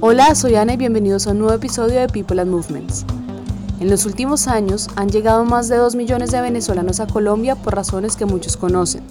Hola, 0.00 0.36
soy 0.36 0.54
Ana 0.54 0.74
y 0.74 0.76
bienvenidos 0.76 1.26
a 1.26 1.32
un 1.32 1.40
nuevo 1.40 1.52
episodio 1.52 1.98
de 1.98 2.06
People 2.06 2.40
and 2.40 2.52
Movements. 2.52 3.04
En 3.80 3.90
los 3.90 4.06
últimos 4.06 4.46
años 4.46 4.86
han 4.94 5.08
llegado 5.08 5.44
más 5.44 5.68
de 5.68 5.76
2 5.76 5.96
millones 5.96 6.30
de 6.30 6.40
venezolanos 6.40 7.00
a 7.00 7.08
Colombia 7.08 7.56
por 7.56 7.74
razones 7.74 8.14
que 8.14 8.24
muchos 8.24 8.56
conocen. 8.56 9.02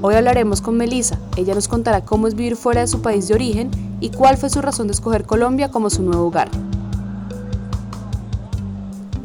Hoy 0.00 0.14
hablaremos 0.14 0.60
con 0.60 0.76
Melissa, 0.76 1.18
ella 1.36 1.56
nos 1.56 1.66
contará 1.66 2.04
cómo 2.04 2.28
es 2.28 2.36
vivir 2.36 2.54
fuera 2.54 2.82
de 2.82 2.86
su 2.86 3.02
país 3.02 3.26
de 3.26 3.34
origen 3.34 3.72
y 3.98 4.10
cuál 4.10 4.36
fue 4.36 4.48
su 4.48 4.62
razón 4.62 4.86
de 4.86 4.92
escoger 4.92 5.24
Colombia 5.24 5.72
como 5.72 5.90
su 5.90 6.04
nuevo 6.04 6.28
hogar. 6.28 6.48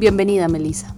Bienvenida, 0.00 0.48
Melissa. 0.48 0.97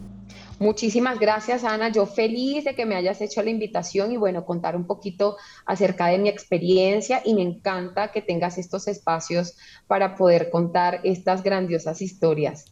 Muchísimas 0.61 1.19
gracias, 1.19 1.65
Ana. 1.65 1.89
Yo 1.89 2.05
feliz 2.05 2.65
de 2.65 2.75
que 2.75 2.85
me 2.85 2.95
hayas 2.95 3.23
hecho 3.23 3.43
la 3.43 3.49
invitación 3.49 4.13
y 4.13 4.19
bueno, 4.19 4.45
contar 4.45 4.77
un 4.77 4.87
poquito 4.87 5.39
acerca 5.65 6.09
de 6.09 6.19
mi 6.19 6.29
experiencia 6.29 7.23
y 7.25 7.33
me 7.33 7.41
encanta 7.41 8.13
que 8.13 8.21
tengas 8.21 8.59
estos 8.59 8.87
espacios 8.87 9.57
para 9.87 10.17
poder 10.17 10.51
contar 10.51 11.01
estas 11.03 11.43
grandiosas 11.43 12.03
historias. 12.03 12.67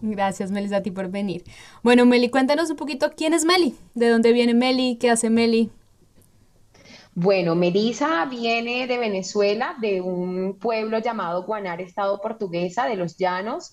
Gracias, 0.00 0.52
Melissa, 0.52 0.76
a 0.76 0.82
ti 0.82 0.92
por 0.92 1.10
venir. 1.10 1.42
Bueno, 1.82 2.06
Meli, 2.06 2.28
cuéntanos 2.28 2.70
un 2.70 2.76
poquito 2.76 3.10
quién 3.16 3.34
es 3.34 3.44
Meli, 3.44 3.74
de 3.94 4.08
dónde 4.08 4.32
viene 4.32 4.54
Meli, 4.54 4.96
qué 4.96 5.10
hace 5.10 5.28
Meli. 5.28 5.68
Bueno, 7.12 7.56
Melissa 7.56 8.24
viene 8.26 8.86
de 8.86 8.98
Venezuela, 8.98 9.74
de 9.80 10.00
un 10.00 10.56
pueblo 10.60 11.00
llamado 11.00 11.42
Guanar, 11.42 11.80
estado 11.80 12.20
portuguesa, 12.20 12.86
de 12.86 12.94
los 12.94 13.16
llanos. 13.16 13.72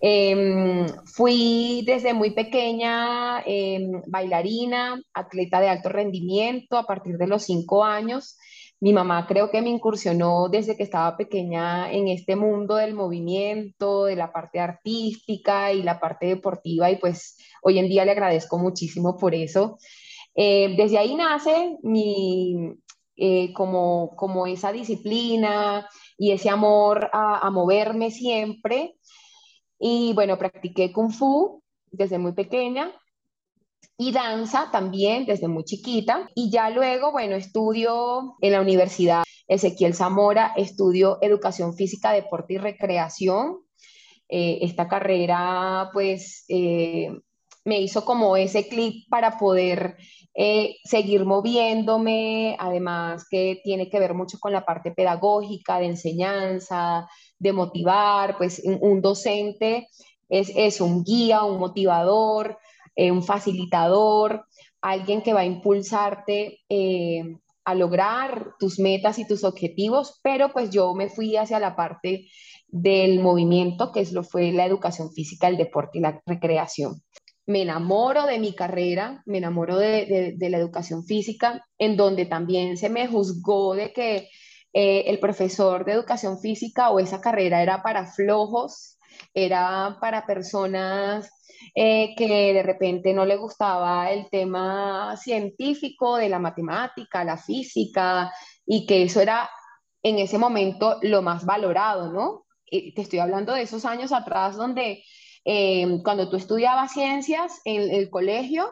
Em, 0.00 0.86
fui 1.06 1.82
desde 1.84 2.14
muy 2.14 2.30
pequeña 2.30 3.40
em, 3.44 4.00
bailarina, 4.06 5.02
atleta 5.12 5.60
de 5.60 5.68
alto 5.68 5.88
rendimiento 5.88 6.76
a 6.76 6.84
partir 6.84 7.18
de 7.18 7.26
los 7.26 7.42
cinco 7.42 7.84
años. 7.84 8.38
Mi 8.80 8.92
mamá 8.92 9.26
creo 9.26 9.50
que 9.50 9.60
me 9.60 9.70
incursionó 9.70 10.48
desde 10.48 10.76
que 10.76 10.84
estaba 10.84 11.16
pequeña 11.16 11.90
en 11.90 12.06
este 12.06 12.36
mundo 12.36 12.76
del 12.76 12.94
movimiento, 12.94 14.04
de 14.04 14.14
la 14.14 14.32
parte 14.32 14.60
artística 14.60 15.72
y 15.72 15.82
la 15.82 15.98
parte 15.98 16.26
deportiva 16.26 16.88
y 16.90 16.96
pues 16.96 17.36
hoy 17.62 17.78
en 17.80 17.88
día 17.88 18.04
le 18.04 18.12
agradezco 18.12 18.56
muchísimo 18.58 19.16
por 19.16 19.34
eso. 19.34 19.78
Eh, 20.36 20.76
desde 20.76 20.98
ahí 20.98 21.16
nace 21.16 21.76
mi, 21.82 22.72
eh, 23.16 23.52
como, 23.52 24.14
como 24.16 24.46
esa 24.46 24.70
disciplina 24.70 25.88
y 26.16 26.30
ese 26.30 26.48
amor 26.50 27.10
a, 27.12 27.44
a 27.44 27.50
moverme 27.50 28.12
siempre 28.12 28.97
y 29.78 30.12
bueno, 30.14 30.36
practiqué 30.38 30.92
kung 30.92 31.10
fu 31.10 31.62
desde 31.90 32.18
muy 32.18 32.32
pequeña 32.32 32.92
y 33.96 34.12
danza 34.12 34.70
también 34.70 35.26
desde 35.26 35.48
muy 35.48 35.64
chiquita. 35.64 36.28
Y 36.34 36.50
ya 36.50 36.70
luego, 36.70 37.12
bueno, 37.12 37.36
estudio 37.36 38.36
en 38.40 38.52
la 38.52 38.60
Universidad 38.60 39.24
Ezequiel 39.48 39.94
Zamora, 39.94 40.52
estudio 40.56 41.18
educación 41.20 41.74
física, 41.74 42.12
deporte 42.12 42.54
y 42.54 42.58
recreación. 42.58 43.58
Eh, 44.28 44.58
esta 44.62 44.88
carrera, 44.88 45.90
pues, 45.92 46.44
eh, 46.48 47.10
me 47.64 47.80
hizo 47.80 48.04
como 48.04 48.36
ese 48.36 48.68
clic 48.68 49.08
para 49.08 49.38
poder 49.38 49.96
eh, 50.34 50.76
seguir 50.84 51.24
moviéndome, 51.24 52.56
además 52.58 53.26
que 53.28 53.60
tiene 53.64 53.90
que 53.90 53.98
ver 53.98 54.14
mucho 54.14 54.38
con 54.38 54.52
la 54.52 54.64
parte 54.64 54.92
pedagógica, 54.92 55.80
de 55.80 55.86
enseñanza, 55.86 57.08
de 57.38 57.52
motivar, 57.52 58.36
pues 58.36 58.62
un, 58.64 59.00
docente 59.00 59.88
es, 60.28 60.50
es, 60.54 60.80
un 60.80 61.04
guía, 61.04 61.44
un 61.44 61.58
motivador, 61.58 62.58
eh, 62.96 63.10
un 63.10 63.22
facilitador, 63.22 64.44
alguien 64.80 65.22
que 65.22 65.32
va 65.32 65.40
a 65.40 65.46
impulsarte 65.46 66.60
eh, 66.68 67.36
a 67.64 67.74
lograr 67.74 68.54
tus 68.58 68.78
metas 68.78 69.18
y 69.18 69.26
tus 69.26 69.44
objetivos, 69.44 70.20
pero 70.22 70.52
pues 70.52 70.70
yo 70.70 70.94
me 70.94 71.08
fui 71.08 71.36
hacia 71.36 71.60
la 71.60 71.76
parte 71.76 72.28
del 72.66 73.20
movimiento, 73.20 73.92
que 73.92 74.00
es 74.00 74.12
lo 74.12 74.22
fue 74.24 74.52
la 74.52 74.66
educación 74.66 75.12
física, 75.12 75.48
el 75.48 75.56
deporte 75.56 75.98
y 75.98 76.00
la 76.00 76.20
recreación. 76.26 77.02
Me 77.46 77.62
enamoro 77.62 78.26
de 78.26 78.38
mi 78.38 78.54
carrera, 78.54 79.22
me 79.24 79.38
enamoro 79.38 79.78
de, 79.78 80.34
de 80.36 80.50
la 80.50 80.58
educación 80.58 81.04
física, 81.04 81.64
en 81.78 81.96
donde 81.96 82.26
también 82.26 82.76
se 82.76 82.90
me 82.90 83.06
juzgó 83.06 83.74
de 83.74 83.92
que 83.92 84.28
eh, 84.72 85.04
el 85.06 85.18
profesor 85.18 85.84
de 85.84 85.92
educación 85.92 86.38
física 86.40 86.90
o 86.90 87.00
esa 87.00 87.20
carrera 87.20 87.62
era 87.62 87.82
para 87.82 88.06
flojos, 88.06 88.98
era 89.34 89.98
para 90.00 90.26
personas 90.26 91.30
eh, 91.74 92.14
que 92.16 92.52
de 92.52 92.62
repente 92.62 93.12
no 93.12 93.24
le 93.24 93.36
gustaba 93.36 94.10
el 94.10 94.28
tema 94.30 95.16
científico 95.16 96.16
de 96.16 96.28
la 96.28 96.38
matemática, 96.38 97.24
la 97.24 97.36
física, 97.36 98.32
y 98.66 98.86
que 98.86 99.02
eso 99.02 99.20
era 99.20 99.50
en 100.02 100.18
ese 100.18 100.38
momento 100.38 100.98
lo 101.02 101.22
más 101.22 101.44
valorado, 101.44 102.12
¿no? 102.12 102.44
te 102.70 103.00
estoy 103.00 103.18
hablando 103.18 103.54
de 103.54 103.62
esos 103.62 103.86
años 103.86 104.12
atrás 104.12 104.56
donde 104.56 105.02
eh, 105.44 106.00
cuando 106.04 106.28
tú 106.28 106.36
estudiabas 106.36 106.92
ciencias 106.92 107.60
en 107.64 107.90
el 107.90 108.10
colegio, 108.10 108.70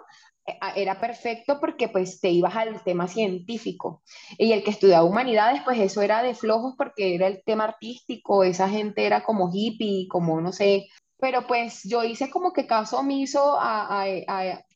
era 0.76 1.00
perfecto 1.00 1.58
porque 1.60 1.88
pues 1.88 2.20
te 2.20 2.30
ibas 2.30 2.54
al 2.54 2.82
tema 2.84 3.08
científico 3.08 4.02
y 4.38 4.52
el 4.52 4.62
que 4.62 4.70
estudiaba 4.70 5.04
humanidades 5.04 5.62
pues 5.64 5.78
eso 5.80 6.02
era 6.02 6.22
de 6.22 6.34
flojos 6.34 6.74
porque 6.78 7.14
era 7.16 7.26
el 7.26 7.42
tema 7.44 7.64
artístico, 7.64 8.44
esa 8.44 8.68
gente 8.68 9.06
era 9.06 9.24
como 9.24 9.50
hippie, 9.52 10.06
como 10.08 10.40
no 10.40 10.52
sé, 10.52 10.86
pero 11.18 11.46
pues 11.46 11.82
yo 11.84 12.04
hice 12.04 12.30
como 12.30 12.52
que 12.52 12.66
caso 12.66 12.98
omiso 12.98 13.58
a, 13.58 14.02
a, 14.02 14.06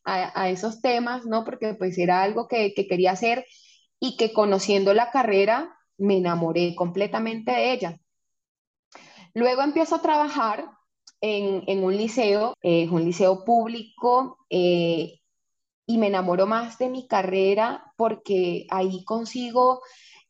a, 0.03 0.41
a 0.41 0.49
esos 0.49 0.81
temas, 0.81 1.25
¿no? 1.25 1.45
Porque 1.45 1.73
pues 1.75 1.97
era 1.97 2.23
algo 2.23 2.47
que, 2.47 2.73
que, 2.73 2.87
quería 2.87 3.11
hacer 3.11 3.45
y 3.99 4.17
que 4.17 4.33
conociendo 4.33 4.93
la 4.93 5.11
carrera 5.11 5.77
me 5.97 6.17
enamoré 6.17 6.75
completamente 6.75 7.51
de 7.51 7.73
ella. 7.73 7.99
Luego 9.33 9.61
empiezo 9.61 9.95
a 9.95 10.01
trabajar 10.01 10.65
en, 11.21 11.63
en 11.67 11.83
un 11.83 11.95
liceo, 11.95 12.55
es 12.61 12.87
eh, 12.87 12.91
un 12.91 13.05
liceo 13.05 13.45
público, 13.45 14.39
eh, 14.49 15.20
y 15.91 15.97
me 15.97 16.07
enamoro 16.07 16.47
más 16.47 16.77
de 16.77 16.89
mi 16.89 17.05
carrera 17.05 17.83
porque 17.97 18.65
ahí 18.69 19.03
consigo 19.03 19.81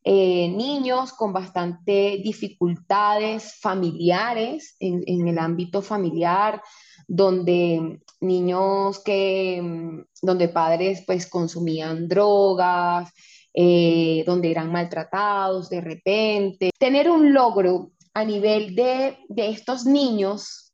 eh, 0.04 0.50
niños 0.50 1.14
con 1.14 1.32
bastante 1.32 2.20
dificultades 2.24 3.60
familiares 3.60 4.76
en, 4.80 5.28
el 5.28 5.38
ámbito 5.38 5.84
familiar, 5.84 6.64
donde 7.08 8.00
niños 8.22 9.04
que, 9.04 9.62
mm, 9.62 10.04
donde 10.24 10.50
padres 10.50 11.04
pues 11.06 11.28
consumían 11.28 12.08
drogas, 12.08 13.12
eh, 13.54 14.24
donde 14.26 14.50
eran 14.50 14.72
maltratados 14.72 15.70
de 15.70 15.82
repente. 15.82 16.72
Tener 16.80 17.12
un 17.12 17.34
logro 17.34 17.92
a 18.16 18.26
nivel 18.26 18.74
de, 18.74 19.20
de 19.30 19.50
estos 19.50 19.86
niños 19.86 20.74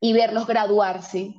y 0.00 0.12
verlos 0.12 0.48
graduarse 0.48 1.36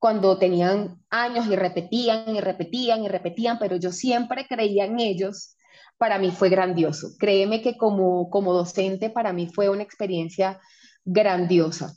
cuando 0.00 0.38
tenían 0.38 0.98
años 1.10 1.46
y 1.46 1.54
repetían 1.54 2.34
y 2.34 2.40
repetían 2.40 3.04
y 3.04 3.08
repetían, 3.08 3.58
pero 3.58 3.76
yo 3.76 3.92
siempre 3.92 4.46
creía 4.48 4.86
en 4.86 4.98
ellos, 4.98 5.56
para 5.98 6.18
mí 6.18 6.30
fue 6.30 6.48
grandioso. 6.48 7.10
Créeme 7.18 7.60
que 7.60 7.76
como, 7.76 8.30
como 8.30 8.54
docente 8.54 9.10
para 9.10 9.34
mí 9.34 9.46
fue 9.54 9.68
una 9.68 9.82
experiencia 9.82 10.58
grandiosa. 11.04 11.94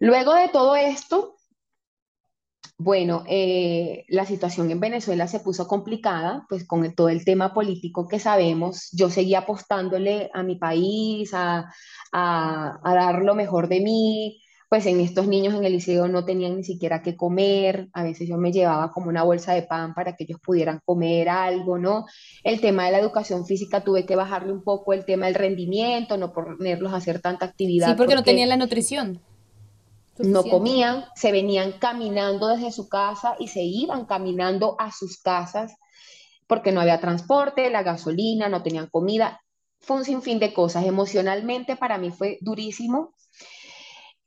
Luego 0.00 0.34
de 0.34 0.48
todo 0.48 0.74
esto, 0.74 1.36
bueno, 2.76 3.22
eh, 3.28 4.04
la 4.08 4.26
situación 4.26 4.72
en 4.72 4.80
Venezuela 4.80 5.28
se 5.28 5.38
puso 5.38 5.68
complicada, 5.68 6.44
pues 6.48 6.66
con 6.66 6.92
todo 6.96 7.08
el 7.08 7.24
tema 7.24 7.54
político 7.54 8.08
que 8.08 8.18
sabemos, 8.18 8.88
yo 8.90 9.10
seguía 9.10 9.40
apostándole 9.40 10.28
a 10.34 10.42
mi 10.42 10.56
país, 10.56 11.32
a, 11.34 11.72
a, 12.10 12.80
a 12.82 12.94
dar 12.94 13.22
lo 13.22 13.36
mejor 13.36 13.68
de 13.68 13.80
mí, 13.80 14.41
pues 14.72 14.86
en 14.86 15.00
estos 15.00 15.28
niños 15.28 15.52
en 15.52 15.64
el 15.64 15.72
liceo 15.72 16.08
no 16.08 16.24
tenían 16.24 16.56
ni 16.56 16.64
siquiera 16.64 17.02
que 17.02 17.14
comer, 17.14 17.90
a 17.92 18.02
veces 18.02 18.26
yo 18.26 18.38
me 18.38 18.52
llevaba 18.52 18.90
como 18.90 19.10
una 19.10 19.22
bolsa 19.22 19.52
de 19.52 19.60
pan 19.60 19.92
para 19.92 20.16
que 20.16 20.24
ellos 20.24 20.40
pudieran 20.42 20.80
comer 20.86 21.28
algo, 21.28 21.76
¿no? 21.76 22.06
El 22.42 22.58
tema 22.62 22.86
de 22.86 22.92
la 22.92 22.98
educación 22.98 23.44
física 23.44 23.84
tuve 23.84 24.06
que 24.06 24.16
bajarle 24.16 24.50
un 24.50 24.64
poco 24.64 24.94
el 24.94 25.04
tema 25.04 25.26
del 25.26 25.34
rendimiento, 25.34 26.16
no 26.16 26.32
ponerlos 26.32 26.90
a 26.94 26.96
hacer 26.96 27.20
tanta 27.20 27.44
actividad. 27.44 27.88
Sí, 27.88 27.94
porque, 27.98 28.14
no 28.14 28.22
tenían 28.22 28.48
la 28.48 28.56
nutrición. 28.56 29.20
No 30.16 30.42
comían, 30.42 31.04
se 31.16 31.32
venían 31.32 31.72
caminando 31.72 32.48
desde 32.48 32.72
su 32.72 32.88
casa 32.88 33.36
y 33.38 33.48
se 33.48 33.64
iban 33.64 34.06
caminando 34.06 34.76
a 34.78 34.90
sus 34.90 35.20
casas 35.20 35.76
porque 36.46 36.72
no 36.72 36.80
había 36.80 36.98
transporte, 36.98 37.68
la 37.68 37.82
gasolina, 37.82 38.48
no 38.48 38.62
tenían 38.62 38.86
comida. 38.86 39.42
Fue 39.80 39.98
un 39.98 40.06
sinfín 40.06 40.38
de 40.38 40.54
cosas. 40.54 40.86
Emocionalmente 40.86 41.76
para 41.76 41.98
mí 41.98 42.10
fue 42.10 42.38
durísimo 42.40 43.12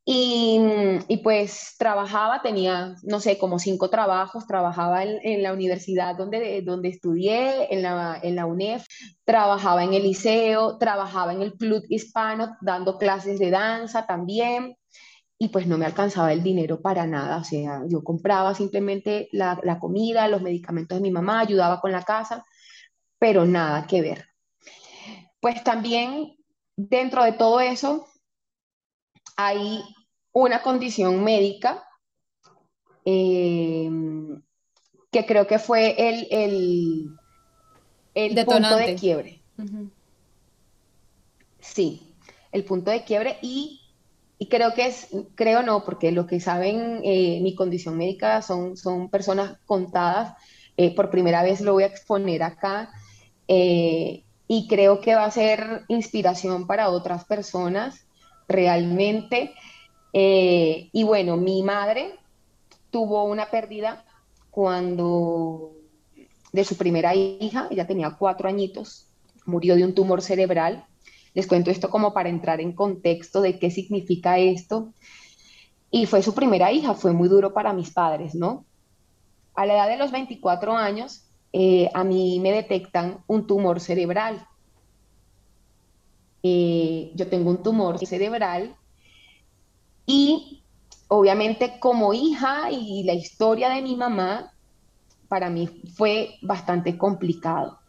y, 0.07 0.59
y, 1.07 1.17
pues 1.17 1.75
trabajaba, 1.79 2.43
tenía, 2.43 2.95
no 3.01 3.19
sé, 3.19 3.39
como 3.39 3.57
cinco 3.57 3.89
trabajos, 3.89 4.45
trabajaba 4.45 5.03
en, 5.03 5.17
en, 5.23 5.41
la 5.41 5.51
universidad 5.51 6.15
donde, 6.15 6.61
donde 6.61 6.89
estudié, 6.89 7.73
en 7.73 7.81
la, 7.81 8.19
en 8.21 8.35
la 8.35 8.45
UNEF, 8.45 8.85
trabajaba 9.23 9.83
en 9.83 9.95
el 9.95 10.03
liceo, 10.03 10.77
trabajaba 10.77 11.33
en 11.33 11.41
el 11.41 11.53
club 11.53 11.83
hispano 11.89 12.55
dando 12.61 12.99
clases 12.99 13.39
de 13.39 13.49
danza 13.49 14.05
también, 14.05 14.77
y 15.39 15.49
pues 15.49 15.65
no 15.65 15.77
me 15.79 15.87
alcanzaba 15.87 16.31
el 16.33 16.43
dinero 16.43 16.81
para 16.81 17.07
nada, 17.07 17.37
o 17.37 17.43
sea, 17.43 17.81
yo 17.87 18.03
compraba 18.03 18.53
simplemente 18.53 19.27
la, 19.31 19.59
la 19.63 19.79
comida, 19.79 20.27
los 20.27 20.43
medicamentos 20.43 20.99
de 20.99 21.01
mi 21.01 21.09
mamá, 21.09 21.39
ayudaba 21.39 21.81
con 21.81 21.91
la 21.91 22.03
casa, 22.03 22.45
pero 23.17 23.43
nada 23.45 23.87
que 23.87 24.01
ver. 24.01 24.25
Pues 25.39 25.63
también 25.63 26.37
dentro 26.75 27.23
de 27.23 27.31
todo 27.31 27.59
eso 27.59 28.05
hay 29.35 29.83
una 30.31 30.61
condición 30.61 31.23
médica 31.23 31.83
eh, 33.05 33.89
que 35.11 35.25
creo 35.25 35.47
que 35.47 35.59
fue 35.59 35.95
el, 35.97 36.27
el, 36.31 37.09
el 38.13 38.45
punto 38.45 38.75
de 38.75 38.95
quiebre. 38.95 39.41
Sí, 41.59 42.13
el 42.51 42.63
punto 42.63 42.91
de 42.91 43.03
quiebre 43.03 43.37
y, 43.41 43.81
y, 44.37 44.47
creo 44.47 44.73
que 44.73 44.87
es, 44.87 45.07
creo 45.35 45.63
no, 45.63 45.83
porque 45.83 46.11
lo 46.11 46.27
que 46.27 46.39
saben 46.39 47.01
eh, 47.03 47.39
mi 47.41 47.55
condición 47.55 47.97
médica 47.97 48.41
son, 48.41 48.77
son 48.77 49.09
personas 49.09 49.57
contadas. 49.65 50.35
Eh, 50.77 50.93
por 50.93 51.09
primera 51.09 51.41
vez 51.41 51.61
lo 51.61 51.73
voy 51.73 51.83
a 51.83 51.87
exponer 51.87 52.43
acá 52.43 52.91
y 53.47 54.67
creo 54.67 54.99
que 54.99 55.15
va 55.15 55.23
a 55.25 55.31
ser 55.31 55.83
inspiración 55.87 56.67
para 56.67 56.89
otras 56.89 57.23
personas 57.23 58.04
realmente. 58.47 59.53
Eh, 60.13 60.89
y 60.91 61.03
bueno, 61.03 61.37
mi 61.37 61.63
madre 61.63 62.15
tuvo 62.89 63.23
una 63.25 63.49
pérdida 63.51 64.05
cuando 64.51 65.73
de 66.53 66.63
su 66.63 66.77
primera 66.77 67.13
hija, 67.13 67.67
ella 67.69 67.85
tenía 67.85 68.11
cuatro 68.11 68.47
añitos, 68.47 69.07
murió 69.45 69.75
de 69.75 69.83
un 69.83 69.93
tumor 69.93 70.21
cerebral. 70.21 70.85
Les 71.33 71.47
cuento 71.47 71.69
esto 71.69 71.89
como 71.89 72.13
para 72.13 72.29
entrar 72.29 72.61
en 72.61 72.71
contexto 72.71 73.41
de 73.41 73.59
qué 73.59 73.69
significa 73.69 74.39
esto. 74.39 74.93
Y 75.91 76.05
fue 76.05 76.23
su 76.23 76.33
primera 76.33 76.71
hija, 76.71 76.93
fue 76.93 77.11
muy 77.11 77.27
duro 77.27 77.53
para 77.53 77.73
mis 77.73 77.91
padres, 77.91 78.35
¿no? 78.35 78.65
A 79.53 79.65
la 79.65 79.73
edad 79.73 79.89
de 79.89 79.97
los 79.97 80.11
24 80.11 80.77
años, 80.77 81.25
eh, 81.51 81.89
a 81.93 82.03
mí 82.03 82.39
me 82.39 82.51
detectan 82.51 83.19
un 83.27 83.47
tumor 83.47 83.81
cerebral. 83.81 84.47
Eh, 86.47 87.11
yo 87.15 87.27
tengo 87.27 87.49
un 87.49 87.63
tumor 87.63 87.97
cerebral 88.05 88.75
y 90.05 90.61
obviamente 91.07 91.79
como 91.79 92.13
hija 92.13 92.69
y 92.69 93.01
la 93.03 93.13
historia 93.13 93.69
de 93.69 93.81
mi 93.81 93.95
mamá, 93.95 94.53
para 95.27 95.49
mí 95.49 95.67
fue 95.95 96.35
bastante 96.43 96.99
complicado. 96.99 97.79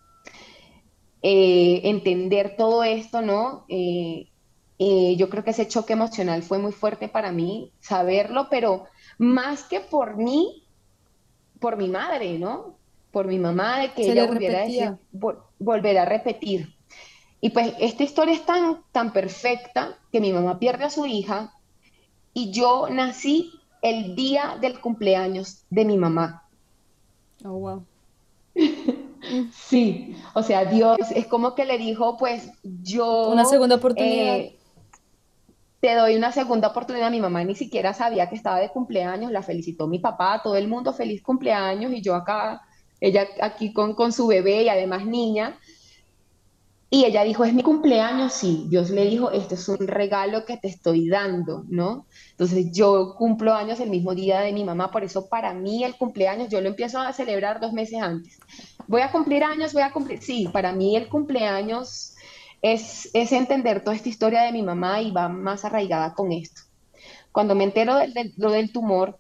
Eh, 1.21 1.83
entender 1.85 2.55
todo 2.57 2.83
esto, 2.83 3.21
¿no? 3.21 3.67
yo 3.69 5.31
creo 5.31 5.45
que 5.45 5.51
ese 5.51 5.69
choque 5.69 5.93
emocional 5.93 6.43
fue 6.43 6.59
muy 6.59 6.73
fuerte 6.73 7.09
para 7.09 7.33
mí, 7.33 7.73
saberlo, 7.81 8.49
pero 8.51 8.85
más 9.19 9.65
que 9.65 9.81
por 9.81 10.17
mí, 10.17 10.65
por 11.61 11.77
mi 11.77 11.89
madre, 11.89 12.39
¿no? 12.39 12.77
por 13.17 13.27
mi 13.27 13.39
mamá 13.39 13.81
de 13.81 13.93
que 13.93 14.13
ella 14.13 14.27
volviera 14.27 14.59
a, 14.59 14.67
decir, 14.67 14.93
volver 15.59 15.97
a 15.97 16.05
repetir. 16.05 16.76
Y 17.41 17.51
pues 17.51 17.75
esta 17.79 18.03
historia 18.03 18.35
es 18.35 18.45
tan, 18.47 18.83
tan 18.93 19.13
perfecta 19.13 19.99
que 20.11 20.21
mi 20.21 20.33
mamá 20.33 20.59
pierde 20.59 20.85
a 20.85 20.91
su 20.91 21.07
hija 21.07 21.53
y 22.33 22.51
yo 22.51 22.89
nací 22.91 23.53
el 23.83 24.15
día 24.17 24.59
del 24.61 24.81
cumpleaños 24.81 25.65
de 25.71 25.85
mi 25.85 25.97
mamá. 25.97 26.45
Oh, 27.45 27.51
wow. 27.51 27.85
sí, 29.53 30.17
o 30.35 30.43
sea, 30.43 30.65
Dios 30.65 30.99
es 31.15 31.27
como 31.27 31.55
que 31.55 31.65
le 31.65 31.79
dijo, 31.79 32.17
pues 32.17 32.51
yo... 32.63 33.29
Una 33.29 33.45
segunda 33.45 33.77
oportunidad. 33.77 34.37
Eh, 34.37 34.59
te 35.81 35.95
doy 35.95 36.17
una 36.17 36.33
segunda 36.33 36.69
oportunidad. 36.69 37.11
Mi 37.11 37.21
mamá 37.21 37.45
ni 37.45 37.55
siquiera 37.55 37.93
sabía 37.93 38.29
que 38.29 38.35
estaba 38.35 38.59
de 38.59 38.71
cumpleaños, 38.71 39.31
la 39.31 39.43
felicitó 39.43 39.87
mi 39.87 39.99
papá, 39.99 40.41
todo 40.43 40.57
el 40.57 40.69
mundo 40.69 40.93
feliz 40.93 41.23
cumpleaños 41.23 41.93
y 41.93 42.01
yo 42.01 42.15
acá 42.15 42.63
ella 43.01 43.27
aquí 43.43 43.73
con, 43.73 43.95
con 43.95 44.13
su 44.13 44.27
bebé 44.27 44.63
y 44.63 44.69
además 44.69 45.05
niña. 45.05 45.59
Y 46.89 47.05
ella 47.05 47.25
dijo, 47.25 47.45
es 47.45 47.53
mi 47.53 47.63
cumpleaños, 47.63 48.33
sí. 48.33 48.67
Dios 48.69 48.91
le 48.91 49.07
dijo, 49.07 49.33
este 49.33 49.57
es 49.57 49.69
un 49.69 49.89
regalo 49.89 50.45
que 50.45 50.57
te 50.57 50.69
estoy 50.69 51.09
dando, 51.09 51.65
¿no? 51.69 52.07
Entonces 52.31 52.71
yo 52.73 53.17
cumplo 53.17 53.55
años 53.55 53.81
el 53.81 53.91
mismo 53.91 54.15
día 54.15 54.41
de 54.41 54.53
mi 54.53 54.63
mamá, 54.63 54.93
por 54.93 55.03
eso 55.03 55.29
para 55.29 55.53
mí 55.53 55.83
el 55.83 55.97
cumpleaños 55.97 56.49
yo 56.49 56.61
lo 56.61 56.69
empiezo 56.69 57.01
a 57.01 57.13
celebrar 57.13 57.61
dos 57.61 57.73
meses 57.73 58.01
antes. 58.01 58.39
Voy 58.87 59.01
a 59.03 59.11
cumplir 59.11 59.43
años, 59.43 59.73
voy 59.73 59.83
a 59.83 59.93
cumplir, 59.93 60.23
sí, 60.23 60.49
para 60.53 60.73
mí 60.73 60.97
el 60.97 61.09
cumpleaños 61.09 62.15
es, 62.63 63.11
es 63.13 63.33
entender 63.33 63.83
toda 63.83 63.97
esta 63.97 64.09
historia 64.09 64.43
de 64.43 64.53
mi 64.53 64.63
mamá 64.63 65.03
y 65.03 65.11
va 65.11 65.29
más 65.29 65.65
arraigada 65.65 66.15
con 66.15 66.31
esto. 66.31 66.63
Cuando 67.33 67.57
me 67.57 67.65
entero 67.65 67.97
de 67.97 68.33
lo 68.37 68.53
del 68.53 68.73
tumor, 68.73 69.19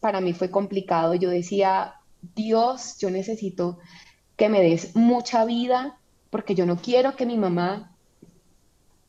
para 0.00 0.20
mí 0.20 0.32
fue 0.32 0.50
complicado. 0.50 1.14
Yo 1.14 1.30
decía, 1.30 1.96
Dios, 2.34 2.96
yo 2.98 3.10
necesito 3.10 3.78
que 4.36 4.48
me 4.48 4.60
des 4.60 4.96
mucha 4.96 5.44
vida 5.44 5.98
porque 6.32 6.54
yo 6.54 6.64
no 6.64 6.78
quiero 6.78 7.14
que 7.14 7.26
mi 7.26 7.36
mamá 7.36 7.94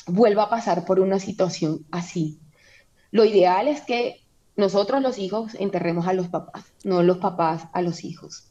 vuelva 0.08 0.44
a 0.44 0.50
pasar 0.50 0.84
por 0.84 1.00
una 1.00 1.20
situación 1.20 1.86
así. 1.90 2.38
Lo 3.12 3.24
ideal 3.24 3.70
es 3.70 3.80
que 3.80 4.25
nosotros 4.58 5.02
los 5.02 5.18
hijos 5.18 5.56
enterremos 5.56 6.06
a 6.06 6.12
los 6.12 6.28
papás, 6.28 6.66
no 6.84 7.02
los 7.02 7.20
papás 7.20 7.64
a 7.72 7.81
los 7.81 8.04
hijos. 8.04 8.50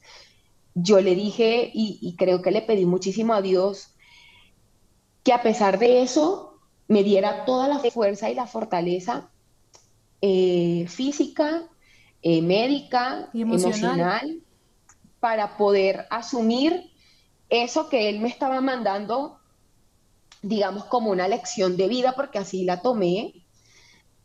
Yo 0.74 1.02
le 1.02 1.14
dije 1.14 1.70
y, 1.74 2.14
creo 2.16 2.40
que 2.40 2.50
le 2.50 2.62
pedí 2.62 2.86
muchísimo 2.86 3.34
a 3.34 3.42
Dios 3.42 3.88
que 5.22 5.34
a 5.34 5.42
pesar 5.42 5.78
de 5.78 6.00
eso 6.00 6.58
me 6.88 7.02
diera 7.02 7.44
toda 7.44 7.69
la 7.69 7.78
fuerza 7.78 8.30
y 8.30 8.34
la 8.34 8.46
fortaleza 8.46 9.28
eh, 10.22 10.86
física, 10.88 11.69
eh, 12.22 12.40
médica, 12.40 13.28
emocional 13.34 14.40
para 15.20 15.58
poder 15.58 16.06
asumir 16.08 16.91
eso 17.52 17.90
que 17.90 18.08
él 18.08 18.19
me 18.20 18.28
estaba 18.28 18.62
mandando, 18.62 19.38
digamos, 20.40 20.87
como 20.87 21.10
una 21.10 21.28
lección 21.28 21.76
de 21.76 21.87
vida, 21.87 22.14
porque 22.16 22.38
así 22.38 22.64
la 22.64 22.81
tomé, 22.81 23.44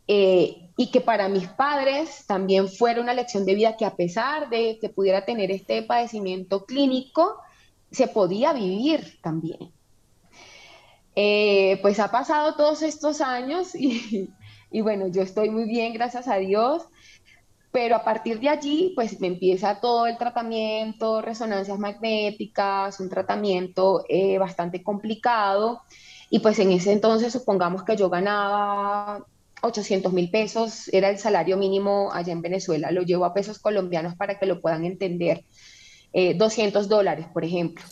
eh, 0.07 0.69
y 0.77 0.91
que 0.91 1.01
para 1.01 1.27
mis 1.27 1.45
padres 1.50 2.25
también 2.25 2.69
fuera 2.69 3.01
una 3.01 3.13
lección 3.13 3.45
de 3.45 3.56
vida 3.56 3.75
que 3.75 3.83
a 3.83 3.97
pesar 3.97 4.50
de 4.50 4.79
que 4.79 4.88
pudiera 4.88 5.25
tener 5.25 5.51
este 5.51 5.83
padecimiento 5.83 6.65
clínico, 6.65 7.35
se 7.91 8.07
podía 8.07 8.53
vivir 8.53 9.19
también. 9.21 9.73
Eh, 11.13 11.80
pues 11.81 12.00
ha 12.00 12.09
pasado 12.09 12.56
todos 12.56 12.81
estos 12.81 13.19
años 13.19 13.75
y, 13.80 14.30
y 14.71 14.81
bueno, 14.81 15.07
yo 15.07 15.21
estoy 15.21 15.50
muy 15.50 15.65
bien, 15.65 15.94
gracias 15.94 16.30
a 16.30 16.38
Dios. 16.38 16.83
Pero 17.71 17.95
a 17.95 18.03
partir 18.03 18.39
de 18.39 18.49
allí, 18.49 18.93
pues 18.95 19.19
me 19.19 19.27
empieza 19.27 19.79
todo 19.79 20.07
el 20.07 20.17
tratamiento, 20.17 21.21
resonancias 21.21 21.77
magnéticas, 21.77 22.99
un 22.99 23.09
tratamiento 23.09 24.05
eh, 24.07 24.37
bastante 24.37 24.81
complicado. 24.83 25.81
Y 26.30 26.39
pues 26.39 26.59
en 26.59 26.71
ese 26.71 26.92
entonces, 26.94 27.33
supongamos 27.33 27.83
que 27.83 27.95
yo 27.95 28.09
ganaba 28.09 29.25
800 29.61 30.13
mil 30.13 30.30
pesos, 30.30 30.87
era 30.94 31.09
el 31.09 31.18
salario 31.18 31.57
mínimo 31.57 32.09
allá 32.13 32.31
en 32.31 32.42
Venezuela. 32.42 32.92
Lo 32.92 33.03
llevo 33.03 33.25
a 33.25 33.33
pesos 33.33 33.59
colombianos 33.59 34.15
para 34.15 34.39
que 34.39 34.45
lo 34.45 34.61
puedan 34.61 34.85
entender. 34.85 35.44
200 36.13 36.85
eh, 36.85 36.89
dólares, 36.89 37.27
por 37.33 37.44
ejemplo. 37.44 37.83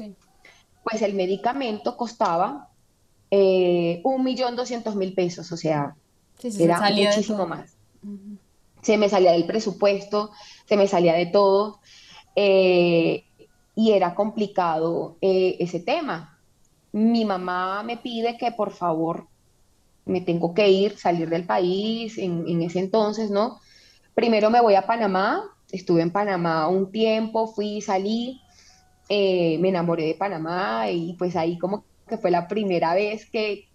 Pues 0.83 1.01
el 1.01 1.13
medicamento 1.13 1.97
costaba 1.97 2.69
eh, 3.29 4.01
un 4.03 4.23
millón 4.23 4.55
doscientos 4.55 4.95
mil 4.95 5.13
pesos, 5.13 5.51
o 5.51 5.57
sea, 5.57 5.95
era 6.41 6.79
muchísimo 6.91 7.45
más 7.45 7.75
se 8.85 8.99
me 8.99 9.09
salía 9.09 9.31
del 9.31 9.47
presupuesto, 9.47 10.29
se 10.67 10.77
me 10.77 10.87
salía 10.87 11.13
de 11.15 11.25
todo, 11.25 11.79
eh, 12.35 13.25
y 13.73 13.91
era 13.93 14.13
complicado 14.13 15.17
eh, 15.21 15.55
ese 15.59 15.79
tema. 15.79 16.37
Mi 16.91 17.25
mamá 17.25 17.81
me 17.81 17.97
pide 17.97 18.37
que 18.37 18.51
por 18.51 18.71
favor 18.71 19.27
me 20.05 20.21
tengo 20.21 20.53
que 20.53 20.69
ir, 20.69 20.97
salir 20.99 21.29
del 21.29 21.47
país 21.47 22.19
en, 22.19 22.61
ese 22.61 22.77
entonces, 22.77 23.31
¿no? 23.31 23.59
Primero 24.13 24.51
me 24.51 24.61
voy 24.61 24.75
a 24.75 24.85
Panamá, 24.85 25.41
estuve 25.71 26.03
en 26.03 26.11
Panamá 26.11 26.67
un 26.67 26.91
tiempo, 26.91 27.47
fui, 27.47 27.81
salí, 27.81 28.39
eh, 29.09 29.57
me 29.61 29.69
enamoré 29.69 30.05
de 30.05 30.13
Panamá 30.13 30.91
y 30.91 31.13
pues 31.13 31.35
ahí 31.35 31.57
como 31.57 31.85
que 32.07 32.17
fue 32.17 32.31
la 32.31 32.47
primera 32.47 32.93
vez 32.93 33.25
que, 33.25 33.67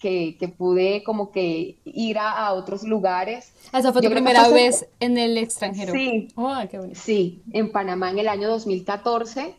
pude 0.57 1.03
como 1.03 1.31
que 1.31 1.77
ir 1.85 2.19
a, 2.19 2.53
otros 2.53 2.85
lugares. 2.85 3.53
Ah, 3.73 3.81
esa 3.81 3.93
fue 3.93 4.03
tu 4.03 4.11
primera 4.11 4.49
vez 4.49 4.87
en 5.01 5.19
el 5.19 5.37
extranjero. 5.37 5.93
Sí, 5.93 6.29
oh, 6.37 6.57
sí, 6.95 7.43
en 7.53 7.73
Panamá 7.73 8.11
en 8.11 8.21
el 8.21 8.29
año 8.29 8.49
2014. 8.49 9.55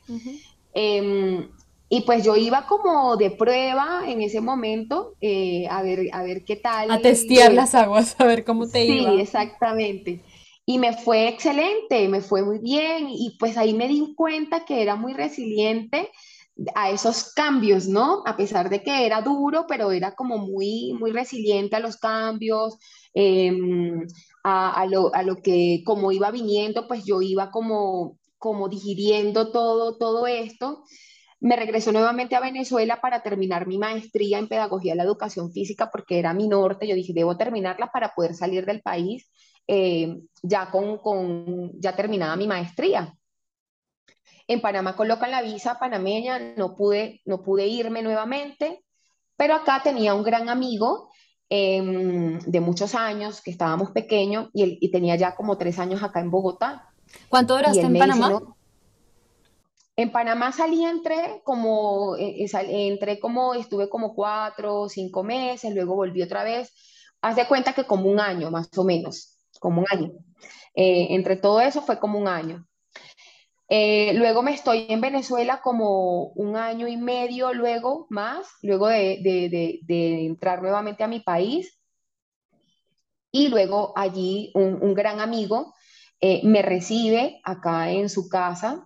Em, 0.74 1.50
y 1.90 2.02
pues 2.02 2.24
yo 2.24 2.38
iba 2.38 2.68
como 2.68 3.18
de 3.18 3.32
prueba 3.32 4.04
en 4.08 4.22
ese 4.22 4.40
momento 4.40 5.16
eh, 5.20 5.68
a, 5.70 5.82
ver, 5.82 6.08
a 6.14 6.24
ver 6.24 6.46
qué 6.46 6.56
tal. 6.56 6.90
A 6.90 7.00
testear 7.00 7.54
las 7.54 7.76
aguas, 7.76 8.16
a 8.18 8.26
ver 8.26 8.46
cómo 8.46 8.70
te 8.70 8.86
iba. 8.86 9.12
Sí, 9.12 9.20
exactamente. 9.20 10.22
Y 10.66 10.78
me 10.78 10.94
fue 10.94 11.28
excelente, 11.28 12.08
me 12.08 12.22
fue 12.22 12.44
muy 12.44 12.60
bien 12.60 13.10
y 13.10 13.36
pues 13.38 13.58
ahí 13.58 13.74
me 13.74 13.90
di 13.90 14.14
cuenta 14.16 14.64
que 14.64 14.82
era 14.82 14.96
muy 14.96 15.14
resiliente 15.14 16.10
a 16.76 16.90
esos 16.92 17.34
cambios, 17.34 17.88
¿no? 17.88 18.24
A 18.26 18.36
pesar 18.38 18.70
de 18.70 18.84
que 18.84 19.06
era 19.06 19.22
duro, 19.22 19.66
pero 19.68 19.92
era 19.92 20.14
como 20.14 20.38
muy, 20.38 20.94
muy 21.00 21.12
resiliente 21.12 21.76
a 21.76 21.80
los 21.80 21.98
cambios, 21.98 22.78
em, 23.14 24.06
a, 24.44 24.86
lo, 24.88 25.12
que 25.44 25.84
como 25.86 26.12
iba 26.12 26.32
viniendo, 26.32 26.88
pues 26.88 27.06
yo 27.06 27.22
iba 27.22 27.52
como, 27.52 28.18
como 28.38 28.70
digiriendo 28.70 29.52
todo, 29.52 29.98
todo 29.98 30.28
esto. 30.28 30.84
me 31.40 31.56
regresó 31.56 31.92
nuevamente 31.92 32.36
a 32.36 32.40
Venezuela 32.40 33.02
para 33.02 33.24
terminar 33.24 33.68
mi 33.68 33.78
maestría 33.80 34.38
en 34.40 34.48
Pedagogía 34.48 34.94
de 34.94 34.98
la 34.98 35.04
Educación 35.04 35.52
Física 35.52 35.90
porque 35.92 36.20
era 36.20 36.34
mi 36.34 36.48
norte. 36.48 36.88
Yo 36.88 36.96
dije, 36.96 37.14
debo 37.14 37.38
terminarla 37.38 37.92
para 37.92 38.14
poder 38.16 38.36
salir 38.36 38.66
del 38.66 38.82
país 38.82 39.28
eh, 39.68 40.18
ya, 40.44 40.70
con, 40.72 40.98
con, 41.00 41.72
ya 41.80 41.96
terminada 41.96 42.36
mi 42.36 42.48
maestría. 42.48 43.16
En 44.52 44.60
Panamá 44.60 44.98
colocan 44.98 45.32
la 45.32 45.42
visa 45.42 45.80
panameña, 45.80 46.38
no 46.58 46.76
pude, 46.76 47.22
no 47.24 47.42
pude 47.42 47.68
irme 47.68 48.02
nuevamente, 48.02 48.84
pero 49.38 49.56
acá 49.56 49.80
tenía 49.82 50.14
un 50.14 50.24
gran 50.24 50.50
amigo 50.50 51.10
em, 51.48 52.38
de 52.40 52.60
muchos 52.60 52.94
años, 52.94 53.40
que 53.40 53.50
estábamos 53.50 53.92
pequeños, 53.92 54.50
y, 54.52 54.64
él, 54.64 54.78
y 54.82 54.92
tenía 54.92 55.16
ya 55.16 55.36
como 55.36 55.58
tres 55.58 55.80
años 55.80 56.04
acá 56.04 56.20
en 56.20 56.32
Bogotá. 56.32 56.90
¿Cuánto 57.30 57.56
duraste 57.56 57.80
en 57.80 57.98
Panamá? 57.98 58.42
En 59.96 60.12
Panamá 60.12 60.52
salí, 60.52 60.84
entré 60.84 61.42
como, 61.46 62.18
eh, 62.18 62.44
eh, 62.44 62.88
entré 62.90 63.22
como, 63.22 63.54
estuve 63.54 63.88
como 63.88 64.14
cuatro 64.14 64.82
o 64.82 64.90
cinco 64.90 65.24
meses, 65.24 65.74
luego 65.74 65.96
volví 65.96 66.22
otra 66.22 66.44
vez. 66.44 66.74
Haz 67.22 67.38
de 67.38 67.48
cuenta 67.48 67.72
que 67.72 67.86
como 67.86 68.10
un 68.10 68.20
año, 68.20 68.52
más 68.52 68.70
o 68.78 68.84
menos, 68.84 69.38
como 69.62 69.80
un 69.80 69.88
año. 69.90 70.12
Eh, 70.76 71.08
entre 71.12 71.38
todo 71.38 71.62
eso 71.62 71.82
fue 71.82 72.00
como 72.00 72.20
un 72.20 72.28
año. 72.28 72.68
Luego 74.16 74.44
me 74.44 74.54
estoy 74.54 74.86
en 74.90 75.00
Venezuela 75.00 75.62
como 75.62 76.28
un 76.36 76.58
año 76.58 76.88
y 76.88 76.98
medio, 76.98 77.54
luego 77.54 78.06
más, 78.10 78.48
luego 78.62 78.88
de, 78.88 79.20
de, 79.88 80.26
entrar 80.26 80.62
nuevamente 80.62 81.04
a 81.04 81.08
mi 81.08 81.22
país. 81.22 81.80
Y 83.32 83.48
luego 83.48 83.94
allí 83.96 84.52
un, 84.56 84.94
gran 84.94 85.22
amigo 85.22 85.74
me 86.44 86.62
recibe 86.62 87.40
acá 87.44 87.92
en 87.92 88.10
su 88.10 88.28
casa 88.28 88.86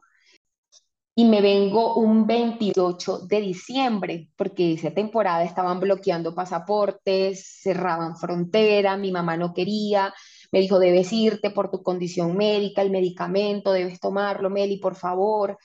y 1.18 1.24
me 1.24 1.42
vengo 1.42 1.96
un 1.96 2.28
28 2.28 3.20
de 3.20 3.40
diciembre, 3.40 4.30
porque 4.36 4.74
esa 4.74 4.92
temporada 4.92 5.44
estaban 5.46 5.80
bloqueando 5.80 6.36
pasaportes, 6.36 7.62
cerraban 7.62 8.18
frontera, 8.18 8.98
mi 8.98 9.12
mamá 9.14 9.38
no 9.38 9.54
quería, 9.54 10.14
me 10.56 10.62
dijo, 10.62 10.80
debes 10.80 11.12
irte 11.12 11.50
por 11.50 11.70
tu 11.70 11.84
condición 11.84 12.38
médica, 12.38 12.82
el 12.82 12.90
medicamento, 12.90 13.74
debes 13.74 14.00
tomarlo, 14.00 14.50
Meli, 14.50 14.78
por 14.78 14.96
favor. 14.96 15.58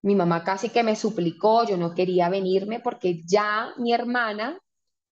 Mi 0.00 0.14
mamá 0.14 0.42
casi 0.42 0.70
que 0.70 0.82
me 0.82 0.96
suplicó, 0.96 1.66
yo 1.66 1.76
no 1.76 1.94
quería 1.94 2.30
venirme 2.30 2.80
porque 2.80 3.20
ya 3.26 3.74
mi 3.76 3.92
hermana 3.92 4.58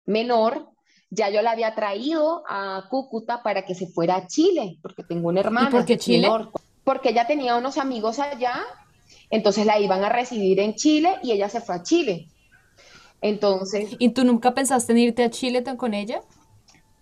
menor, 0.07 0.71
ya 1.11 1.29
yo 1.29 1.43
la 1.43 1.51
había 1.51 1.75
traído 1.75 2.43
a 2.49 2.87
Cúcuta 2.89 3.43
para 3.43 3.67
que 3.67 3.75
se 3.75 3.87
fuera 3.87 4.17
a 4.17 4.27
Chile, 4.27 4.79
porque 4.81 5.03
tengo 5.03 5.29
una 5.29 5.41
hermana. 5.41 5.69
¿Y 5.69 5.73
por 5.73 5.85
qué 5.85 5.99
Chile? 5.99 6.27
porque 6.83 7.11
ella 7.11 7.27
tenía 7.27 7.57
unos 7.57 7.77
amigos 7.77 8.19
allá 8.19 8.65
entonces 9.29 9.67
la 9.67 9.79
iban 9.79 10.03
a 10.05 10.09
recibir 10.09 10.59
en 10.59 10.75
Chile 10.75 11.17
y 11.23 11.33
ella 11.33 11.51
se 11.51 11.61
fue 11.61 11.75
a 11.75 11.83
Chile. 11.83 12.29
Entonces... 13.21 13.91
¿Y 13.99 14.09
tú 14.11 14.25
nunca 14.25 14.55
pensaste 14.55 14.93
en 14.93 14.99
irte 14.99 15.23
a 15.23 15.31
Chile 15.31 15.63
con 15.77 15.93
ella? 15.93 16.23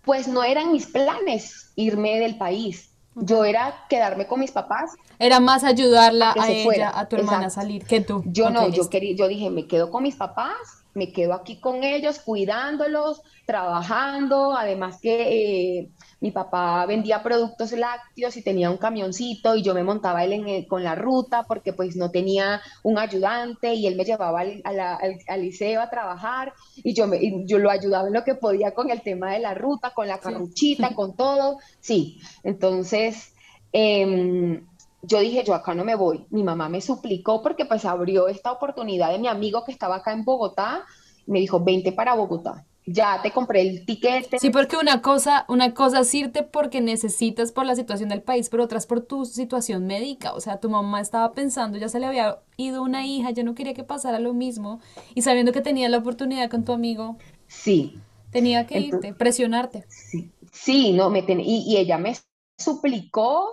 Pues 0.03 0.27
no 0.27 0.43
eran 0.43 0.71
mis 0.71 0.87
planes 0.87 1.71
irme 1.75 2.19
del 2.19 2.37
país. 2.37 2.91
Yo 3.15 3.43
era 3.43 3.85
quedarme 3.89 4.25
con 4.25 4.39
mis 4.39 4.51
papás. 4.51 4.91
Era 5.19 5.39
más 5.39 5.63
ayudarla 5.63 6.33
a 6.39 6.49
ella, 6.49 6.91
a 6.97 7.07
tu 7.07 7.17
hermana 7.17 7.47
a 7.47 7.49
salir 7.49 7.85
que 7.85 8.01
tú. 8.01 8.23
Yo 8.25 8.49
no, 8.49 8.69
yo 8.69 8.89
quería, 8.89 9.15
yo 9.15 9.27
dije, 9.27 9.49
me 9.49 9.67
quedo 9.67 9.91
con 9.91 10.03
mis 10.03 10.15
papás, 10.15 10.55
me 10.93 11.11
quedo 11.11 11.33
aquí 11.33 11.59
con 11.59 11.83
ellos, 11.83 12.19
cuidándolos, 12.19 13.21
trabajando, 13.45 14.55
además 14.55 14.99
que 15.01 15.79
eh, 15.79 15.89
mi 16.19 16.31
papá 16.31 16.85
vendía 16.85 17.23
productos 17.23 17.71
lácteos 17.71 18.37
y 18.37 18.43
tenía 18.43 18.69
un 18.69 18.77
camioncito 18.77 19.55
y 19.55 19.63
yo 19.63 19.73
me 19.73 19.83
montaba 19.83 20.23
él 20.23 20.65
con 20.67 20.83
la 20.83 20.95
ruta 20.95 21.43
porque 21.43 21.73
pues 21.73 21.95
no 21.95 22.11
tenía 22.11 22.61
un 22.83 22.97
ayudante 22.97 23.73
y 23.73 23.87
él 23.87 23.95
me 23.95 24.05
llevaba 24.05 24.41
al, 24.41 25.41
liceo 25.41 25.81
a 25.81 25.89
trabajar 25.89 26.53
y 26.75 26.93
yo, 26.93 27.07
me, 27.07 27.45
yo 27.45 27.57
lo 27.57 27.69
ayudaba 27.69 28.07
en 28.07 28.13
lo 28.13 28.23
que 28.23 28.35
podía 28.35 28.73
con 28.73 28.89
el 28.89 29.01
tema 29.01 29.33
de 29.33 29.39
la 29.39 29.53
ruta, 29.53 29.91
con 29.93 30.07
la 30.07 30.19
carruchita, 30.19 30.89
con 30.95 31.15
todo. 31.15 31.57
Sí, 31.79 32.21
entonces 32.43 33.33
em, 33.73 34.65
yo 35.03 35.19
dije, 35.19 35.43
yo 35.43 35.53
acá 35.53 35.73
no 35.73 35.83
me 35.83 35.95
voy. 35.95 36.25
Mi 36.29 36.43
mamá 36.43 36.69
me 36.69 36.81
suplicó 36.81 37.41
porque 37.41 37.65
pues 37.65 37.85
abrió 37.85 38.27
esta 38.27 38.51
oportunidad 38.51 39.11
de 39.11 39.19
mi 39.19 39.27
amigo 39.27 39.63
que 39.65 39.71
estaba 39.71 39.97
acá 39.97 40.13
en 40.13 40.23
Bogotá. 40.23 40.83
Me 41.25 41.39
dijo, 41.39 41.63
vente 41.63 41.91
para 41.91 42.15
Bogotá 42.15 42.65
ya 42.85 43.21
te 43.21 43.31
compré 43.31 43.61
el 43.61 43.85
tiquete. 43.85 44.39
Sí, 44.39 44.49
porque 44.49 44.77
una 44.77 45.01
cosa, 45.01 45.45
una 45.47 45.73
cosa 45.73 46.01
es 46.01 46.13
irte 46.13 46.43
porque 46.43 46.81
necesitas 46.81 47.51
por 47.51 47.65
la 47.65 47.75
situación 47.75 48.09
del 48.09 48.21
país, 48.21 48.49
pero 48.49 48.63
otra 48.63 48.77
es 48.77 48.87
por 48.87 49.01
tu 49.01 49.25
situación 49.25 49.85
médica. 49.85 50.33
O 50.33 50.41
sea, 50.41 50.59
tu 50.59 50.69
mamá 50.69 51.01
estaba 51.01 51.31
pensando, 51.33 51.77
ya 51.77 51.89
se 51.89 51.99
le 51.99 52.07
había 52.07 52.39
ido 52.57 52.81
una 52.81 53.05
hija, 53.05 53.31
ya 53.31 53.43
no 53.43 53.55
quería 53.55 53.73
que 53.73 53.83
pasara 53.83 54.19
lo 54.19 54.33
mismo. 54.33 54.79
Y 55.13 55.21
sabiendo 55.21 55.51
que 55.51 55.61
tenía 55.61 55.89
la 55.89 55.97
oportunidad 55.97 56.49
con 56.49 56.65
tu 56.65 56.71
amigo. 56.73 57.17
Sí. 57.47 57.99
Tenía 58.31 58.65
que 58.65 58.79
irte, 58.79 59.13
presionarte. 59.13 59.85
Sí, 59.89 60.31
sí 60.51 60.93
no, 60.93 61.09
me 61.09 61.19
y, 61.27 61.63
y 61.67 61.77
ella 61.77 61.97
me 61.97 62.15
suplicó, 62.57 63.49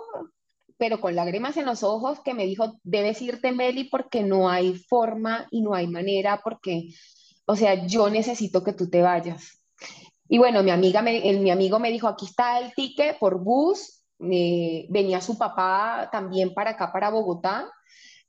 pero 0.79 1.01
con 1.01 1.13
lágrimas 1.13 1.57
en 1.57 1.65
los 1.65 1.83
ojos, 1.83 2.21
que 2.21 2.33
me 2.33 2.45
dijo, 2.45 2.79
debes 2.83 3.21
irte, 3.21 3.51
Meli, 3.51 3.83
porque 3.83 4.23
no 4.23 4.49
hay 4.49 4.75
forma 4.75 5.45
y 5.51 5.61
no 5.61 5.75
hay 5.75 5.87
manera, 5.87 6.41
porque 6.41 6.87
o 7.45 7.55
sea, 7.55 7.85
yo 7.87 8.09
necesito 8.09 8.63
que 8.63 8.73
tú 8.73 8.89
te 8.89 9.01
vayas. 9.01 9.59
Y 10.27 10.37
bueno, 10.37 10.61
mi, 10.61 10.69
amiga 10.69 11.01
mi 11.01 11.49
amigo 11.49 11.79
me 11.79 11.91
dijo, 11.91 12.07
aquí 12.07 12.27
está 12.27 12.59
el 12.59 12.73
ticket 12.75 13.17
por 13.17 13.43
bus, 13.43 14.03
eh, 14.19 14.85
venía 14.89 15.19
su 15.19 15.37
papá 15.37 16.09
también 16.11 16.53
para 16.53 16.71
acá, 16.71 16.93
para 16.93 17.09
Bogotá, 17.09 17.69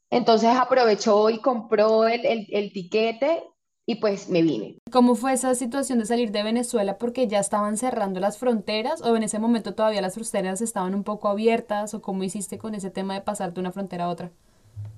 entonces 0.08 0.48
aprovechó 0.56 1.28
y 1.28 1.38
compró 1.40 2.08
el, 2.08 2.24
el, 2.24 2.46
el 2.50 2.72
tiquete 2.72 3.44
y 3.90 3.96
pues 3.96 4.28
me 4.28 4.40
vine. 4.40 4.76
¿Cómo 4.92 5.16
fue 5.16 5.32
esa 5.32 5.52
situación 5.56 5.98
de 5.98 6.06
salir 6.06 6.30
de 6.30 6.44
Venezuela 6.44 6.96
porque 6.96 7.26
ya 7.26 7.40
estaban 7.40 7.76
cerrando 7.76 8.20
las 8.20 8.38
fronteras 8.38 9.02
o 9.02 9.16
en 9.16 9.24
ese 9.24 9.40
momento 9.40 9.74
todavía 9.74 10.00
las 10.00 10.14
fronteras 10.14 10.60
estaban 10.60 10.94
un 10.94 11.02
poco 11.02 11.26
abiertas 11.26 11.92
o 11.92 12.00
cómo 12.00 12.22
hiciste 12.22 12.56
con 12.56 12.76
ese 12.76 12.90
tema 12.90 13.14
de 13.14 13.22
pasar 13.22 13.52
de 13.52 13.58
una 13.58 13.72
frontera 13.72 14.04
a 14.04 14.10
otra? 14.10 14.30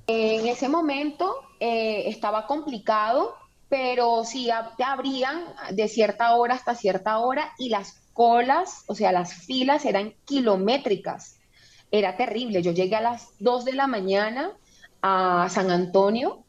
En 0.09 0.47
ese 0.47 0.69
momento 0.69 1.37
eh, 1.59 2.03
estaba 2.07 2.47
complicado 2.47 3.35
pero 3.71 4.27
sí 4.27 4.51
te 4.77 4.85
abrían 4.85 5.43
de 5.71 5.89
cierta 5.89 6.35
hora 6.35 6.57
hasta 6.57 6.75
cierta 6.75 7.19
hora 7.21 7.55
y 7.57 7.71
las 7.71 7.95
colas, 8.13 8.85
o 8.89 8.95
sea, 8.95 9.11
las 9.11 9.33
filas 9.33 9.87
eran 9.87 10.13
kilométricas. 10.27 11.39
Era 11.91 12.19
terrible. 12.19 12.61
Yo 12.61 12.73
llegué 12.73 12.97
a 12.97 13.01
las 13.01 13.31
2 13.39 13.65
de 13.65 13.73
la 13.73 13.87
mañana 13.87 14.51
a 15.01 15.49
San 15.49 15.71
Antonio, 15.71 16.42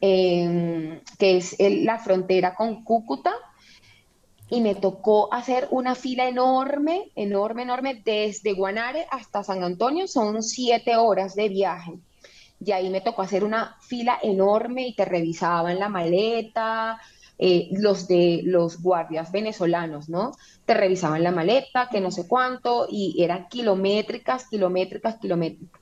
em, 0.00 1.00
que 1.18 1.36
es 1.38 1.56
la 1.58 1.98
frontera 1.98 2.54
con 2.54 2.84
Cúcuta, 2.84 3.32
y 4.50 4.60
me 4.60 4.74
tocó 4.74 5.32
hacer 5.32 5.68
una 5.70 5.94
fila 5.94 6.26
enorme, 6.28 7.10
enorme, 7.14 7.62
enorme, 7.62 8.02
desde 8.04 8.54
Guanare 8.54 9.06
hasta 9.10 9.44
San 9.44 9.62
Antonio, 9.62 10.08
son 10.08 10.42
siete 10.42 10.96
horas 10.96 11.34
de 11.34 11.48
viaje 11.48 11.98
y 12.60 12.72
ahí 12.72 12.90
me 12.90 13.00
tocó 13.00 13.22
hacer 13.22 13.44
una 13.44 13.76
fila 13.80 14.18
enorme 14.22 14.88
y 14.88 14.94
te 14.94 15.04
revisaban 15.04 15.78
la 15.78 15.88
maleta, 15.88 17.00
eh, 17.38 17.68
los 17.72 18.08
de 18.08 18.40
los 18.44 18.82
guardias 18.82 19.30
venezolanos, 19.30 20.08
¿no? 20.08 20.32
Te 20.64 20.74
revisaban 20.74 21.22
la 21.22 21.30
maleta, 21.30 21.88
que 21.88 22.00
no 22.00 22.10
sé 22.10 22.26
cuánto, 22.26 22.88
y 22.90 23.22
eran 23.22 23.48
kilométricas, 23.48 24.48
kilométricas, 24.48 25.18
kilométricas. 25.18 25.77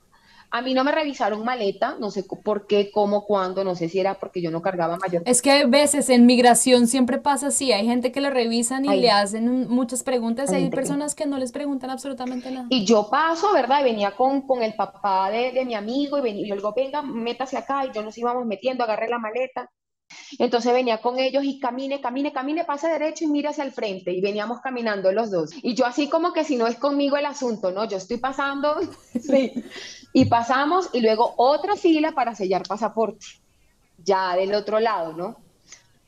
A 0.57 0.61
mí 0.61 0.73
no 0.73 0.83
me 0.83 0.91
revisaron 0.91 1.45
maleta, 1.45 1.97
no 1.99 2.09
sé 2.09 2.23
por 2.23 2.65
qué, 2.65 2.89
cómo, 2.91 3.25
cuándo, 3.25 3.63
no 3.63 3.75
sé 3.75 3.89
si 3.89 3.99
era 3.99 4.15
porque 4.15 4.41
yo 4.41 4.49
no 4.49 4.61
cargaba 4.61 4.97
mayor. 4.97 5.21
Es 5.25 5.41
que 5.43 5.51
a 5.51 5.67
veces 5.67 6.09
en 6.09 6.25
migración 6.25 6.87
siempre 6.87 7.19
pasa 7.19 7.47
así, 7.47 7.71
hay 7.71 7.85
gente 7.85 8.11
que 8.11 8.21
le 8.21 8.31
revisan 8.31 8.85
y 8.85 8.99
le 8.99 9.11
hacen 9.11 9.69
muchas 9.69 10.01
preguntas, 10.01 10.51
hay, 10.51 10.63
hay 10.63 10.69
personas 10.69 11.13
que... 11.13 11.27
no 11.27 11.37
les 11.37 11.51
preguntan 11.51 11.91
absolutamente 11.91 12.49
nada. 12.49 12.65
Y 12.69 12.85
yo 12.85 13.07
paso, 13.09 13.53
¿verdad? 13.53 13.81
Y 13.81 13.83
venía 13.83 14.11
con, 14.11 14.41
con 14.41 14.63
el 14.63 14.73
papá 14.73 15.29
de, 15.29 15.51
de 15.51 15.63
mi 15.63 15.75
amigo 15.75 16.17
y, 16.17 16.21
venía, 16.21 16.41
y 16.41 16.49
yo 16.49 16.55
le 16.55 16.61
digo, 16.61 16.73
venga, 16.75 17.01
métase 17.03 17.55
acá 17.57 17.85
y 17.85 17.91
yo 17.93 18.01
nos 18.01 18.17
íbamos 18.17 18.45
metiendo, 18.47 18.83
agarré 18.83 19.09
la 19.09 19.19
maleta. 19.19 19.69
Entonces 20.39 20.73
venía 20.73 20.99
con 20.99 21.19
ellos 21.19 21.43
y 21.43 21.59
camine, 21.59 21.99
camine, 22.01 22.31
camine, 22.31 22.63
pase 22.63 22.87
derecho 22.87 23.25
y 23.25 23.27
mire 23.27 23.49
hacia 23.49 23.63
el 23.63 23.71
frente. 23.71 24.11
Y 24.11 24.21
veníamos 24.21 24.61
caminando 24.61 25.11
los 25.11 25.31
dos. 25.31 25.51
Y 25.61 25.73
yo 25.73 25.85
así 25.85 26.09
como 26.09 26.33
que 26.33 26.43
si 26.43 26.55
no 26.55 26.67
es 26.67 26.77
conmigo 26.77 27.17
el 27.17 27.25
asunto, 27.25 27.71
¿no? 27.71 27.85
Yo 27.85 27.97
estoy 27.97 28.17
pasando, 28.17 28.75
sí. 29.19 29.51
Y 30.17 30.25
pasamos 30.25 30.89
y 30.93 31.01
luego 31.01 31.35
otra 31.37 31.75
fila 31.75 32.13
para 32.13 32.33
sellar 32.33 32.63
pasaporte, 32.67 33.23
ya 33.99 34.35
del 34.35 34.55
otro 34.55 34.79
lado, 34.79 35.13
¿no? 35.13 35.35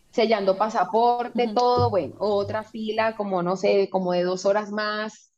Sellando 0.09 0.57
pasaporte, 0.57 1.49
todo, 1.49 1.91
bueno, 1.91 2.15
otra 2.17 2.63
fila 2.63 3.15
como, 3.15 3.43
no 3.43 3.55
sé, 3.55 3.87
como 3.91 4.13
de 4.13 4.23
dos 4.23 4.47
horas 4.47 4.71
más. 4.71 5.31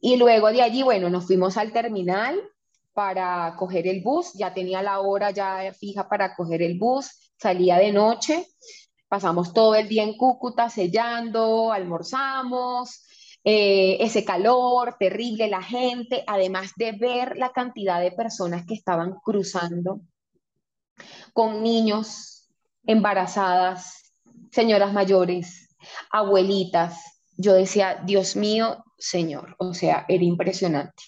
Y 0.00 0.16
luego 0.16 0.50
de 0.50 0.62
allí, 0.62 0.82
bueno, 0.82 1.10
nos 1.10 1.26
fuimos 1.26 1.58
al 1.58 1.74
terminal 1.74 2.40
para 2.94 3.54
coger 3.58 3.86
el 3.86 4.00
bus, 4.00 4.32
ya 4.32 4.54
tenía 4.54 4.80
la 4.80 5.00
hora 5.00 5.30
ya 5.30 5.70
fija 5.74 6.08
para 6.08 6.34
coger 6.34 6.62
el 6.62 6.78
bus, 6.78 7.34
salía 7.36 7.76
de 7.76 7.92
noche, 7.92 8.46
pasamos 9.08 9.52
todo 9.52 9.74
el 9.74 9.88
día 9.88 10.04
en 10.04 10.16
Cúcuta 10.16 10.70
sellando, 10.70 11.70
almorzamos, 11.70 13.05
eh, 13.48 13.98
ese 14.00 14.24
calor 14.24 14.96
terrible, 14.98 15.46
la 15.46 15.62
gente, 15.62 16.24
además 16.26 16.72
de 16.74 16.90
ver 16.90 17.36
la 17.36 17.50
cantidad 17.50 18.00
de 18.00 18.10
personas 18.10 18.66
que 18.66 18.74
estaban 18.74 19.14
cruzando 19.22 20.00
con 21.32 21.62
niños 21.62 22.50
embarazadas, 22.84 24.12
señoras 24.50 24.92
mayores, 24.92 25.68
abuelitas. 26.10 26.98
Yo 27.36 27.52
decía, 27.52 28.02
Dios 28.04 28.34
mío, 28.34 28.82
Señor, 28.98 29.54
o 29.58 29.74
sea, 29.74 30.06
era 30.08 30.24
impresionante. 30.24 31.04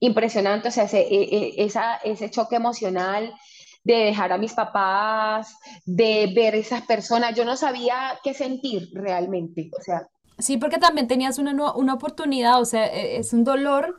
Impresionante, 0.00 0.68
o 0.68 0.70
sea, 0.70 0.84
ese, 0.84 1.00
e, 1.00 1.54
e, 1.54 1.70
ese 2.04 2.30
choque 2.30 2.56
emocional 2.56 3.34
de 3.84 3.94
dejar 3.94 4.32
a 4.32 4.38
mis 4.38 4.54
papás, 4.54 5.54
de 5.84 6.32
ver 6.34 6.54
esas 6.54 6.80
personas, 6.86 7.36
yo 7.36 7.44
no 7.44 7.58
sabía 7.58 8.18
qué 8.24 8.32
sentir 8.32 8.88
realmente, 8.94 9.68
o 9.78 9.82
sea. 9.82 10.08
Sí, 10.38 10.56
porque 10.56 10.78
también 10.78 11.08
tenías 11.08 11.38
una, 11.38 11.72
una 11.72 11.94
oportunidad, 11.94 12.60
o 12.60 12.64
sea, 12.64 12.86
e, 12.86 13.18
es 13.18 13.32
un 13.32 13.44
dolor 13.44 13.96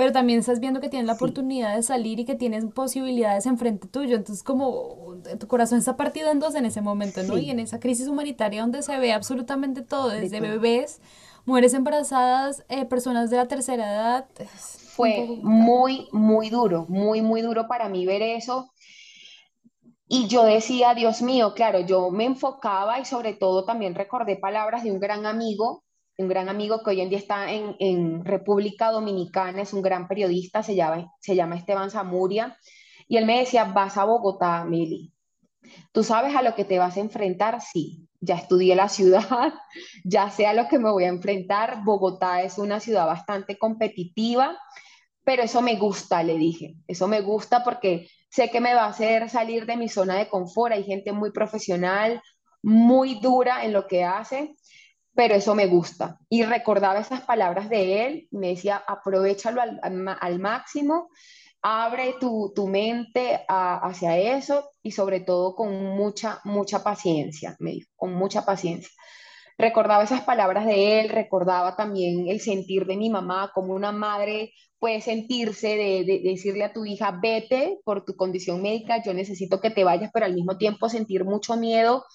pero 0.00 0.12
también 0.12 0.38
estás 0.38 0.60
viendo 0.60 0.80
que 0.80 0.88
tienes 0.88 1.06
la 1.06 1.12
oportunidad 1.12 1.76
de 1.76 1.82
salir 1.82 2.20
y 2.20 2.24
que 2.24 2.34
tienes 2.34 2.64
posibilidades 2.64 3.44
enfrente 3.44 3.86
tuyo. 3.86 4.16
Entonces, 4.16 4.42
como 4.42 5.18
tu 5.38 5.46
corazón 5.46 5.78
está 5.78 5.98
partido 5.98 6.30
en 6.30 6.38
dos 6.38 6.54
en 6.54 6.64
ese 6.64 6.80
momento, 6.80 7.22
¿no? 7.22 7.36
Y 7.36 7.50
en 7.50 7.60
esa 7.60 7.80
crisis 7.80 8.08
humanitaria 8.08 8.62
donde 8.62 8.82
se 8.82 8.98
ve 8.98 9.12
absolutamente 9.12 9.82
todo, 9.82 10.08
desde 10.08 10.40
bebés, 10.40 11.02
mujeres 11.44 11.74
embarazadas, 11.74 12.64
eh, 12.70 12.86
personas 12.86 13.28
de 13.28 13.36
la 13.36 13.46
tercera 13.46 13.92
edad. 13.92 14.26
Fue 14.96 15.38
muy, 15.42 16.08
muy 16.12 16.48
duro, 16.48 16.86
muy, 16.88 17.20
muy 17.20 17.42
duro 17.42 17.68
para 17.68 17.90
mí 17.90 18.06
ver 18.06 18.22
eso. 18.22 18.70
Y 20.12 20.26
yo 20.26 20.44
decía, 20.44 20.92
Dios 20.94 21.22
mío, 21.22 21.54
claro, 21.54 21.80
yo 21.80 22.10
me 22.10 22.24
enfocaba 22.24 22.98
y 22.98 23.04
sobre 23.04 23.34
todo 23.34 23.64
también 23.64 23.94
recordé 23.94 24.36
palabras 24.36 24.82
de 24.82 24.90
un 24.90 24.98
gran 24.98 25.24
amigo 25.24 25.84
un 26.20 26.28
gran 26.28 26.48
amigo 26.48 26.82
que 26.82 26.90
hoy 26.90 27.00
en 27.00 27.08
día 27.08 27.18
está 27.18 27.50
en, 27.50 28.24
República 28.24 28.90
Dominicana, 28.90 29.62
es 29.62 29.72
un 29.72 29.82
gran 29.82 30.06
periodista, 30.06 30.62
se 30.62 30.74
llama, 30.74 31.12
se 31.20 31.34
llama 31.34 31.56
Esteban 31.56 31.90
Zamuria, 31.90 32.56
y 33.08 33.16
él 33.16 33.26
me 33.26 33.38
decía, 33.38 33.64
vas 33.64 33.96
a 33.96 34.04
Bogotá, 34.04 34.64
Mili. 34.64 35.12
¿Tú 35.92 36.04
sabes 36.04 36.34
a 36.36 36.42
lo 36.42 36.54
que 36.54 36.64
te 36.64 36.78
vas 36.78 36.96
a 36.96 37.00
enfrentar? 37.00 37.60
Sí, 37.60 38.08
ya 38.20 38.36
estudié 38.36 38.76
la 38.76 38.88
ciudad, 38.88 39.54
ya 40.04 40.30
sé 40.30 40.46
a 40.46 40.54
lo 40.54 40.68
que 40.68 40.78
me 40.78 40.90
voy 40.90 41.04
a 41.04 41.08
enfrentar. 41.08 41.82
Bogotá 41.84 42.42
es 42.42 42.58
una 42.58 42.80
ciudad 42.80 43.06
bastante 43.06 43.58
competitiva, 43.58 44.58
pero 45.24 45.42
eso 45.42 45.62
me 45.62 45.76
gusta, 45.76 46.22
le 46.22 46.36
dije. 46.36 46.76
Eso 46.86 47.08
me 47.08 47.20
gusta 47.20 47.64
porque 47.64 48.08
sé 48.30 48.50
que 48.50 48.60
me 48.60 48.74
va 48.74 48.84
a 48.84 48.90
hacer 48.90 49.28
salir 49.28 49.66
de 49.66 49.76
mi 49.76 49.88
zona 49.88 50.16
de 50.16 50.28
confort. 50.28 50.72
Hay 50.72 50.84
gente 50.84 51.12
muy 51.12 51.32
profesional, 51.32 52.22
muy 52.62 53.20
dura 53.20 53.64
en 53.64 53.72
lo 53.72 53.86
que 53.86 54.04
hace 54.04 54.54
pero 55.14 55.34
eso 55.34 55.54
me 55.54 55.66
gusta. 55.66 56.18
Y 56.28 56.44
recordaba 56.44 57.00
esas 57.00 57.22
palabras 57.22 57.68
de 57.68 58.06
él, 58.06 58.28
me 58.30 58.48
decía, 58.48 58.82
aprovechalo 58.86 59.60
al, 59.60 60.38
máximo, 60.38 61.10
abre 61.62 62.14
tu, 62.20 62.66
mente 62.66 63.44
hacia 63.48 64.16
eso 64.16 64.70
y 64.82 64.92
sobre 64.92 65.20
todo 65.20 65.54
con 65.54 65.74
mucha, 65.96 66.40
mucha 66.44 66.82
paciencia, 66.82 67.56
me 67.58 67.72
dijo, 67.72 67.90
con 67.96 68.14
mucha 68.14 68.44
paciencia. 68.44 68.90
Recordaba 69.60 70.04
esas 70.04 70.22
palabras 70.22 70.64
de 70.66 71.00
él, 71.00 71.10
recordaba 71.10 71.76
también 71.76 72.28
el 72.28 72.40
sentir 72.40 72.86
de 72.86 72.96
mi 72.96 73.10
mamá, 73.10 73.52
como 73.54 73.74
una 73.74 73.92
madre 73.92 74.52
puede 74.78 75.02
sentirse 75.02 75.68
de, 75.76 76.04
de, 76.04 76.20
decirle 76.24 76.64
a 76.64 76.72
tu 76.72 76.86
hija, 76.86 77.18
vete 77.22 77.78
por 77.84 78.04
tu 78.04 78.16
condición 78.16 78.62
médica, 78.62 79.02
yo 79.02 79.12
necesito 79.12 79.60
que 79.60 79.70
te 79.70 79.84
vayas, 79.84 80.10
pero 80.14 80.24
al 80.24 80.34
mismo 80.34 80.56
tiempo 80.56 80.88
sentir 80.88 81.24
mucho 81.24 81.56
miedo 81.56 82.06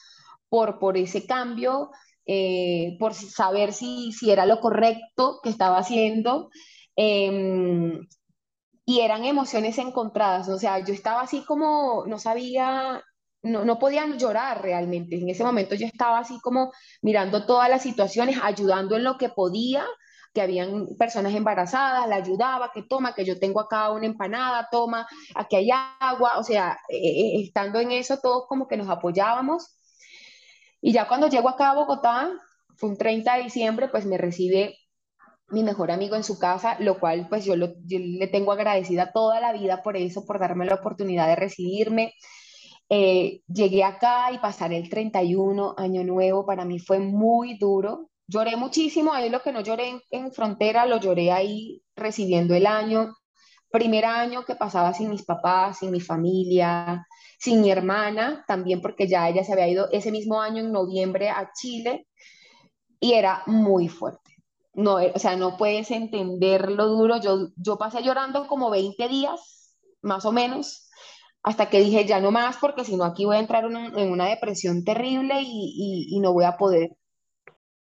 por, 0.50 0.80
por 0.80 0.98
ese 0.98 1.28
cambio 1.28 1.92
eh, 2.26 2.98
por 3.00 3.14
saber 3.14 3.72
si, 3.74 4.12
si, 4.12 4.32
era 4.32 4.46
lo 4.46 4.60
correcto 4.60 5.40
que 5.44 5.50
estaba 5.50 5.78
haciendo. 5.78 6.50
Em, 6.96 8.08
y 8.86 9.00
eran 9.02 9.26
emociones 9.26 9.78
encontradas, 9.80 10.50
o 10.50 10.58
sea, 10.60 10.80
yo 10.80 10.94
estaba 10.94 11.22
así 11.22 11.44
como, 11.46 12.06
no 12.08 12.20
sabía, 12.20 13.04
no, 13.46 13.66
no 13.66 13.80
podía 13.80 14.06
llorar 14.18 14.62
realmente. 14.62 15.18
En 15.18 15.30
ese 15.30 15.44
momento 15.44 15.76
yo 15.76 15.86
estaba 15.86 16.20
así 16.20 16.40
como 16.42 16.72
mirando 17.02 17.46
todas 17.46 17.70
las 17.70 17.82
situaciones, 17.82 18.38
ayudando 18.42 18.96
en 18.96 19.04
lo 19.04 19.18
que 19.18 19.30
podía, 19.30 19.86
que 20.34 20.42
habían 20.42 20.88
personas 21.00 21.34
embarazadas, 21.34 22.08
la 22.08 22.18
ayudaba, 22.18 22.72
que 22.74 22.84
toma, 22.84 23.16
que 23.16 23.26
yo 23.26 23.40
tengo 23.40 23.62
acá 23.62 23.92
una 23.92 24.06
empanada, 24.06 24.68
toma, 24.70 25.08
aquí 25.34 25.56
hay 25.56 25.70
agua, 26.00 26.34
o 26.38 26.44
sea, 26.44 26.78
eh, 26.90 26.98
eh, 26.98 27.42
estando 27.44 27.80
en 27.80 27.92
eso 27.92 28.20
todos 28.22 28.46
como 28.48 28.68
que 28.68 28.78
nos 28.78 28.90
apoyábamos 28.90 29.76
y 30.82 30.92
ya 30.92 31.08
cuando 31.08 31.28
llego 31.28 31.50
acá 31.50 31.72
a 31.72 31.74
Bogotá, 31.74 32.32
fue 32.78 32.90
un 32.90 32.98
30 32.98 33.38
de 33.38 33.44
diciembre, 33.44 33.88
pues 33.88 34.06
me 34.06 34.20
recibe 34.20 34.78
mi 35.48 35.64
mejor 35.64 35.90
amigo 35.90 36.16
en 36.16 36.24
su 36.24 36.38
casa, 36.38 36.78
lo 36.80 37.00
cual 37.00 37.28
pues 37.28 37.44
yo, 37.44 37.56
le 37.56 38.28
tengo 38.28 38.52
agradecida 38.52 39.12
toda 39.12 39.40
la 39.40 39.52
vida 39.52 39.82
por 39.82 39.98
eso, 39.98 40.26
por 40.28 40.40
darme 40.40 40.66
la 40.66 40.76
oportunidad 40.76 41.28
de 41.28 41.38
recibirme. 41.38 42.14
Eh, 42.90 43.42
llegué 43.48 43.84
acá 43.84 44.32
y 44.32 44.38
pasar 44.38 44.72
el 44.72 44.90
31 44.90 45.74
año 45.78 46.04
nuevo 46.04 46.46
para 46.46 46.66
mí 46.66 46.80
fue 46.80 47.00
muy 47.00 47.58
duro. 47.58 48.10
Lloré 48.28 48.56
muchísimo, 48.56 49.14
ahí 49.14 49.30
lo 49.30 49.42
que 49.42 49.52
no 49.52 49.62
lloré 49.62 49.90
en, 49.90 50.02
en 50.12 50.32
frontera, 50.32 50.86
lo 50.86 51.00
lloré 51.00 51.32
ahí 51.32 51.84
recibiendo 51.96 52.56
el 52.56 52.66
año. 52.68 53.16
Primer 53.70 54.06
año 54.06 54.46
que 54.46 54.56
pasaba 54.56 54.94
sin 54.94 55.10
mis 55.10 55.24
papás, 55.24 55.80
sin 55.80 55.92
mi 55.92 56.00
familia, 56.00 57.06
sin 57.40 57.62
mi 57.62 57.72
hermana, 57.72 58.44
también 58.48 58.82
porque 58.82 59.08
ya 59.08 59.28
ella 59.30 59.44
se 59.44 59.54
había 59.54 59.68
ido 59.68 59.90
ese 59.92 60.12
mismo 60.12 60.42
año 60.42 60.62
en 60.62 60.72
noviembre 60.72 61.30
a 61.30 61.52
Chile 61.54 62.08
y 63.00 63.14
era 63.14 63.44
muy 63.48 63.88
fuerte. 63.88 64.36
No, 64.74 64.96
o 64.96 65.20
sea, 65.20 65.36
no 65.36 65.58
puedes 65.58 65.92
entender 65.92 66.72
lo 66.72 66.88
duro. 66.88 67.18
Yo, 67.18 67.50
yo 67.56 67.78
pasé 67.78 68.02
llorando 68.04 68.48
como 68.48 68.70
20 68.70 69.08
días, 69.08 69.78
más 70.02 70.26
o 70.26 70.32
menos, 70.32 70.85
hasta 71.46 71.70
que 71.70 71.80
dije, 71.80 72.06
ya 72.06 72.20
no 72.20 72.32
más, 72.32 72.58
porque 72.58 72.84
si 72.84 72.96
no 72.96 73.04
aquí 73.04 73.24
voy 73.24 73.36
a 73.36 73.40
entrar 73.40 73.66
en 73.66 74.12
una 74.12 74.26
depresión 74.26 74.84
terrible 74.84 75.44
y, 75.44 76.08
y, 76.10 76.20
no 76.20 76.34
voy 76.34 76.44
a 76.44 76.58
poder. 76.58 76.98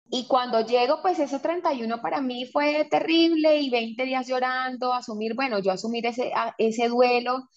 Y 0.09 0.25
cuando 0.25 0.65
llego, 0.65 1.01
pues 1.01 1.19
ese 1.19 1.37
31 1.37 2.01
para 2.01 2.21
mí 2.21 2.45
fue 2.45 2.87
terrible 2.89 3.59
y 3.59 3.69
20 3.69 4.05
días 4.05 4.25
llorando, 4.25 4.93
asumir, 4.93 5.35
bueno, 5.35 5.59
yo 5.59 5.73
asumir 5.73 6.05
ese, 6.05 6.31
ese 6.57 6.87
duelo 6.87 7.49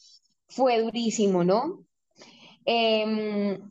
fue 0.48 0.82
durísimo, 0.82 1.44
¿no? 1.44 1.84
Em, 2.64 3.70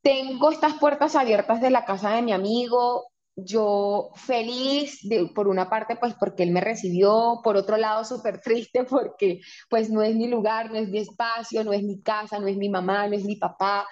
tengo 0.00 0.50
estas 0.52 0.78
puertas 0.78 1.16
abiertas 1.16 1.60
de 1.60 1.68
la 1.70 1.84
casa 1.84 2.12
de 2.12 2.22
mi 2.22 2.32
amigo, 2.32 3.11
yo 3.36 4.10
feliz 4.14 5.00
de, 5.02 5.30
por 5.34 5.48
una 5.48 5.70
parte 5.70 5.96
pues 5.96 6.14
porque 6.14 6.42
él 6.42 6.50
me 6.50 6.60
recibió, 6.60 7.40
por 7.42 7.56
otro 7.56 7.76
lado 7.76 8.04
súper 8.04 8.40
triste 8.40 8.84
porque 8.90 9.40
pues 9.68 9.90
no 9.90 10.02
es 10.02 10.14
mi 10.14 10.28
lugar, 10.28 10.70
no 10.70 10.76
es 10.76 10.88
mi 10.88 10.98
espacio, 10.98 11.64
no 11.64 11.72
es 11.72 11.82
mi 11.82 12.00
casa, 12.00 12.38
no 12.38 12.46
es 12.46 12.56
mi 12.56 12.68
mamá, 12.68 13.06
no 13.08 13.14
es 13.14 13.24
mi 13.24 13.36
papá, 13.36 13.86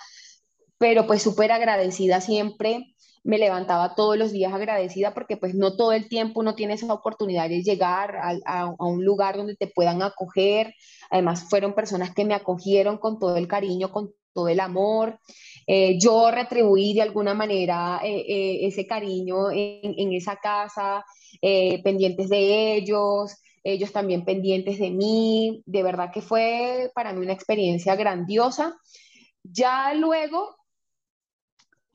pero 0.81 1.07
pues 1.07 1.23
súper 1.23 1.53
agradecida 1.53 2.21
siempre, 2.21 2.97
me 3.23 3.39
levantaba 3.39 3.95
todos 3.95 4.17
los 4.17 4.33
días 4.33 4.53
agradecida 4.53 5.15
porque 5.15 5.37
pues 5.37 5.55
no 5.55 5.77
todo 5.77 5.93
el 5.93 6.09
tiempo 6.09 6.41
uno 6.41 6.55
tiene 6.57 6.75
esa 6.75 6.93
oportunidad 6.93 7.49
de 7.49 7.63
llegar 7.63 8.17
a, 8.17 8.35
a 8.45 8.87
un 8.87 9.05
lugar 9.05 9.37
donde 9.37 9.57
te 9.57 9.67
puedan 9.69 10.03
acoger, 10.03 10.75
además 11.11 11.47
fueron 11.49 11.75
personas 11.75 12.15
que 12.15 12.25
me 12.25 12.35
acogieron 12.35 12.99
con 12.99 13.19
todo 13.19 13.37
el 13.37 13.47
cariño, 13.47 13.93
con 13.93 14.13
todo 14.33 14.49
el 14.49 14.61
amor. 14.61 15.19
Eh, 15.67 15.99
yo 15.99 16.31
retribuí 16.31 16.95
de 16.95 17.03
alguna 17.03 17.35
manera 17.35 18.01
eh, 18.03 18.25
eh, 18.29 18.67
ese 18.67 18.87
cariño 18.87 19.51
en, 19.51 20.13
esa 20.13 20.37
casa, 20.37 21.05
pendientes 21.41 22.29
de 22.29 22.75
ellos, 22.75 23.37
ellos 23.63 23.93
también 23.93 24.25
pendientes 24.25 24.79
de 24.79 24.91
mí. 24.91 25.63
De 25.67 25.83
verdad 25.83 26.11
que 26.13 26.23
fue 26.23 26.91
para 26.95 27.13
mí 27.13 27.21
una 27.25 27.33
experiencia 27.33 27.95
grandiosa. 27.97 28.77
Ya 29.43 29.95
luego, 29.95 30.57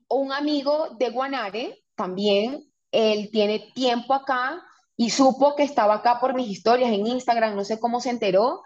un 0.10 0.32
amigo 0.32 0.90
de 0.98 1.10
Guanare 1.10 1.84
también, 1.96 2.64
él 2.92 3.30
tiene 3.32 3.72
tiempo 3.74 4.14
acá 4.14 4.62
y 4.98 5.10
supo 5.10 5.56
que 5.56 5.64
estaba 5.64 5.96
acá 5.96 6.20
por 6.20 6.34
mis 6.34 6.50
historias 6.50 6.92
en 6.92 7.08
Instagram, 7.08 7.56
no 7.56 7.66
sé 7.66 7.80
cómo 7.80 8.00
se 8.00 8.10
enteró, 8.10 8.62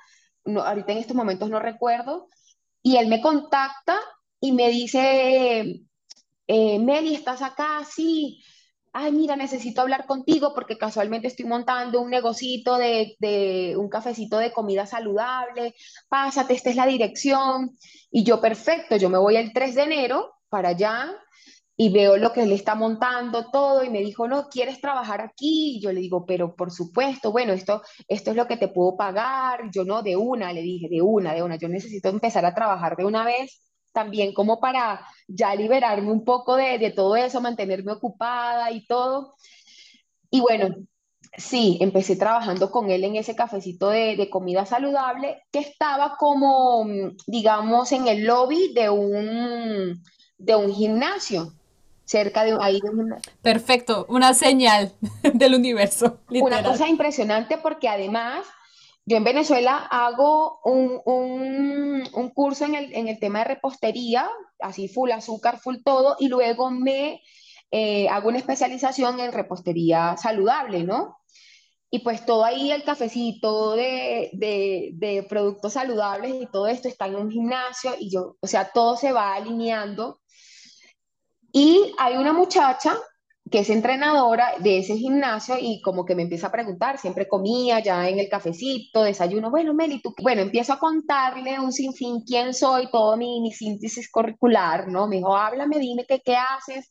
no, 0.46 0.62
ahorita 0.62 0.92
en 0.92 1.00
estos 1.00 1.16
momentos 1.16 1.50
no 1.50 1.60
recuerdo, 1.60 2.28
y 2.82 2.98
él 2.98 3.08
me 3.08 3.22
contacta 3.22 4.00
y 4.40 4.52
me 4.52 4.70
dice, 4.70 5.82
eh, 6.48 6.80
Meli, 6.80 7.16
¿estás 7.16 7.42
acá? 7.42 7.84
Sí. 7.90 8.44
Ay, 8.92 9.12
mira, 9.12 9.36
necesito 9.36 9.82
hablar 9.82 10.06
contigo 10.08 10.54
porque 10.56 10.78
casualmente 10.78 11.28
estoy 11.28 11.46
montando 11.46 12.02
un 12.02 12.10
negocito 12.10 12.78
de, 12.78 13.16
de 13.20 13.76
un 13.78 13.88
cafecito 13.88 14.40
de 14.40 14.52
comida 14.52 14.86
saludable. 14.88 15.76
Pásate, 16.08 16.56
esta 16.56 16.72
es 16.72 16.76
la 16.76 16.88
dirección. 16.88 17.78
Y 18.10 18.24
yo, 18.24 18.42
perfecto, 18.42 18.96
yo 18.98 19.10
me 19.10 19.20
voy 19.20 19.36
el 19.36 19.54
3 19.54 19.76
de 19.76 19.84
enero 19.84 20.34
para 20.50 20.70
allá 20.70 21.16
y 21.82 21.88
veo 21.94 22.18
lo 22.18 22.34
que 22.34 22.44
él 22.44 22.52
está 22.52 22.76
montando 22.76 23.50
todo 23.52 23.86
y 23.86 23.90
me 23.90 24.02
dijo, 24.02 24.28
no, 24.28 24.50
¿quieres 24.50 24.82
trabajar 24.82 25.22
aquí? 25.22 25.78
Y 25.78 25.82
yo 25.82 25.94
le 25.94 26.02
digo, 26.02 26.26
pero 26.26 26.54
por 26.54 26.72
supuesto, 26.72 27.32
bueno, 27.32 27.54
esto, 27.54 27.82
esto 28.10 28.32
es 28.32 28.36
lo 28.36 28.48
que 28.48 28.58
te 28.58 28.68
puedo 28.68 28.98
pagar. 28.98 29.72
Yo 29.72 29.86
no, 29.86 30.04
de 30.04 30.18
una, 30.18 30.52
le 30.52 30.62
dije, 30.62 30.90
de 30.90 31.02
una, 31.02 31.34
de 31.34 31.42
una, 31.42 31.56
yo 31.56 31.70
necesito 31.70 32.10
empezar 32.10 32.44
a 32.46 32.54
trabajar 32.54 32.98
de 32.98 33.06
una 33.06 33.24
vez 33.24 33.62
también 33.94 34.34
como 34.34 34.60
para 34.60 35.08
ya 35.30 35.56
liberarme 35.56 36.12
un 36.12 36.26
poco 36.26 36.58
de, 36.58 36.80
de 36.80 36.92
todo 36.92 37.16
eso, 37.16 37.40
mantenerme 37.40 37.94
ocupada 37.94 38.72
y 38.72 38.86
todo. 38.86 39.36
Y 40.30 40.42
bueno, 40.42 40.76
Sí, 41.38 41.78
empecé 41.80 42.16
trabajando 42.16 42.72
con 42.72 42.90
él 42.90 43.04
en 43.04 43.16
ese 43.16 43.36
cafecito 43.36 43.90
de, 43.90 44.16
de 44.16 44.30
comida 44.32 44.66
saludable 44.66 45.44
que 45.52 45.60
estaba 45.60 46.18
como, 46.18 46.84
mm, 46.86 47.18
digamos, 47.28 47.92
en 47.92 48.08
el 48.08 48.26
lobby 48.26 48.74
de 48.74 48.90
un, 48.90 50.04
de 50.38 50.56
un 50.56 50.74
gimnasio, 50.74 51.54
cerca 52.10 52.44
de 52.44 52.58
ahí 52.62 52.80
de 52.82 52.90
un 52.90 52.98
gimnasio. 52.98 53.34
Perfecto, 53.42 54.06
una 54.10 54.34
señal 54.34 54.94
del 55.34 55.56
universo, 55.56 56.20
Una 56.38 56.64
cosa 56.64 56.88
impresionante 56.88 57.58
porque 57.58 57.88
además 57.90 58.46
yo 59.06 59.18
en 59.18 59.24
Venezuela 59.24 59.78
hago 59.92 60.60
un, 60.64 61.02
un- 61.06 62.10
un 62.14 62.30
curso 62.32 62.66
en 62.66 62.76
el, 62.76 62.94
en 62.94 63.08
el 63.08 63.20
tema 63.20 63.40
de 63.40 63.46
repostería, 63.46 64.30
así 64.60 64.88
full 64.88 65.12
azúcar, 65.12 65.60
full 65.60 65.78
todo, 65.84 66.16
y 66.20 66.28
luego 66.30 66.72
me 66.72 67.22
eh, 67.72 68.08
hago 68.10 68.30
una 68.30 68.38
especialización 68.40 69.20
en 69.20 69.32
repostería 69.34 70.16
saludable, 70.18 70.84
¿no? 70.84 71.18
Y 71.92 72.00
pues 72.00 72.26
todo 72.26 72.46
ahí, 72.46 72.72
el 72.72 72.84
cafecito 72.84 73.74
de, 73.76 74.30
de, 74.34 74.92
de 74.96 75.24
productos 75.24 75.74
saludables 75.74 76.36
y 76.36 76.48
todo 76.48 76.68
esto 76.68 76.88
está 76.88 77.08
en 77.08 77.16
un 77.16 77.32
gimnasio 77.32 77.94
y 78.00 78.12
yo, 78.12 78.38
o 78.42 78.48
sea, 78.48 78.72
todo 78.74 78.96
se 78.98 79.12
va 79.12 79.34
alineando. 79.36 80.19
Y 81.52 81.94
hay 81.98 82.18
una 82.18 82.34
muchacha 82.34 82.98
que 83.50 83.60
es 83.60 83.70
entrenadora 83.70 84.54
de 84.60 84.80
ese 84.80 84.96
gimnasio 84.96 85.56
y 85.60 85.82
como 85.82 86.06
que 86.06 86.16
me 86.16 86.24
empieza 86.24 86.48
a 86.48 86.52
preguntar, 86.52 87.00
siempre 87.00 87.28
comía 87.28 87.80
ya 87.80 88.08
en 88.08 88.20
el 88.20 88.30
cafecito, 88.30 89.04
desayuno, 89.04 89.50
bueno, 89.50 89.74
Meli, 89.74 90.02
tú, 90.02 90.14
qué?". 90.14 90.24
bueno, 90.24 90.42
empiezo 90.42 90.74
a 90.74 90.80
contarle 90.80 91.60
un 91.60 91.72
sinfín 91.72 92.22
quién 92.22 92.54
soy, 92.54 92.90
todo 92.92 93.18
mi, 93.18 93.42
mi 93.42 93.52
síntesis 93.52 94.10
curricular, 94.12 94.88
¿no? 94.88 95.08
Me 95.08 95.18
dijo, 95.18 95.36
háblame, 95.36 95.80
dime 95.80 96.06
qué, 96.08 96.22
qué 96.24 96.36
haces. 96.36 96.90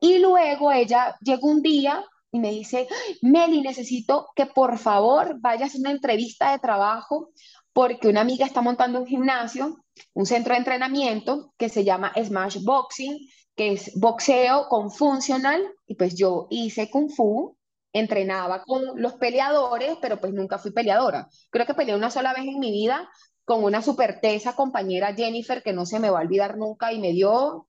Y 0.00 0.18
luego 0.18 0.72
ella 0.72 1.16
llegó 1.20 1.48
un 1.48 1.62
día 1.62 2.04
y 2.30 2.38
me 2.38 2.50
dice, 2.50 2.88
Meli, 3.22 3.60
necesito 3.60 4.28
que 4.34 4.46
por 4.46 4.78
favor 4.78 5.36
vayas 5.40 5.74
a 5.74 5.78
una 5.78 5.90
entrevista 5.90 6.52
de 6.52 6.58
trabajo 6.58 7.30
porque 7.74 8.08
una 8.08 8.22
amiga 8.22 8.46
está 8.46 8.62
montando 8.62 9.00
un 9.00 9.06
gimnasio, 9.06 9.84
un 10.14 10.26
centro 10.26 10.54
de 10.54 10.58
entrenamiento 10.58 11.52
que 11.58 11.68
se 11.68 11.84
llama 11.84 12.12
Smash 12.16 12.62
Boxing, 12.62 13.18
que 13.56 13.72
es 13.72 13.92
boxeo 13.96 14.68
con 14.68 14.90
funcional. 14.92 15.60
Y 15.86 15.96
pues 15.96 16.14
yo 16.14 16.46
hice 16.50 16.88
kung 16.88 17.10
fu, 17.10 17.58
entrenaba 17.92 18.62
con 18.62 19.00
los 19.02 19.14
peleadores, 19.14 19.96
pero 20.00 20.20
pues 20.20 20.32
nunca 20.32 20.58
fui 20.58 20.70
peleadora. 20.70 21.28
Creo 21.50 21.66
que 21.66 21.74
peleé 21.74 21.96
una 21.96 22.10
sola 22.10 22.32
vez 22.32 22.44
en 22.44 22.60
mi 22.60 22.70
vida 22.70 23.10
con 23.44 23.64
una 23.64 23.82
super 23.82 24.20
tesa 24.20 24.54
compañera 24.54 25.14
Jennifer 25.14 25.62
que 25.62 25.72
no 25.72 25.84
se 25.84 25.98
me 25.98 26.10
va 26.10 26.20
a 26.20 26.22
olvidar 26.22 26.56
nunca 26.56 26.92
y 26.92 27.00
me 27.00 27.12
dio 27.12 27.68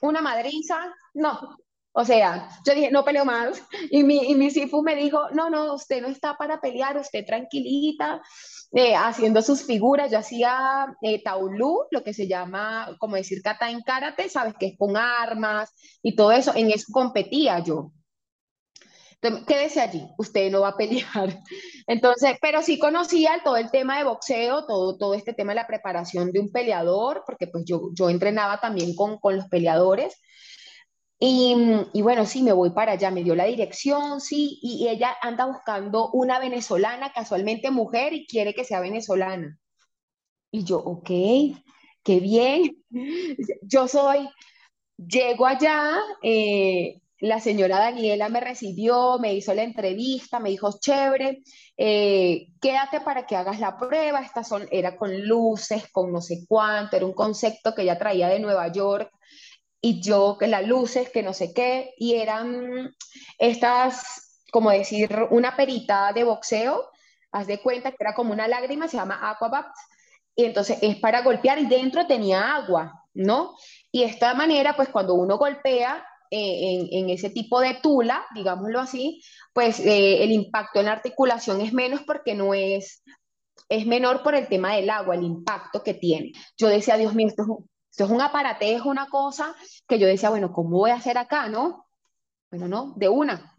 una 0.00 0.22
madriza, 0.22 0.78
no. 1.12 1.58
O 1.92 2.04
sea, 2.04 2.48
yo 2.64 2.74
dije, 2.74 2.90
no 2.90 3.04
peleo 3.04 3.24
más. 3.24 3.62
Y 3.90 4.04
mi, 4.04 4.30
y 4.30 4.34
mi 4.34 4.50
Sifu 4.50 4.82
me 4.82 4.94
dijo, 4.96 5.30
no, 5.32 5.50
no, 5.50 5.74
usted 5.74 6.00
no 6.02 6.08
está 6.08 6.36
para 6.36 6.60
pelear, 6.60 6.96
usted 6.98 7.24
tranquilita, 7.26 8.22
eh, 8.72 8.94
haciendo 8.94 9.42
sus 9.42 9.64
figuras. 9.64 10.10
Yo 10.10 10.18
hacía 10.18 10.86
eh, 11.02 11.22
taulú, 11.22 11.84
lo 11.90 12.02
que 12.04 12.14
se 12.14 12.28
llama, 12.28 12.96
como 12.98 13.16
decir, 13.16 13.42
kata 13.42 13.70
en 13.70 13.82
karate, 13.82 14.28
sabes, 14.28 14.54
que 14.58 14.66
es 14.68 14.78
con 14.78 14.96
armas 14.96 15.70
y 16.02 16.14
todo 16.16 16.32
eso. 16.32 16.52
En 16.54 16.70
eso 16.70 16.86
competía 16.92 17.58
yo. 17.60 17.92
Entonces, 19.22 19.46
quédese 19.46 19.80
allí, 19.80 20.08
usted 20.18 20.50
no 20.50 20.62
va 20.62 20.68
a 20.68 20.76
pelear. 20.76 21.38
Entonces, 21.86 22.36
pero 22.40 22.62
sí 22.62 22.78
conocía 22.78 23.40
todo 23.44 23.56
el 23.56 23.70
tema 23.70 23.98
de 23.98 24.04
boxeo, 24.04 24.66
todo, 24.66 24.96
todo 24.96 25.14
este 25.14 25.34
tema 25.34 25.52
de 25.52 25.56
la 25.56 25.66
preparación 25.66 26.32
de 26.32 26.40
un 26.40 26.50
peleador, 26.50 27.22
porque 27.26 27.46
pues 27.46 27.64
yo, 27.66 27.90
yo 27.94 28.08
entrenaba 28.08 28.60
también 28.60 28.94
con, 28.94 29.18
con 29.18 29.36
los 29.36 29.46
peleadores. 29.48 30.20
Y, 31.20 31.54
y 31.92 32.02
bueno, 32.02 32.24
sí, 32.26 32.42
me 32.42 32.52
voy 32.52 32.70
para 32.70 32.92
allá, 32.92 33.10
me 33.10 33.22
dio 33.22 33.34
la 33.36 33.44
dirección, 33.44 34.20
sí, 34.20 34.58
y, 34.62 34.84
y 34.84 34.88
ella 34.88 35.16
anda 35.22 35.46
buscando 35.46 36.10
una 36.12 36.38
venezolana, 36.40 37.12
casualmente 37.12 37.70
mujer, 37.70 38.14
y 38.14 38.26
quiere 38.26 38.54
que 38.54 38.64
sea 38.64 38.80
venezolana. 38.80 39.58
Y 40.52 40.64
yo, 40.64 40.78
ok, 40.78 41.10
qué 42.02 42.20
bien. 42.20 42.84
Yo 43.62 43.88
soy 43.88 44.28
Llego 44.98 45.46
allá, 45.46 45.98
eh, 46.22 47.00
la 47.20 47.40
señora 47.40 47.78
Daniela 47.80 48.28
me 48.30 48.40
recibió, 48.40 49.18
me 49.18 49.34
hizo 49.34 49.54
la 49.54 49.64
entrevista, 49.64 50.40
me 50.40 50.50
dijo, 50.50 50.78
chévere, 50.80 51.42
eh, 51.76 52.48
quédate 52.60 53.00
para 53.02 53.26
que 53.26 53.36
hagas 53.36 53.60
la 53.60 53.76
prueba. 53.78 54.22
Estas 54.22 54.48
son, 54.48 54.68
era 54.72 54.96
con 54.96 55.26
luces, 55.28 55.84
con 55.92 56.12
no 56.12 56.20
sé 56.22 56.44
cuánto, 56.48 56.96
era 56.96 57.06
un 57.06 57.14
concepto 57.14 57.74
que 57.74 57.82
ella 57.82 57.98
traía 57.98 58.28
de 58.28 58.40
Nueva 58.40 58.72
York 58.72 59.10
y 59.80 60.00
yo, 60.00 60.36
que 60.38 60.46
las 60.46 60.66
luces, 60.66 61.10
que 61.10 61.22
no 61.22 61.32
sé 61.32 61.54
qué, 61.54 61.94
y 61.96 62.14
eran 62.14 62.94
estas, 63.38 64.42
como 64.52 64.70
decir, 64.70 65.08
una 65.30 65.56
perita 65.56 66.12
de 66.12 66.24
boxeo, 66.24 66.90
haz 67.32 67.46
de 67.46 67.60
cuenta 67.60 67.90
que 67.90 67.96
era 68.00 68.14
como 68.14 68.32
una 68.32 68.48
lágrima, 68.48 68.88
se 68.88 68.96
llama 68.96 69.30
Aquabat, 69.30 69.68
y 70.36 70.44
entonces 70.44 70.78
es 70.82 70.96
para 70.96 71.22
golpear 71.22 71.58
y 71.58 71.66
dentro 71.66 72.06
tenía 72.06 72.54
agua, 72.54 73.04
¿no? 73.14 73.56
Y 73.90 74.00
de 74.00 74.06
esta 74.06 74.34
manera, 74.34 74.76
pues 74.76 74.88
cuando 74.88 75.14
uno 75.14 75.38
golpea 75.38 76.04
eh, 76.30 76.90
en, 76.90 77.04
en, 77.04 77.10
ese 77.10 77.30
tipo 77.30 77.60
de 77.60 77.74
tula, 77.82 78.24
digámoslo 78.34 78.80
así, 78.80 79.22
pues 79.52 79.80
eh, 79.80 80.22
el 80.22 80.30
impacto 80.30 80.80
en 80.80 80.86
la 80.86 80.92
articulación 80.92 81.60
es 81.60 81.72
menos 81.72 82.02
porque 82.02 82.34
no 82.34 82.54
es, 82.54 83.02
es 83.68 83.86
menor 83.86 84.22
por 84.22 84.34
el 84.34 84.48
tema 84.48 84.76
del 84.76 84.90
agua, 84.90 85.14
el 85.14 85.24
impacto 85.24 85.82
que 85.82 85.94
tiene. 85.94 86.32
Yo 86.56 86.68
decía, 86.68 86.96
Dios 86.96 87.14
mío, 87.14 87.28
esto 87.28 87.42
es 87.42 87.48
un, 87.48 87.69
esto 87.90 88.04
es 88.04 88.10
un 88.10 88.20
aparatejo, 88.20 88.88
una 88.88 89.08
cosa 89.08 89.54
que 89.88 89.98
yo 89.98 90.06
decía, 90.06 90.30
bueno, 90.30 90.52
¿cómo 90.52 90.70
voy 90.70 90.90
a 90.90 90.94
hacer 90.94 91.18
acá, 91.18 91.48
no? 91.48 91.86
Bueno, 92.50 92.68
no, 92.68 92.94
de 92.96 93.08
una. 93.08 93.54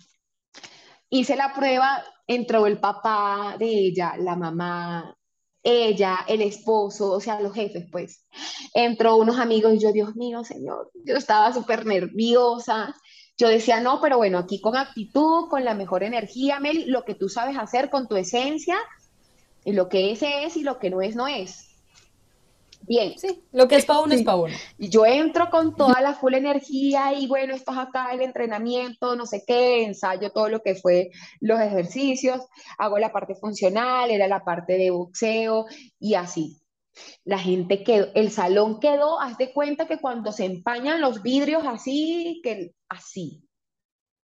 Hice 1.09 1.35
la 1.35 1.53
prueba, 1.53 2.03
entró 2.27 2.65
el 2.65 2.79
papá 2.79 3.55
de 3.59 3.67
ella, 3.67 4.15
la 4.17 4.35
mamá, 4.35 5.15
ella, 5.61 6.19
el 6.27 6.41
esposo, 6.41 7.11
o 7.11 7.19
sea, 7.19 7.41
los 7.41 7.53
jefes, 7.53 7.87
pues. 7.91 8.25
Entró 8.73 9.17
unos 9.17 9.37
amigos 9.37 9.73
y 9.73 9.79
yo, 9.79 9.91
Dios 9.91 10.15
mío, 10.15 10.43
señor, 10.43 10.91
yo 11.05 11.17
estaba 11.17 11.53
súper 11.53 11.85
nerviosa. 11.85 12.95
Yo 13.37 13.47
decía, 13.47 13.81
no, 13.81 13.99
pero 14.01 14.17
bueno, 14.17 14.37
aquí 14.37 14.61
con 14.61 14.75
actitud, 14.77 15.49
con 15.49 15.65
la 15.65 15.73
mejor 15.73 16.03
energía, 16.03 16.59
Mel, 16.59 16.89
lo 16.89 17.03
que 17.03 17.15
tú 17.15 17.27
sabes 17.27 17.57
hacer 17.57 17.89
con 17.89 18.07
tu 18.07 18.15
esencia, 18.15 18.77
y 19.65 19.73
lo 19.73 19.89
que 19.89 20.11
es 20.11 20.21
es 20.21 20.57
y 20.57 20.63
lo 20.63 20.79
que 20.79 20.89
no 20.89 21.01
es, 21.01 21.15
no 21.15 21.27
es. 21.27 21.70
Bien, 22.87 23.17
Sí, 23.17 23.43
lo 23.51 23.67
que 23.67 23.75
es 23.75 23.85
para 23.85 23.99
uno 23.99 24.13
es 24.13 24.23
para 24.23 24.37
uno. 24.37 24.55
Y 24.77 24.89
yo 24.89 25.05
entro 25.05 25.49
con 25.49 25.75
toda 25.75 26.01
la 26.01 26.13
full 26.13 26.33
energía 26.33 27.13
y 27.13 27.27
bueno, 27.27 27.53
esto 27.53 27.71
es 27.71 27.77
acá 27.77 28.11
el 28.13 28.21
entrenamiento, 28.21 29.15
no 29.15 29.25
sé 29.25 29.43
qué, 29.45 29.83
ensayo 29.83 30.31
todo 30.31 30.49
lo 30.49 30.61
que 30.61 30.75
fue 30.75 31.11
los 31.39 31.59
ejercicios, 31.59 32.41
hago 32.77 32.97
la 32.99 33.11
parte 33.11 33.35
funcional, 33.35 34.09
era 34.11 34.27
la 34.27 34.43
parte 34.43 34.77
de 34.77 34.91
boxeo 34.91 35.65
y 35.99 36.15
así. 36.15 36.61
La 37.23 37.39
gente 37.39 37.83
quedó, 37.83 38.07
el 38.15 38.31
salón 38.31 38.79
quedó, 38.79 39.19
haz 39.21 39.37
de 39.37 39.53
cuenta 39.53 39.87
que 39.87 39.99
cuando 39.99 40.31
se 40.31 40.45
empañan 40.45 41.01
los 41.01 41.21
vidrios 41.21 41.63
así, 41.65 42.41
que 42.43 42.73
así, 42.89 43.47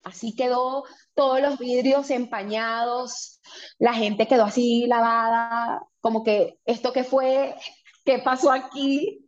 así 0.03 0.35
quedó 0.35 0.83
todos 1.13 1.41
los 1.41 1.59
vidrios 1.59 2.09
empañados, 2.11 3.41
la 3.79 3.93
gente 3.93 4.27
quedó 4.27 4.45
así 4.45 4.85
lavada, 4.87 5.81
como 5.99 6.23
que 6.23 6.59
esto 6.65 6.93
que 6.93 7.03
fue, 7.03 7.55
¿qué 8.05 8.19
pasó 8.19 8.51
aquí? 8.51 9.27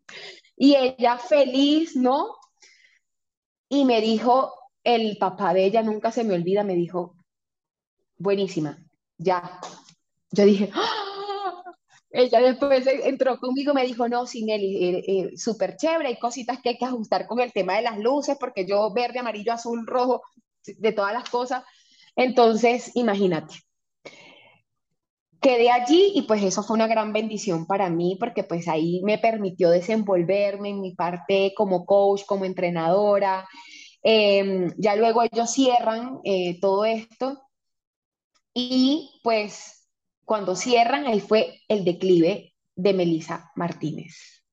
Y 0.56 0.76
ella 0.76 1.18
feliz, 1.18 1.96
¿no? 1.96 2.36
Y 3.70 3.84
me 3.84 4.00
dijo, 4.00 4.54
el 4.84 5.18
papá 5.18 5.54
de 5.54 5.66
ella 5.66 5.82
nunca 5.82 6.12
se 6.12 6.24
me 6.24 6.36
olvida, 6.36 6.63
me 6.63 6.76
dijo, 6.76 7.16
buenísima, 8.18 8.78
ya. 9.18 9.60
Yo 10.32 10.46
dije, 10.46 10.70
¡Ah! 10.74 11.08
Ella 12.10 12.40
después 12.40 12.88
entró 12.88 13.38
conmigo 13.38 13.74
me 13.74 13.86
dijo, 13.86 14.08
no, 14.08 14.24
Nelly, 14.24 14.86
eh, 14.86 15.04
eh, 15.08 15.38
súper 15.38 15.76
chévere, 15.76 16.08
hay 16.08 16.18
cositas 16.18 16.60
que 16.62 16.70
hay 16.70 16.78
que 16.78 16.86
ajustar 16.86 17.28
con 17.28 17.40
el 17.40 17.52
tema 17.52 17.76
de 17.76 17.82
las 17.82 18.00
luces, 18.00 18.38
porque 18.40 18.66
yo 18.66 18.94
verde, 18.94 19.20
amarillo, 19.20 19.54
azul, 19.54 19.86
rojo, 19.86 20.24
de 20.66 20.92
todas 20.94 21.13
las 21.13 21.30
cosas. 21.30 21.63
Entonces, 22.16 22.92
imagínate, 22.96 23.56
quedé 25.41 25.69
allí 25.71 26.12
y 26.15 26.23
pues 26.23 26.43
eso 26.43 26.63
fue 26.63 26.76
una 26.76 26.88
gran 26.88 27.13
bendición 27.13 27.65
para 27.65 27.89
mí, 27.89 28.17
porque 28.19 28.43
pues 28.43 28.67
ahí 28.67 29.02
me 29.04 29.17
permitió 29.17 29.69
desenvolverme 29.69 30.69
en 30.69 30.82
mi 30.82 30.95
parte 30.95 31.54
como 31.56 31.86
coach, 31.86 32.23
como 32.26 32.45
entrenadora. 32.45 33.47
Eh, 34.04 34.67
ya 34.78 34.95
luego 34.95 35.23
ellos 35.23 35.52
cierran 35.52 36.19
eh, 36.23 36.60
todo 36.62 36.86
esto 36.86 37.41
y 38.54 39.19
pues 39.23 39.88
cuando 40.26 40.56
cierran, 40.56 41.06
ahí 41.06 41.19
fue 41.19 41.62
el 41.67 41.86
declive 41.86 42.54
de 42.76 42.93
Melissa 42.93 43.52
Martínez. 43.56 44.43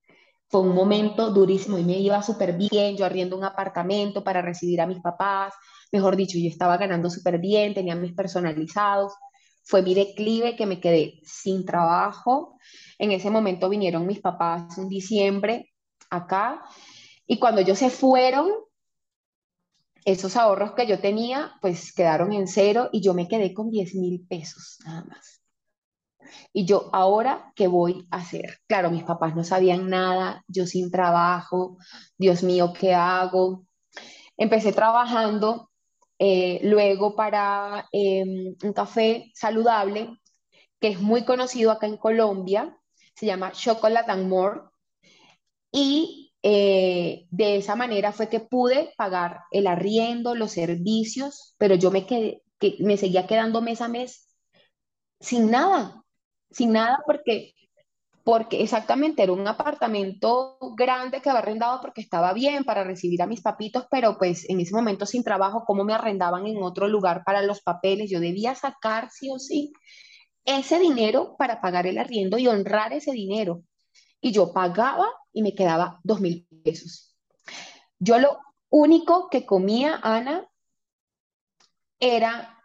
Fue 0.49 0.61
un 0.61 0.75
momento 0.75 1.31
durísimo 1.31 1.79
y 1.79 1.85
me 1.85 1.99
iba 1.99 2.23
súper 2.23 2.57
bien, 2.57 2.97
yo 2.97 3.07
arriendo 3.07 3.37
un 3.37 3.45
apartamento 3.45 4.23
para 4.23 4.43
recibir 4.43 4.81
a 4.81 4.87
mis 4.87 5.01
papás, 5.01 5.55
mejor 5.91 6.17
dicho, 6.17 6.39
yo 6.39 6.49
estaba 6.49 6.77
ganando 6.77 7.11
súper 7.11 7.39
bien, 7.39 7.75
tenía 7.75 7.97
mis 7.97 8.13
personalizados. 8.13 9.15
Fue 9.65 9.83
mi 9.83 9.95
declive 9.95 10.57
que 10.57 10.67
me 10.67 10.81
quedé 10.81 11.21
sin 11.25 11.65
trabajo. 11.65 12.59
En 12.99 13.11
ese 13.13 13.31
momento 13.31 13.69
vinieron 13.69 14.07
mis 14.07 14.21
papás 14.21 14.79
en 14.79 14.89
diciembre 14.89 15.73
acá 16.11 16.63
y 17.27 17.39
cuando 17.39 17.61
ellos 17.61 17.79
se 17.79 17.91
fueron, 17.91 18.51
esos 20.05 20.37
ahorros 20.37 20.73
que 20.73 20.87
yo 20.87 21.01
tenía, 21.01 21.53
pues 21.63 21.95
quedaron 21.95 22.33
en 22.33 22.47
cero 22.47 22.91
y 22.93 23.01
yo 23.01 23.15
me 23.15 23.27
quedé 23.27 23.55
con 23.55 23.71
10 23.71 23.95
mil 23.95 24.27
pesos 24.29 24.79
nada 24.85 25.05
más. 25.05 25.41
Y 26.53 26.67
yo, 26.67 26.91
¿ahora 26.93 27.53
qué 27.55 27.67
voy 27.67 28.07
a 28.11 28.19
hacer? 28.19 28.59
Claro, 28.67 28.91
mis 28.91 29.05
papás 29.05 29.35
no 29.35 29.45
sabían 29.45 29.89
nada, 29.89 30.45
yo 30.47 30.67
sin 30.67 30.91
trabajo, 30.91 31.79
Dios 32.19 32.43
mío, 32.43 32.73
¿qué 32.79 32.95
hago? 32.95 33.67
Empecé 34.37 34.73
trabajando 34.73 35.71
eh, 36.19 36.61
luego 36.63 37.17
para 37.17 37.89
em, 37.93 38.55
un 38.63 38.73
café 38.73 39.31
saludable 39.35 40.21
que 40.81 40.89
es 40.89 41.01
muy 41.01 41.25
conocido 41.25 41.71
acá 41.71 41.87
en 41.87 41.97
Colombia, 41.97 42.77
se 43.15 43.27
llama 43.27 43.53
Chocolate 43.53 44.11
and 44.11 44.29
More. 44.29 44.61
Y 45.73 46.33
eh, 46.43 47.27
de 47.31 47.57
esa 47.57 47.75
manera 47.75 48.13
fue 48.13 48.29
que 48.29 48.41
pude 48.41 48.93
pagar 48.97 49.41
el 49.51 49.67
arriendo, 49.67 50.35
los 50.35 50.53
servicios, 50.53 51.55
pero 51.59 51.75
yo 51.75 51.91
me, 51.91 52.07
quedé, 52.07 52.43
que, 52.59 52.77
me 52.81 52.97
seguía 52.97 53.27
quedando 53.27 53.63
mes 53.63 53.81
a 53.81 53.89
mes 53.89 54.29
sin 55.21 55.51
nada, 55.51 56.05
sin 56.51 56.73
nada 56.73 56.99
porque, 57.07 57.55
porque 58.25 58.63
exactamente 58.63 59.23
era 59.23 59.33
un 59.33 59.47
apartamento 59.47 60.57
grande 60.77 61.21
que 61.21 61.29
había 61.29 61.41
arrendado 61.41 61.81
porque 61.83 62.01
estaba 62.01 62.33
bien 62.33 62.65
para 62.65 62.83
recibir 62.83 63.21
a 63.21 63.27
mis 63.27 63.43
papitos, 63.43 63.87
pero 63.91 64.17
pues 64.17 64.49
en 64.49 64.61
ese 64.61 64.75
momento 64.75 65.05
sin 65.05 65.23
trabajo, 65.23 65.65
¿cómo 65.67 65.85
me 65.85 65.93
arrendaban 65.93 66.47
en 66.47 66.63
otro 66.63 66.89
lugar 66.89 67.23
para 67.25 67.43
los 67.43 67.61
papeles? 67.61 68.11
Yo 68.11 68.21
debía 68.21 68.55
sacar 68.55 69.11
sí 69.11 69.29
o 69.31 69.39
sí 69.39 69.73
ese 70.47 70.79
dinero 70.79 71.37
para 71.39 71.61
pagar 71.61 71.87
el 71.87 71.99
arriendo 71.99 72.39
y 72.39 72.49
honrar 72.49 72.95
ese 72.95 73.13
dinero. 73.13 73.63
Y 74.21 74.33
yo 74.33 74.53
pagaba 74.55 75.07
y 75.33 75.43
me 75.43 75.55
quedaba 75.55 76.01
dos 76.03 76.21
mil 76.21 76.47
pesos. 76.65 77.15
Yo 77.99 78.19
lo 78.19 78.39
único 78.71 79.29
que 79.29 79.45
comía, 79.45 80.01
Ana, 80.03 80.49
era 82.01 82.59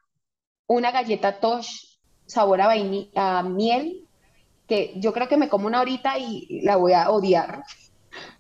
una 0.67 0.91
galleta 0.91 1.39
Tosh 1.39 1.98
sabor 2.26 2.62
a, 2.62 2.72
a 3.15 3.43
miel, 3.43 4.08
que 4.69 4.93
yo 4.95 5.12
creo 5.12 5.27
que 5.27 5.36
me 5.36 5.49
como 5.49 5.67
una 5.67 5.82
horita 5.82 6.17
y 6.17 6.62
la 6.62 6.77
voy 6.77 6.93
a 6.93 7.10
odiar. 7.10 7.63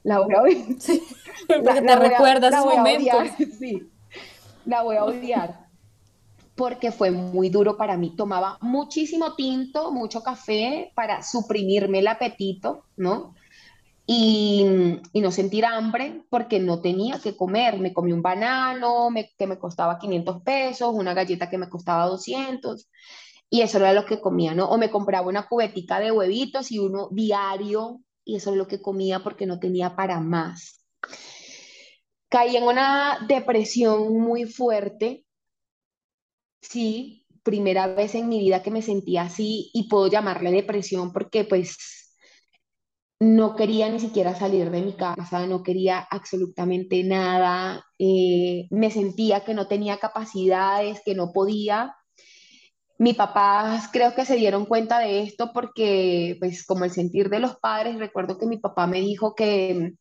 La 0.03 0.19
voy 0.19 0.35
a 0.35 0.41
odiar. 0.43 0.79
Sí, 0.79 1.01
porque 1.47 1.81
te 1.81 1.95
recuerdas 1.95 2.51
la 2.51 3.35
sí, 3.59 3.89
la 4.65 4.83
voy 4.83 4.95
a 4.95 5.03
odiar. 5.03 5.67
Porque 6.55 6.91
fue 6.91 7.09
muy 7.09 7.49
duro 7.49 7.77
para 7.77 7.97
mí. 7.97 8.15
Tomaba 8.15 8.57
muchísimo 8.61 9.35
tinto, 9.35 9.91
mucho 9.91 10.21
café 10.21 10.91
para 10.93 11.23
suprimirme 11.23 11.99
el 11.99 12.07
apetito, 12.07 12.83
¿no? 12.95 13.33
Y, 14.05 14.65
y, 15.13 15.21
no 15.21 15.31
sentir 15.31 15.65
hambre 15.65 16.23
porque 16.29 16.59
no 16.59 16.81
tenía 16.81 17.19
que 17.19 17.35
comer. 17.35 17.79
Me 17.79 17.93
comí 17.93 18.11
un 18.11 18.21
banano 18.21 19.09
que 19.37 19.47
me 19.47 19.57
costaba 19.57 19.99
500 19.99 20.41
pesos, 20.41 20.93
una 20.93 21.13
galleta 21.13 21.49
que 21.49 21.59
me 21.59 21.69
costaba 21.69 22.07
200 22.07 22.89
y 23.49 23.61
eso 23.61 23.77
era 23.79 23.93
lo 23.93 24.05
que 24.05 24.21
comía, 24.21 24.53
¿no? 24.53 24.69
O 24.69 24.77
me 24.77 24.91
compraba 24.91 25.27
una 25.27 25.47
cubetica 25.47 25.99
de 25.99 26.11
huevitos 26.11 26.71
y 26.71 26.79
uno 26.79 27.09
diario 27.11 28.01
y 28.23 28.35
eso 28.35 28.51
es 28.51 28.57
lo 28.57 28.67
que 28.67 28.81
comía 28.81 29.23
porque 29.23 29.45
no 29.45 29.59
tenía 29.59 29.95
para 29.95 30.19
más. 30.19 30.85
Caí 32.29 32.55
en 32.55 32.63
una 32.63 33.25
depresión 33.27 34.19
muy 34.19 34.45
fuerte, 34.45 35.25
sí, 36.61 37.25
primera 37.43 37.87
vez 37.87 38.13
en 38.13 38.29
mi 38.29 38.39
vida 38.39 38.61
que 38.61 38.69
me 38.69 38.83
sentía 38.83 39.23
así 39.23 39.71
y 39.73 39.89
puedo 39.89 40.07
llamarle 40.07 40.51
depresión 40.51 41.11
porque 41.11 41.43
pues 41.43 41.77
no 43.19 43.55
quería 43.55 43.89
ni 43.89 43.99
siquiera 43.99 44.35
salir 44.35 44.69
de 44.69 44.81
mi 44.81 44.93
casa, 44.93 45.45
no 45.47 45.63
quería 45.63 45.99
absolutamente 45.99 47.03
nada, 47.03 47.83
eh, 47.97 48.67
me 48.69 48.91
sentía 48.91 49.43
que 49.43 49.53
no 49.53 49.67
tenía 49.67 49.97
capacidades, 49.97 51.01
que 51.03 51.15
no 51.15 51.33
podía 51.33 51.95
mi 52.99 53.13
papá 53.13 53.89
creo 53.93 54.13
que 54.15 54.25
se 54.25 54.35
dieron 54.35 54.65
cuenta 54.65 54.99
de 54.99 55.21
esto 55.21 55.51
porque, 55.53 56.37
pues, 56.39 56.65
como 56.65 56.85
el 56.85 56.91
sentir 56.91 57.29
de 57.29 57.39
los 57.39 57.57
padres, 57.57 57.97
recuerdo 57.97 58.37
que 58.37 58.45
mi 58.47 58.57
papá 58.57 58.87
me 58.87 58.99
dijo 59.01 59.35
que, 59.35 59.93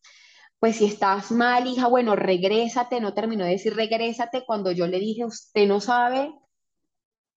pues, 0.58 0.76
si 0.76 0.86
estás 0.86 1.30
mal, 1.32 1.66
hija, 1.68 1.88
bueno, 1.88 2.16
regrésate, 2.16 3.00
no 3.00 3.14
terminó 3.14 3.44
de 3.44 3.52
decir 3.52 3.76
regrésate 3.76 4.44
cuando 4.46 4.72
yo 4.72 4.86
le 4.88 4.98
dije, 5.00 5.24
usted 5.24 5.68
no 5.68 5.80
sabe 5.80 6.32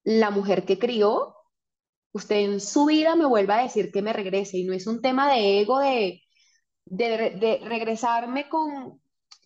la 0.03 0.31
mujer 0.31 0.65
que 0.65 0.79
crió, 0.79 1.35
usted 2.13 2.37
en 2.37 2.59
su 2.61 2.85
vida 2.85 3.15
me 3.15 3.25
vuelva 3.25 3.59
a 3.59 3.63
decir 3.63 3.91
que 3.91 4.01
me 4.01 4.13
regrese 4.13 4.57
y 4.57 4.65
no 4.65 4.73
es 4.73 4.87
un 4.87 5.01
tema 5.01 5.31
de 5.31 5.61
ego, 5.61 5.79
de, 5.79 6.21
de, 6.85 7.59
regresarme 7.63 8.49
con, 8.49 9.00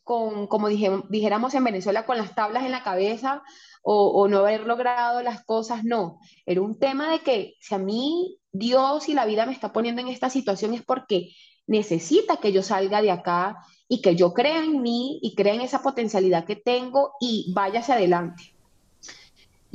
con 0.06 0.46
como 0.46 0.70
dijéramos 0.70 1.56
en 1.56 1.63
Venezuela, 1.63 2.06
con 2.06 2.18
las 2.18 2.36
tablas 2.36 2.63
en 2.63 2.72
la 2.72 2.84
cabeza 2.84 3.41
o, 3.82 4.28
no 4.28 4.39
haber 4.39 4.65
logrado 4.65 5.22
las 5.22 5.44
cosas, 5.44 5.84
no. 5.84 6.20
Era 6.46 6.62
un 6.62 6.80
tema 6.80 7.12
de 7.12 7.20
que 7.20 7.56
si 7.60 7.76
a 7.76 7.80
mí 7.80 8.38
Dios 8.52 9.10
y 9.10 9.13
la 9.13 9.26
vida 9.26 9.46
me 9.46 9.52
está 9.52 9.74
poniendo 9.74 10.02
en 10.02 10.08
esta 10.08 10.30
situación 10.30 10.74
es 10.74 10.84
porque 10.84 11.32
necesita 11.68 12.38
que 12.38 12.52
yo 12.52 12.63
salga 12.63 13.02
de 13.02 13.12
acá 13.12 13.58
y 13.88 14.02
que 14.02 14.15
yo 14.15 14.34
crea 14.34 14.63
en 14.63 14.82
mí 14.82 15.20
y 15.22 15.36
crea 15.36 15.56
en 15.56 15.62
esa 15.62 15.82
potencialidad 15.82 16.46
que 16.46 16.56
tengo 16.56 17.13
y 17.20 17.52
vaya 17.54 17.80
hacia 17.82 17.96
adelante. 17.96 18.55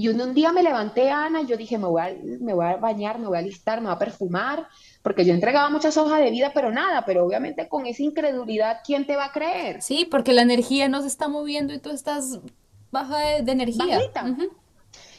Y 0.00 0.08
un, 0.08 0.32
día 0.32 0.50
me 0.50 0.62
levanté, 0.62 1.10
Ana, 1.10 1.42
y 1.42 1.46
yo 1.46 1.58
dije, 1.58 1.76
me 1.76 1.86
voy, 1.86 2.00
a, 2.00 2.16
me 2.40 2.54
voy 2.54 2.64
a 2.64 2.76
bañar, 2.78 3.18
me 3.18 3.26
voy 3.26 3.36
a 3.36 3.40
alistar, 3.40 3.82
me 3.82 3.88
voy 3.88 3.96
a 3.96 3.98
perfumar, 3.98 4.66
porque 5.02 5.26
yo 5.26 5.34
entregaba 5.34 5.68
muchas 5.68 5.94
hojas 5.98 6.20
de 6.20 6.30
vida, 6.30 6.52
pero 6.54 6.72
nada, 6.72 7.04
pero 7.04 7.26
obviamente 7.26 7.68
con 7.68 7.84
esa 7.84 8.02
incredulidad, 8.02 8.78
¿quién 8.82 9.06
te 9.06 9.14
va 9.14 9.26
a 9.26 9.32
creer? 9.32 9.82
Sí, 9.82 10.08
porque 10.10 10.32
la 10.32 10.40
energía 10.40 10.88
no 10.88 11.02
se 11.02 11.08
está 11.08 11.28
moviendo 11.28 11.74
y 11.74 11.80
tú 11.80 11.90
estás 11.90 12.40
baja 12.90 13.18
de, 13.42 13.52
energía. 13.52 14.00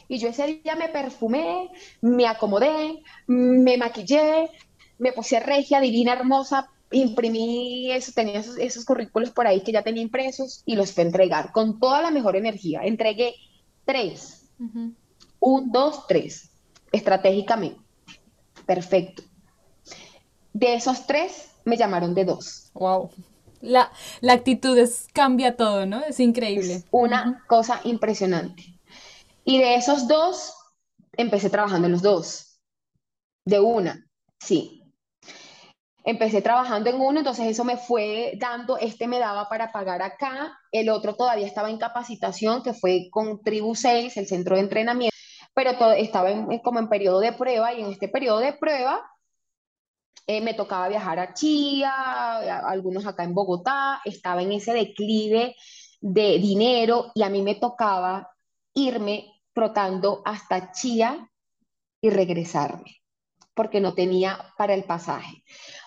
Y 0.08 0.18
yo 0.18 0.30
ese 0.30 0.60
día 0.64 0.74
me 0.74 0.88
perfumé, 0.88 1.70
me 2.00 2.26
acomodé, 2.26 3.04
me 3.28 3.76
maquillé, 3.76 4.50
me 4.98 5.12
puse 5.12 5.38
regia, 5.38 5.80
divina, 5.80 6.14
hermosa, 6.14 6.68
imprimí 6.90 7.92
eso, 7.92 8.10
tenía 8.12 8.40
esos, 8.40 8.84
currículos 8.84 9.30
por 9.30 9.46
ahí 9.46 9.62
que 9.62 9.70
ya 9.70 9.84
tenía 9.84 10.02
impresos 10.02 10.64
y 10.66 10.74
los 10.74 10.90
fui 10.90 11.04
a 11.04 11.06
entregar 11.06 11.52
con 11.52 11.78
toda 11.78 12.02
la 12.02 12.10
mejor 12.10 12.34
energía. 12.34 12.80
Entregué 12.82 13.36
tres. 13.84 14.41
Un, 15.40 15.72
dos, 15.72 16.06
tres. 16.06 16.50
Estratégicamente. 16.92 17.80
Perfecto. 18.66 19.22
De 20.52 20.74
esos 20.74 21.06
tres, 21.06 21.50
me 21.64 21.76
llamaron 21.76 22.14
de 22.14 22.24
dos. 22.24 22.70
Wow. 22.74 23.10
La, 23.60 23.90
actitud 24.28 24.76
es, 24.76 25.06
cambia 25.12 25.56
todo, 25.56 25.86
¿no? 25.86 26.04
Es 26.04 26.20
increíble. 26.20 26.82
una 26.90 27.44
cosa 27.46 27.80
impresionante. 27.84 28.64
Y 29.44 29.58
de 29.58 29.76
esos 29.76 30.08
dos, 30.08 30.54
empecé 31.16 31.48
trabajando 31.48 31.86
en 31.86 31.92
los 31.92 32.02
dos. 32.02 32.60
De 33.44 33.60
una, 33.60 34.06
sí. 34.40 34.81
Empecé 36.04 36.42
trabajando 36.42 36.90
en 36.90 37.00
uno, 37.00 37.20
entonces 37.20 37.46
eso 37.46 37.64
me 37.64 37.76
fue 37.76 38.32
dando, 38.36 38.76
este 38.76 39.06
me 39.06 39.20
daba 39.20 39.48
para 39.48 39.70
pagar 39.70 40.02
acá, 40.02 40.58
el 40.72 40.88
otro 40.88 41.14
todavía 41.14 41.46
estaba 41.46 41.70
en 41.70 41.78
capacitación, 41.78 42.62
que 42.62 42.74
fue 42.74 43.08
con 43.10 43.40
Tribu 43.42 43.76
6, 43.76 44.16
el 44.16 44.26
centro 44.26 44.56
de 44.56 44.62
entrenamiento, 44.62 45.16
pero 45.54 45.76
todo, 45.78 45.92
estaba 45.92 46.30
como 46.64 46.80
en 46.80 46.88
periodo 46.88 47.20
de 47.20 47.32
prueba 47.32 47.72
y 47.72 47.82
en 47.82 47.90
este 47.90 48.08
periodo 48.08 48.40
de 48.40 48.52
prueba 48.52 49.08
eh, 50.26 50.40
me 50.40 50.54
tocaba 50.54 50.88
viajar 50.88 51.20
a 51.20 51.34
Chía, 51.34 52.58
algunos 52.68 53.06
acá 53.06 53.22
en 53.22 53.34
Bogotá, 53.34 54.00
estaba 54.04 54.42
en 54.42 54.52
ese 54.52 54.72
declive 54.72 55.54
de 56.00 56.38
dinero 56.38 57.12
y 57.14 57.22
a 57.22 57.28
mí 57.28 57.42
me 57.42 57.54
tocaba 57.54 58.28
irme 58.74 59.40
trotando 59.52 60.22
hasta 60.24 60.72
Chía 60.72 61.28
y 62.00 62.10
regresarme 62.10 63.01
porque 63.54 63.80
no 63.80 63.94
tenía 63.94 64.38
para 64.56 64.74
el 64.74 64.84
pasaje. 64.84 65.42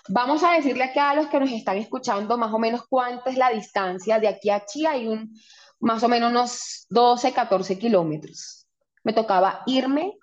Vamos 0.09 0.43
a 0.43 0.53
decirle 0.53 0.83
acá 0.83 1.11
a 1.11 1.15
los 1.15 1.27
que 1.27 1.39
nos 1.39 1.51
están 1.51 1.77
escuchando 1.77 2.37
más 2.37 2.53
o 2.53 2.59
menos 2.59 2.83
cuánta 2.87 3.29
es 3.29 3.37
la 3.37 3.49
distancia 3.49 4.19
de 4.19 4.27
aquí 4.27 4.49
a 4.49 4.65
Chía, 4.65 4.91
hay 4.91 5.07
un, 5.07 5.33
más 5.79 6.03
o 6.03 6.07
menos 6.07 6.31
unos 6.31 6.85
12, 6.89 7.33
14 7.33 7.79
kilómetros. 7.79 8.67
Me 9.03 9.13
tocaba 9.13 9.63
irme 9.65 10.13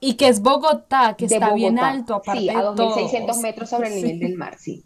y 0.00 0.14
que 0.14 0.28
es 0.28 0.40
Bogotá, 0.40 1.14
que 1.16 1.24
está 1.26 1.54
bien 1.54 1.78
alto, 1.78 2.14
aparte 2.14 2.40
sí, 2.40 2.50
a 2.50 2.62
2.600 2.62 3.42
metros 3.42 3.70
sobre 3.70 3.88
el 3.88 3.94
nivel 3.96 4.20
del 4.20 4.36
mar, 4.36 4.56
sí. 4.58 4.84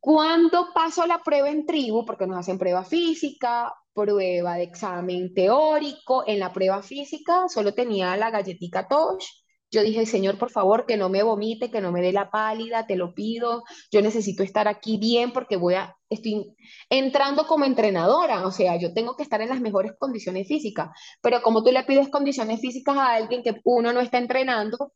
Cuando 0.00 0.68
paso 0.74 1.06
la 1.06 1.22
prueba 1.22 1.48
en 1.48 1.64
tribu, 1.64 2.04
porque 2.04 2.26
nos 2.26 2.38
hacen 2.38 2.58
prueba 2.58 2.84
física, 2.84 3.72
prueba 3.94 4.56
de 4.56 4.64
examen 4.64 5.32
teórico, 5.32 6.24
en 6.26 6.40
la 6.40 6.52
prueba 6.52 6.82
física 6.82 7.48
solo 7.48 7.72
tenía 7.72 8.16
la 8.16 8.30
galletita 8.30 8.88
Tosh, 8.88 9.41
yo 9.72 9.82
dije, 9.82 10.04
Señor, 10.04 10.38
por 10.38 10.50
favor, 10.50 10.84
que 10.84 10.98
no 10.98 11.08
me 11.08 11.22
vomite, 11.22 11.70
que 11.70 11.80
no 11.80 11.92
me 11.92 12.02
dé 12.02 12.12
la 12.12 12.30
pálida, 12.30 12.86
te 12.86 12.94
lo 12.94 13.14
pido. 13.14 13.64
Yo 13.90 14.02
necesito 14.02 14.42
estar 14.42 14.68
aquí 14.68 14.98
bien 14.98 15.32
porque 15.32 15.56
voy 15.56 15.74
a, 15.74 15.96
estoy 16.10 16.54
entrando 16.90 17.46
como 17.46 17.64
entrenadora, 17.64 18.46
o 18.46 18.52
sea, 18.52 18.76
yo 18.76 18.92
tengo 18.92 19.16
que 19.16 19.22
estar 19.22 19.40
en 19.40 19.48
las 19.48 19.62
mejores 19.62 19.92
condiciones 19.98 20.46
físicas. 20.46 20.90
Pero 21.22 21.40
como 21.40 21.64
tú 21.64 21.72
le 21.72 21.84
pides 21.84 22.10
condiciones 22.10 22.60
físicas 22.60 22.98
a 22.98 23.14
alguien 23.14 23.42
que 23.42 23.62
uno 23.64 23.94
no 23.94 24.00
está 24.00 24.18
entrenando 24.18 24.92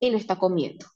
y 0.00 0.10
no 0.10 0.18
está 0.18 0.36
comiendo. 0.36 0.86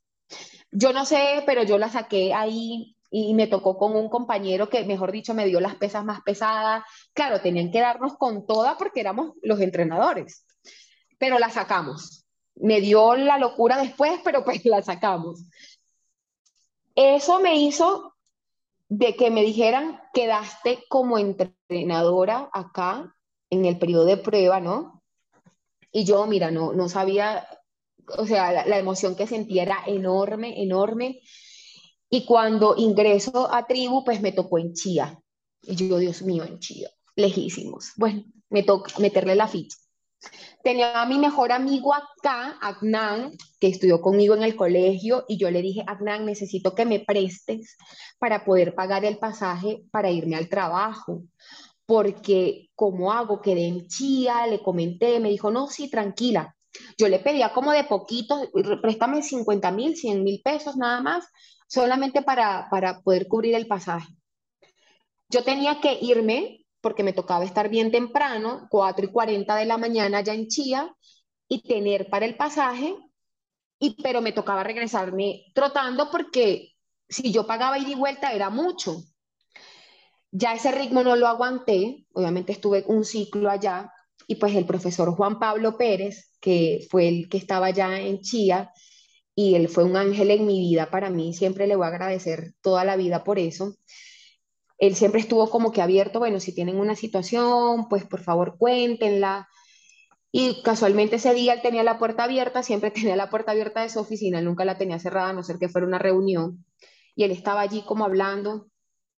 Yo 0.72 0.92
no 0.92 1.04
sé, 1.04 1.44
pero 1.46 1.62
yo 1.62 1.78
la 1.78 1.90
saqué 1.90 2.34
ahí 2.34 2.96
y 3.08 3.34
me 3.34 3.46
tocó 3.46 3.78
con 3.78 3.94
un 3.94 4.08
compañero 4.08 4.68
que, 4.68 4.84
mejor 4.84 5.12
dicho, 5.12 5.32
me 5.32 5.46
dio 5.46 5.60
las 5.60 5.76
pesas 5.76 6.04
más 6.04 6.22
pesadas. 6.22 6.82
Claro, 7.12 7.40
tenían 7.40 7.70
que 7.70 7.80
darnos 7.80 8.16
con 8.16 8.46
toda 8.46 8.76
porque 8.76 9.00
éramos 9.00 9.34
los 9.42 9.60
entrenadores, 9.60 10.44
pero 11.18 11.38
la 11.38 11.50
sacamos. 11.50 12.19
Me 12.60 12.80
dio 12.80 13.16
la 13.16 13.38
locura 13.38 13.80
después, 13.80 14.20
pero 14.24 14.44
pues 14.44 14.64
la 14.64 14.82
sacamos. 14.82 15.44
Eso 16.94 17.40
me 17.40 17.56
hizo 17.56 18.14
de 18.88 19.14
que 19.14 19.30
me 19.30 19.42
dijeran, 19.42 20.00
quedaste 20.12 20.84
como 20.88 21.16
entrenadora 21.16 22.50
acá 22.52 23.16
en 23.48 23.64
el 23.64 23.78
periodo 23.78 24.04
de 24.04 24.16
prueba, 24.16 24.60
¿no? 24.60 25.02
Y 25.92 26.04
yo, 26.04 26.26
mira, 26.26 26.50
no, 26.50 26.72
no 26.72 26.88
sabía, 26.88 27.46
o 28.18 28.26
sea, 28.26 28.52
la, 28.52 28.66
la 28.66 28.78
emoción 28.78 29.14
que 29.16 29.26
sentía 29.26 29.62
era 29.62 29.78
enorme, 29.86 30.60
enorme. 30.62 31.20
Y 32.08 32.24
cuando 32.24 32.74
ingreso 32.76 33.52
a 33.52 33.66
tribu, 33.66 34.04
pues 34.04 34.20
me 34.20 34.32
tocó 34.32 34.58
en 34.58 34.74
Chía. 34.74 35.18
Y 35.62 35.76
yo, 35.76 35.98
Dios 35.98 36.22
mío, 36.22 36.44
en 36.44 36.58
Chía, 36.58 36.90
lejísimos. 37.14 37.92
Bueno, 37.96 38.24
me 38.48 38.64
toca 38.64 38.92
meterle 38.98 39.36
la 39.36 39.46
ficha. 39.46 39.76
Tenía 40.62 41.00
a 41.00 41.06
mi 41.06 41.18
mejor 41.18 41.52
amigo 41.52 41.94
acá, 41.94 42.58
Agnan, 42.60 43.32
que 43.58 43.68
estudió 43.68 44.00
conmigo 44.00 44.34
en 44.34 44.42
el 44.42 44.56
colegio, 44.56 45.24
y 45.26 45.38
yo 45.38 45.50
le 45.50 45.62
dije, 45.62 45.82
Agnan, 45.86 46.26
necesito 46.26 46.74
que 46.74 46.84
me 46.84 47.00
prestes 47.00 47.76
para 48.18 48.44
poder 48.44 48.74
pagar 48.74 49.04
el 49.04 49.18
pasaje 49.18 49.82
para 49.90 50.10
irme 50.10 50.36
al 50.36 50.48
trabajo. 50.48 51.22
Porque, 51.86 52.68
¿cómo 52.74 53.12
hago? 53.12 53.40
Quedé 53.40 53.66
en 53.66 53.88
Chía, 53.88 54.46
le 54.46 54.62
comenté, 54.62 55.18
me 55.18 55.30
dijo, 55.30 55.50
no, 55.50 55.66
sí, 55.66 55.90
tranquila. 55.90 56.54
Yo 56.98 57.08
le 57.08 57.18
pedía 57.18 57.52
como 57.52 57.72
de 57.72 57.84
poquito, 57.84 58.48
préstame 58.80 59.22
50 59.22 59.70
mil, 59.72 59.96
100 59.96 60.22
mil 60.22 60.40
pesos 60.42 60.76
nada 60.76 61.00
más, 61.00 61.26
solamente 61.66 62.22
para, 62.22 62.68
para 62.70 63.00
poder 63.00 63.26
cubrir 63.26 63.54
el 63.54 63.66
pasaje. 63.66 64.14
Yo 65.28 65.42
tenía 65.42 65.80
que 65.80 65.98
irme 66.00 66.59
porque 66.80 67.02
me 67.02 67.12
tocaba 67.12 67.44
estar 67.44 67.68
bien 67.68 67.90
temprano, 67.90 68.66
4 68.70 69.04
y 69.04 69.08
40 69.08 69.56
de 69.56 69.64
la 69.66 69.78
mañana 69.78 70.20
ya 70.20 70.34
en 70.34 70.48
Chía, 70.48 70.94
y 71.48 71.62
tener 71.62 72.08
para 72.08 72.26
el 72.26 72.36
pasaje, 72.36 72.96
y, 73.78 74.00
pero 74.02 74.20
me 74.20 74.32
tocaba 74.32 74.62
regresarme 74.62 75.46
trotando 75.54 76.10
porque 76.10 76.74
si 77.08 77.32
yo 77.32 77.46
pagaba 77.46 77.78
ida 77.78 77.90
y 77.90 77.94
vuelta 77.94 78.32
era 78.32 78.50
mucho. 78.50 79.02
Ya 80.30 80.54
ese 80.54 80.70
ritmo 80.70 81.02
no 81.02 81.16
lo 81.16 81.26
aguanté, 81.26 82.06
obviamente 82.12 82.52
estuve 82.52 82.84
un 82.86 83.04
ciclo 83.04 83.50
allá, 83.50 83.92
y 84.28 84.36
pues 84.36 84.54
el 84.54 84.64
profesor 84.64 85.12
Juan 85.16 85.40
Pablo 85.40 85.76
Pérez, 85.76 86.30
que 86.40 86.86
fue 86.88 87.08
el 87.08 87.28
que 87.28 87.38
estaba 87.38 87.66
allá 87.66 87.98
en 87.98 88.20
Chía, 88.20 88.70
y 89.34 89.56
él 89.56 89.68
fue 89.68 89.84
un 89.84 89.96
ángel 89.96 90.30
en 90.30 90.46
mi 90.46 90.60
vida 90.60 90.90
para 90.90 91.10
mí, 91.10 91.34
siempre 91.34 91.66
le 91.66 91.74
voy 91.74 91.86
a 91.86 91.88
agradecer 91.88 92.52
toda 92.60 92.84
la 92.84 92.96
vida 92.96 93.24
por 93.24 93.38
eso. 93.38 93.74
Él 94.80 94.96
siempre 94.96 95.20
estuvo 95.20 95.48
como 95.50 95.72
que 95.72 95.82
abierto, 95.82 96.18
bueno, 96.18 96.40
si 96.40 96.54
tienen 96.54 96.80
una 96.80 96.96
situación, 96.96 97.86
pues 97.88 98.06
por 98.06 98.22
favor 98.22 98.56
cuéntenla. 98.58 99.46
Y 100.32 100.62
casualmente 100.62 101.16
ese 101.16 101.34
día 101.34 101.52
él 101.52 101.60
tenía 101.62 101.82
la 101.82 101.98
puerta 101.98 102.24
abierta, 102.24 102.62
siempre 102.62 102.90
tenía 102.90 103.14
la 103.14 103.28
puerta 103.28 103.52
abierta 103.52 103.82
de 103.82 103.90
su 103.90 104.00
oficina, 104.00 104.40
nunca 104.40 104.64
la 104.64 104.78
tenía 104.78 104.98
cerrada, 104.98 105.28
a 105.28 105.32
no 105.34 105.42
ser 105.42 105.58
que 105.58 105.68
fuera 105.68 105.86
una 105.86 105.98
reunión. 105.98 106.64
Y 107.14 107.24
él 107.24 107.30
estaba 107.30 107.60
allí 107.60 107.82
como 107.82 108.06
hablando. 108.06 108.68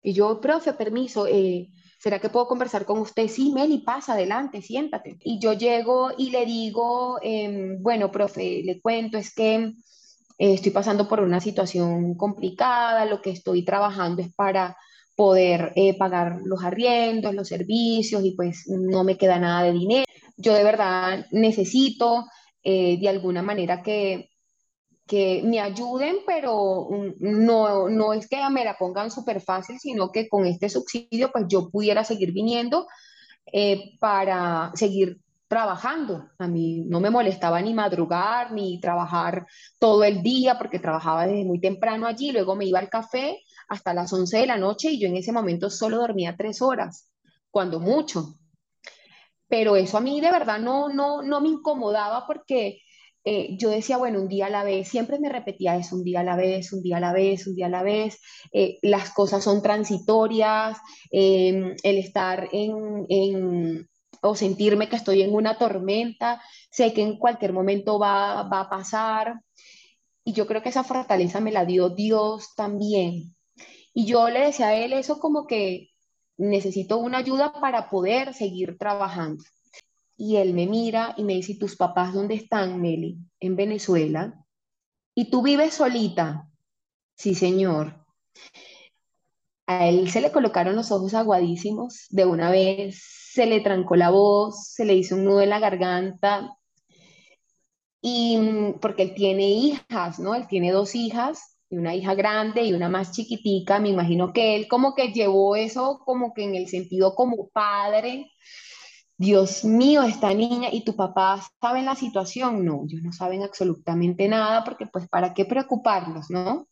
Y 0.02 0.14
yo, 0.14 0.40
profe, 0.40 0.72
permiso, 0.72 1.26
eh, 1.26 1.68
¿será 1.98 2.20
que 2.20 2.30
puedo 2.30 2.46
conversar 2.46 2.86
con 2.86 2.98
usted? 2.98 3.28
Sí, 3.28 3.52
Meli, 3.52 3.78
pasa 3.80 4.14
adelante, 4.14 4.62
siéntate. 4.62 5.18
Y 5.20 5.38
yo 5.40 5.52
llego 5.52 6.10
y 6.16 6.30
le 6.30 6.46
digo, 6.46 7.18
eh, 7.22 7.76
bueno, 7.80 8.10
profe, 8.10 8.62
le 8.64 8.80
cuento, 8.80 9.18
es 9.18 9.34
que 9.34 9.56
eh, 9.56 9.74
estoy 10.38 10.70
pasando 10.70 11.06
por 11.06 11.20
una 11.20 11.38
situación 11.38 12.14
complicada, 12.14 13.04
lo 13.04 13.20
que 13.20 13.28
estoy 13.28 13.62
trabajando 13.62 14.22
es 14.22 14.32
para 14.32 14.74
poder 15.20 15.74
eh, 15.76 15.98
pagar 15.98 16.40
los 16.46 16.64
arriendos, 16.64 17.34
los 17.34 17.46
servicios 17.46 18.24
y 18.24 18.30
pues 18.30 18.66
no 18.68 19.04
me 19.04 19.18
queda 19.18 19.38
nada 19.38 19.64
de 19.64 19.72
dinero. 19.72 20.06
Yo 20.38 20.54
de 20.54 20.64
verdad 20.64 21.26
necesito 21.30 22.24
eh, 22.62 22.98
de 22.98 23.06
alguna 23.06 23.42
manera 23.42 23.82
que, 23.82 24.30
que 25.06 25.42
me 25.44 25.60
ayuden, 25.60 26.20
pero 26.26 26.88
no, 27.18 27.90
no 27.90 28.14
es 28.14 28.28
que 28.28 28.38
me 28.48 28.64
la 28.64 28.78
pongan 28.78 29.10
súper 29.10 29.42
fácil, 29.42 29.78
sino 29.78 30.10
que 30.10 30.26
con 30.26 30.46
este 30.46 30.70
subsidio 30.70 31.30
pues 31.30 31.44
yo 31.48 31.68
pudiera 31.68 32.02
seguir 32.02 32.32
viniendo 32.32 32.86
para 33.98 34.72
seguir 34.74 35.20
trabajando. 35.48 36.30
A 36.38 36.46
mí 36.48 36.82
no 36.86 36.98
me 36.98 37.10
molestaba 37.10 37.60
ni 37.60 37.74
madrugar, 37.74 38.52
ni 38.52 38.80
trabajar 38.80 39.46
todo 39.78 40.02
el 40.02 40.22
día, 40.22 40.56
porque 40.56 40.78
trabajaba 40.78 41.26
desde 41.26 41.44
muy 41.44 41.60
temprano 41.60 42.06
allí, 42.06 42.32
luego 42.32 42.56
me 42.56 42.64
iba 42.64 42.78
al 42.78 42.88
café 42.88 43.36
hasta 43.70 43.94
las 43.94 44.12
11 44.12 44.38
de 44.38 44.46
la 44.46 44.58
noche 44.58 44.90
y 44.90 44.98
yo 44.98 45.08
en 45.08 45.16
ese 45.16 45.32
momento 45.32 45.70
solo 45.70 45.98
dormía 45.98 46.36
tres 46.36 46.60
horas, 46.60 47.10
cuando 47.50 47.80
mucho. 47.80 48.34
Pero 49.48 49.76
eso 49.76 49.96
a 49.96 50.00
mí 50.00 50.20
de 50.20 50.30
verdad 50.30 50.58
no, 50.58 50.88
no, 50.88 51.22
no 51.22 51.40
me 51.40 51.48
incomodaba 51.48 52.26
porque 52.26 52.82
eh, 53.24 53.56
yo 53.58 53.70
decía, 53.70 53.96
bueno, 53.96 54.20
un 54.20 54.28
día 54.28 54.46
a 54.46 54.50
la 54.50 54.64
vez, 54.64 54.88
siempre 54.88 55.20
me 55.20 55.28
repetía 55.28 55.76
eso, 55.76 55.94
un 55.96 56.02
día 56.04 56.20
a 56.20 56.24
la 56.24 56.36
vez, 56.36 56.72
un 56.72 56.82
día 56.82 56.96
a 56.96 57.00
la 57.00 57.12
vez, 57.12 57.46
un 57.46 57.54
día 57.54 57.66
a 57.66 57.68
la 57.68 57.82
vez, 57.84 58.18
eh, 58.52 58.78
las 58.82 59.10
cosas 59.12 59.44
son 59.44 59.62
transitorias, 59.62 60.78
em, 61.12 61.76
el 61.82 61.98
estar 61.98 62.48
en, 62.52 63.06
en, 63.08 63.88
o 64.22 64.34
sentirme 64.34 64.88
que 64.88 64.96
estoy 64.96 65.22
en 65.22 65.32
una 65.34 65.58
tormenta, 65.58 66.42
sé 66.70 66.92
que 66.92 67.02
en 67.02 67.18
cualquier 67.18 67.52
momento 67.52 67.98
va, 68.00 68.44
va 68.44 68.62
a 68.62 68.70
pasar. 68.70 69.40
Y 70.24 70.32
yo 70.32 70.46
creo 70.46 70.62
que 70.62 70.70
esa 70.70 70.84
fortaleza 70.84 71.40
me 71.40 71.52
la 71.52 71.64
dio 71.64 71.90
Dios 71.90 72.54
también. 72.56 73.34
Y 74.00 74.06
yo 74.06 74.30
le 74.30 74.46
decía 74.46 74.68
a 74.68 74.74
él 74.74 74.94
eso 74.94 75.20
como 75.20 75.46
que 75.46 75.90
necesito 76.38 76.96
una 76.96 77.18
ayuda 77.18 77.52
para 77.52 77.90
poder 77.90 78.32
seguir 78.32 78.78
trabajando. 78.78 79.44
Y 80.16 80.36
él 80.36 80.54
me 80.54 80.66
mira 80.66 81.12
y 81.18 81.22
me 81.22 81.34
dice, 81.34 81.52
¿y 81.52 81.58
tus 81.58 81.76
papás 81.76 82.14
dónde 82.14 82.34
están, 82.34 82.80
Meli? 82.80 83.18
En 83.40 83.56
Venezuela. 83.56 84.42
¿Y 85.14 85.28
tú 85.28 85.42
vives 85.42 85.74
solita? 85.74 86.48
Sí, 87.14 87.34
señor. 87.34 88.06
A 89.66 89.86
él 89.90 90.10
se 90.10 90.22
le 90.22 90.32
colocaron 90.32 90.76
los 90.76 90.90
ojos 90.92 91.12
aguadísimos 91.12 92.06
de 92.08 92.24
una 92.24 92.50
vez 92.50 93.04
se 93.34 93.44
le 93.44 93.60
trancó 93.60 93.96
la 93.96 94.08
voz, 94.08 94.66
se 94.68 94.86
le 94.86 94.94
hizo 94.94 95.14
un 95.14 95.24
nudo 95.24 95.42
en 95.42 95.50
la 95.50 95.58
garganta, 95.58 96.56
y 98.00 98.38
mm, 98.38 98.78
porque 98.80 99.02
él 99.02 99.14
tiene 99.14 99.50
hijas, 99.50 100.18
¿no? 100.18 100.34
Él 100.34 100.46
tiene 100.48 100.72
dos 100.72 100.94
hijas, 100.94 101.49
y 101.70 101.76
una 101.76 101.94
hija 101.94 102.14
grande 102.14 102.64
y 102.64 102.72
una 102.72 102.88
más 102.88 103.12
chiquitica, 103.12 103.78
me 103.78 103.90
imagino 103.90 104.32
que 104.32 104.56
él 104.56 104.68
como 104.68 104.94
que 104.94 105.12
llevó 105.12 105.56
eso 105.56 106.00
como 106.04 106.34
que 106.34 106.44
en 106.44 106.56
el 106.56 106.68
sentido 106.68 107.14
como 107.14 107.48
padre, 107.48 108.30
Dios 109.16 109.64
mío, 109.64 110.02
esta 110.02 110.34
niña 110.34 110.68
y 110.72 110.84
tu 110.84 110.96
papá 110.96 111.40
saben 111.60 111.84
la 111.84 111.94
situación, 111.94 112.64
no, 112.64 112.82
ellos 112.86 113.02
no 113.02 113.12
saben 113.12 113.42
absolutamente 113.42 114.28
nada 114.28 114.64
porque 114.64 114.86
pues 114.86 115.08
para 115.08 115.32
qué 115.34 115.44
preocuparlos, 115.44 116.30
¿no? 116.30 116.66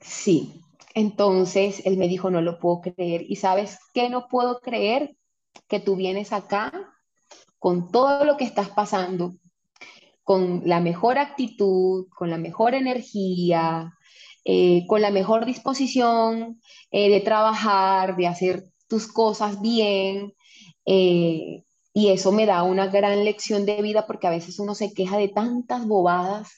Sí, 0.00 0.62
entonces 0.94 1.82
él 1.86 1.96
me 1.96 2.08
dijo, 2.08 2.30
no 2.30 2.40
lo 2.42 2.58
puedo 2.58 2.80
creer. 2.82 3.24
¿Y 3.28 3.36
sabes 3.36 3.78
qué 3.92 4.08
no 4.10 4.28
puedo 4.28 4.60
creer? 4.60 5.16
Que 5.66 5.80
tú 5.80 5.96
vienes 5.96 6.32
acá 6.32 6.72
con 7.58 7.90
todo 7.90 8.24
lo 8.24 8.36
que 8.36 8.44
estás 8.44 8.68
pasando, 8.68 9.34
con 10.24 10.62
la 10.64 10.80
mejor 10.80 11.18
actitud, 11.18 12.06
con 12.16 12.30
la 12.30 12.38
mejor 12.38 12.74
energía, 12.74 13.92
eh, 14.44 14.86
con 14.86 15.02
la 15.02 15.10
mejor 15.10 15.46
disposición 15.46 16.60
eh, 16.90 17.10
de 17.10 17.20
trabajar, 17.20 18.16
de 18.16 18.26
hacer 18.26 18.64
tus 18.88 19.06
cosas 19.06 19.60
bien. 19.60 20.34
Eh, 20.86 21.64
y 21.92 22.08
eso 22.08 22.32
me 22.32 22.46
da 22.46 22.62
una 22.64 22.88
gran 22.88 23.24
lección 23.24 23.66
de 23.66 23.80
vida 23.82 24.06
porque 24.06 24.26
a 24.26 24.30
veces 24.30 24.58
uno 24.58 24.74
se 24.74 24.92
queja 24.92 25.16
de 25.18 25.28
tantas 25.28 25.86
bobadas 25.86 26.48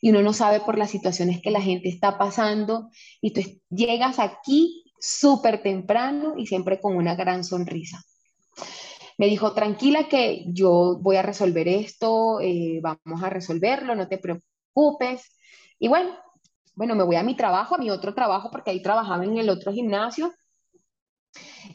y 0.00 0.10
uno 0.10 0.22
no 0.22 0.32
sabe 0.32 0.60
por 0.60 0.78
las 0.78 0.90
situaciones 0.90 1.40
que 1.42 1.50
la 1.50 1.60
gente 1.60 1.88
está 1.88 2.18
pasando 2.18 2.88
y 3.20 3.32
tú 3.32 3.42
llegas 3.68 4.18
aquí 4.18 4.84
súper 4.98 5.62
temprano 5.62 6.34
y 6.36 6.46
siempre 6.46 6.80
con 6.80 6.96
una 6.96 7.14
gran 7.14 7.44
sonrisa. 7.44 8.02
Me 9.20 9.26
dijo, 9.26 9.52
tranquila 9.52 10.08
que 10.08 10.44
yo 10.46 10.96
voy 10.98 11.16
a 11.16 11.22
resolver 11.22 11.68
esto, 11.68 12.40
eh, 12.40 12.80
vamos 12.82 13.22
a 13.22 13.28
resolverlo, 13.28 13.94
no 13.94 14.08
te 14.08 14.16
preocupes. 14.16 15.36
Y 15.78 15.88
bueno, 15.88 16.16
bueno, 16.74 16.94
me 16.94 17.04
voy 17.04 17.16
a 17.16 17.22
mi 17.22 17.36
trabajo, 17.36 17.74
a 17.74 17.78
mi 17.78 17.90
otro 17.90 18.14
trabajo, 18.14 18.50
porque 18.50 18.70
ahí 18.70 18.80
trabajaba 18.80 19.24
en 19.24 19.36
el 19.36 19.50
otro 19.50 19.72
gimnasio. 19.72 20.32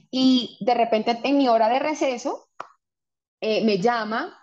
Y 0.10 0.58
de 0.62 0.74
repente 0.74 1.20
en 1.24 1.38
mi 1.38 1.48
hora 1.48 1.70
de 1.70 1.78
receso, 1.78 2.48
eh, 3.42 3.64
me 3.64 3.78
llama 3.78 4.36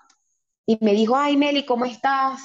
y 0.65 0.79
me 0.81 0.93
dijo, 0.93 1.17
ay 1.17 1.37
Meli, 1.37 1.67
¿cómo 1.67 1.85
estás? 1.85 2.41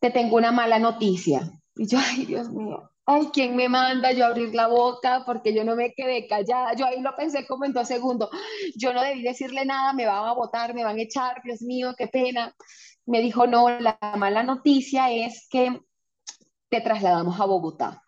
te 0.00 0.10
tengo 0.10 0.36
una 0.36 0.50
mala 0.50 0.78
noticia. 0.78 1.52
Y 1.76 1.86
yo, 1.86 1.98
ay, 1.98 2.24
Dios 2.24 2.48
mío, 2.48 2.90
ay, 3.10 3.28
¿quién 3.32 3.56
me 3.56 3.68
manda 3.68 4.12
yo 4.12 4.24
a 4.24 4.28
abrir 4.28 4.54
la 4.54 4.68
boca? 4.68 5.24
Porque 5.26 5.52
yo 5.52 5.64
no 5.64 5.74
me 5.74 5.92
quedé 5.94 6.26
callada. 6.28 6.74
Yo 6.74 6.86
ahí 6.86 7.00
lo 7.00 7.14
pensé 7.16 7.46
como 7.46 7.64
en 7.64 7.72
dos 7.72 7.88
segundos. 7.88 8.30
Yo 8.76 8.92
no 8.92 9.02
debí 9.02 9.22
decirle 9.22 9.64
nada, 9.64 9.92
me 9.92 10.06
van 10.06 10.28
a 10.28 10.32
votar, 10.32 10.74
me 10.74 10.84
van 10.84 10.96
a 10.96 11.02
echar, 11.02 11.42
Dios 11.42 11.62
mío, 11.62 11.94
qué 11.98 12.06
pena. 12.06 12.54
Me 13.06 13.20
dijo, 13.20 13.46
no, 13.46 13.68
la 13.80 13.98
mala 14.16 14.42
noticia 14.44 15.10
es 15.10 15.48
que 15.50 15.80
te 16.68 16.80
trasladamos 16.80 17.40
a 17.40 17.46
Bogotá. 17.46 18.02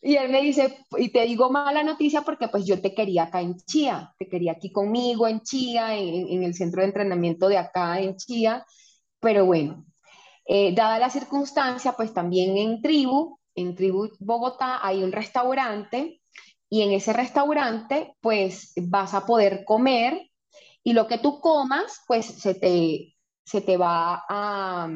Y 0.00 0.16
él 0.16 0.30
me 0.30 0.42
dice, 0.42 0.78
y 0.98 1.10
te 1.10 1.22
digo 1.26 1.50
mala 1.50 1.84
noticia 1.84 2.22
porque 2.22 2.48
pues 2.48 2.66
yo 2.66 2.80
te 2.80 2.92
quería 2.92 3.24
acá 3.24 3.40
en 3.40 3.56
Chía, 3.56 4.12
te 4.18 4.28
quería 4.28 4.52
aquí 4.52 4.72
conmigo 4.72 5.28
en 5.28 5.42
Chía, 5.42 5.96
en 5.96 6.42
el 6.42 6.54
centro 6.54 6.80
de 6.80 6.88
entrenamiento 6.88 7.48
de 7.48 7.58
acá 7.58 8.00
en 8.00 8.16
Chía, 8.16 8.66
pero 9.20 9.46
bueno, 9.46 9.84
eh, 10.46 10.74
dada 10.74 10.98
la 10.98 11.10
circunstancia, 11.10 11.92
pues 11.92 12.12
también 12.12 12.56
en 12.56 12.82
Tribu, 12.82 13.38
en 13.54 13.74
Tribu 13.74 14.10
Bogotá 14.18 14.80
hay 14.86 15.02
un 15.02 15.12
restaurante 15.12 16.20
y 16.68 16.82
en 16.82 16.92
ese 16.92 17.12
restaurante 17.12 18.16
pues 18.20 18.72
vas 18.76 19.14
a 19.14 19.26
poder 19.26 19.64
comer 19.64 20.30
y 20.82 20.94
lo 20.94 21.06
que 21.06 21.18
tú 21.18 21.40
comas 21.40 22.00
pues 22.06 22.26
se 22.26 22.54
te, 22.54 23.14
se 23.44 23.60
te 23.60 23.76
va 23.76 24.24
a, 24.28 24.88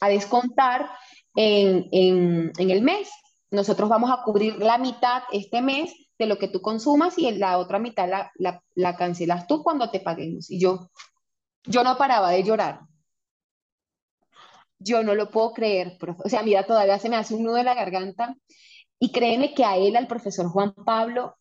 a 0.00 0.08
descontar 0.08 0.90
en, 1.34 1.88
en, 1.92 2.52
en 2.58 2.70
el 2.70 2.82
mes. 2.82 3.10
Nosotros 3.50 3.88
vamos 3.88 4.10
a 4.10 4.22
cubrir 4.24 4.56
la 4.58 4.78
mitad 4.78 5.22
este 5.32 5.60
mes 5.62 5.92
de 6.18 6.26
lo 6.26 6.38
que 6.38 6.48
tú 6.48 6.60
consumas 6.60 7.18
y 7.18 7.30
la 7.32 7.58
otra 7.58 7.78
mitad 7.78 8.08
la, 8.08 8.62
la, 8.74 8.96
cancelas 8.96 9.46
tú 9.46 9.62
cuando 9.62 9.90
te 9.90 10.00
paguemos. 10.00 10.50
Y 10.50 10.60
yo, 10.60 10.90
yo 11.64 11.82
no 11.82 11.96
paraba 11.96 12.30
de 12.30 12.42
llorar. 12.42 12.80
Yo 14.84 15.02
no 15.02 15.14
lo 15.14 15.30
puedo 15.30 15.52
creer, 15.52 15.96
O 16.24 16.28
sea, 16.28 16.42
mira, 16.42 16.66
todavía 16.66 16.98
se 16.98 17.08
me 17.08 17.16
hace 17.16 17.34
un 17.34 17.44
nudo 17.44 17.56
en 17.56 17.64
la 17.64 17.74
garganta. 17.74 18.36
Y 19.00 19.12
créeme 19.12 19.54
que 19.54 19.64
a 19.64 19.76
él, 19.76 19.96
al 19.96 20.06
profesor 20.06 20.48
Juan 20.48 20.74
Pablo, 20.74 21.36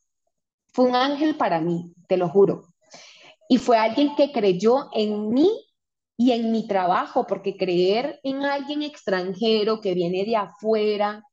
fue 0.73 0.85
un 0.85 0.95
ángel 0.95 1.35
para 1.35 1.59
mí, 1.61 1.93
te 2.07 2.17
lo 2.17 2.29
juro. 2.29 2.63
Y 3.49 3.57
fue 3.57 3.77
alguien 3.77 4.15
que 4.15 4.31
creyó 4.31 4.89
en 4.93 5.29
mí 5.29 5.49
y 6.17 6.31
en 6.31 6.51
mi 6.51 6.67
trabajo, 6.67 7.27
porque 7.27 7.57
creer 7.57 8.19
en 8.23 8.43
alguien 8.43 8.81
extranjero 8.81 9.81
que 9.81 9.93
viene 9.93 10.25
de 10.25 10.37
afuera, 10.37 11.23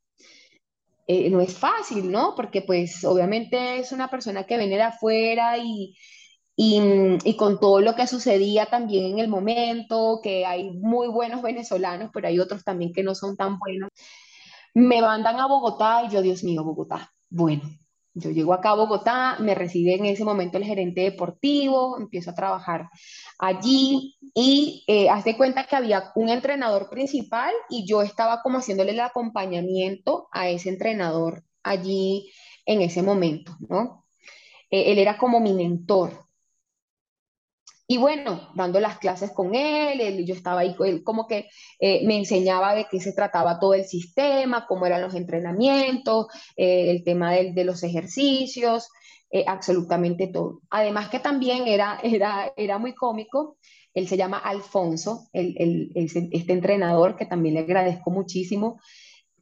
eh, 1.07 1.31
no 1.31 1.41
es 1.41 1.57
fácil, 1.57 2.11
¿no? 2.11 2.35
Porque 2.37 2.63
pues 2.63 3.05
obviamente 3.05 3.79
es 3.79 3.93
una 3.93 4.09
persona 4.09 4.45
que 4.45 4.59
viene 4.59 4.77
de 4.77 4.83
afuera 4.83 5.59
y, 5.59 5.97
y, 6.63 7.37
con 7.37 7.59
todo 7.59 7.81
lo 7.81 7.95
que 7.95 8.07
sucedía 8.07 8.67
también 8.67 9.13
en 9.13 9.19
el 9.19 9.29
momento, 9.29 10.21
que 10.23 10.45
hay 10.45 10.71
muy 10.73 11.09
buenos 11.09 11.41
venezolanos, 11.41 12.11
pero 12.13 12.29
hay 12.29 12.39
otros 12.39 12.65
también 12.65 12.93
que 12.93 13.03
no 13.03 13.15
son 13.15 13.35
tan 13.35 13.59
buenos. 13.59 13.89
Me 14.75 15.01
mandan 15.01 15.41
a 15.41 15.47
Bogotá 15.47 16.05
y 16.05 16.11
yo, 16.11 16.21
Dios 16.21 16.45
mío, 16.45 16.63
Bogotá. 16.63 17.11
Bueno, 17.31 17.63
yo 18.13 18.31
llego 18.31 18.53
acá 18.53 18.73
a 18.73 18.75
Bogotá, 18.75 19.39
me 19.41 19.55
recibe 19.55 19.95
en 19.95 20.05
ese 20.05 20.23
momento 20.23 20.59
el 20.59 20.65
gerente 20.65 21.01
deportivo, 21.01 21.97
empiezo 21.99 22.31
a 22.33 22.35
trabajar 22.35 22.91
allí 23.39 24.17
y 24.35 24.85
eh, 24.87 25.09
haz 25.09 25.25
de 25.25 25.39
cuenta 25.39 25.65
que 25.65 25.77
había 25.77 26.13
un 26.15 26.29
entrenador 26.29 26.91
principal 26.91 27.55
y 27.71 27.87
yo 27.87 28.03
estaba 28.03 28.43
como 28.43 28.59
haciéndole 28.59 28.93
el 28.93 29.01
acompañamiento 29.01 30.29
a 30.31 30.51
ese 30.51 30.69
entrenador 30.69 31.43
allí 31.63 32.31
en 32.67 32.83
ese 32.83 33.03
momento, 33.03 33.57
¿no? 33.67 34.05
Eh, 34.71 34.93
él 34.93 34.99
era 34.99 35.17
como 35.17 35.41
mi 35.41 35.55
mentor. 35.55 36.30
Y 37.91 37.99
bueno, 37.99 38.53
dando 38.55 38.79
las 38.79 38.99
clases 38.99 39.33
con 39.33 39.53
él, 39.53 40.25
yo 40.25 40.33
estaba 40.33 40.61
ahí, 40.61 40.77
él 40.79 41.03
como 41.03 41.27
que 41.27 41.49
eh, 41.81 42.07
me 42.07 42.19
enseñaba 42.19 42.73
de 42.73 42.87
qué 42.89 43.01
se 43.01 43.13
trataba 43.13 43.59
todo 43.59 43.75
el 43.75 43.85
sistema, 43.85 44.65
cómo 44.69 44.87
eran 44.87 45.03
los 45.03 45.17
entrenamientos, 45.17 46.29
eh, 46.57 46.93
el 46.93 47.03
tema 47.03 47.33
de 47.33 47.65
los 47.65 47.83
ejercicios, 47.83 48.91
eh, 49.29 49.43
absolutamente 49.45 50.29
todo. 50.29 50.61
Además 50.71 51.09
que 51.09 51.19
también 51.19 51.67
era, 51.67 51.99
era, 52.05 52.53
era 52.57 52.79
muy 52.79 52.95
cómico, 52.95 53.57
él 53.93 54.07
se 54.07 54.17
llama 54.17 54.39
Alfonso, 54.39 55.29
este 55.33 56.53
entrenador 56.53 57.17
que 57.17 57.27
también 57.27 57.57
le 57.57 57.63
agradezco 57.63 58.13
muchísimo, 58.13 58.79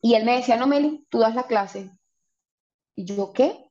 y 0.00 0.14
él 0.14 0.24
me 0.24 0.36
decía, 0.36 0.56
no, 0.56 0.66
Meli, 0.66 1.04
tú 1.10 1.18
das 1.18 1.34
la 1.34 1.46
clase. 1.46 1.90
Y 2.96 3.04
yo, 3.04 3.30
¿qué? 3.34 3.67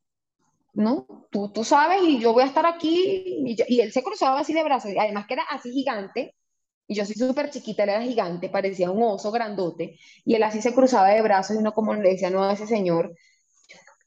¿No? 0.78 1.26
Tú, 1.30 1.50
tú 1.52 1.64
sabes 1.64 2.02
y 2.04 2.20
yo 2.20 2.32
voy 2.32 2.44
a 2.44 2.46
estar 2.46 2.64
aquí. 2.64 3.44
Y, 3.44 3.80
él 3.80 3.92
se 3.92 4.02
cruzaba 4.02 4.40
así 4.40 4.54
de 4.54 4.62
brazos, 4.62 4.92
además 4.98 5.26
que 5.26 5.34
era 5.34 5.42
así 5.50 5.72
gigante, 5.72 6.36
y 6.86 6.94
yo 6.94 7.04
soy 7.04 7.16
súper 7.16 7.50
chiquita, 7.50 7.82
él 7.82 7.90
era 7.90 8.02
gigante, 8.02 8.48
parecía 8.48 8.90
un 8.90 9.02
oso 9.02 9.32
grandote, 9.32 9.98
y 10.24 10.34
él 10.36 10.42
así 10.44 10.62
se 10.62 10.72
cruzaba 10.72 11.08
de 11.08 11.20
brazos 11.22 11.56
y 11.56 11.58
uno 11.58 11.72
como 11.72 11.94
le 11.94 12.10
decía, 12.10 12.30
no, 12.30 12.44
a 12.44 12.52
ese 12.52 12.66
señor, 12.66 13.14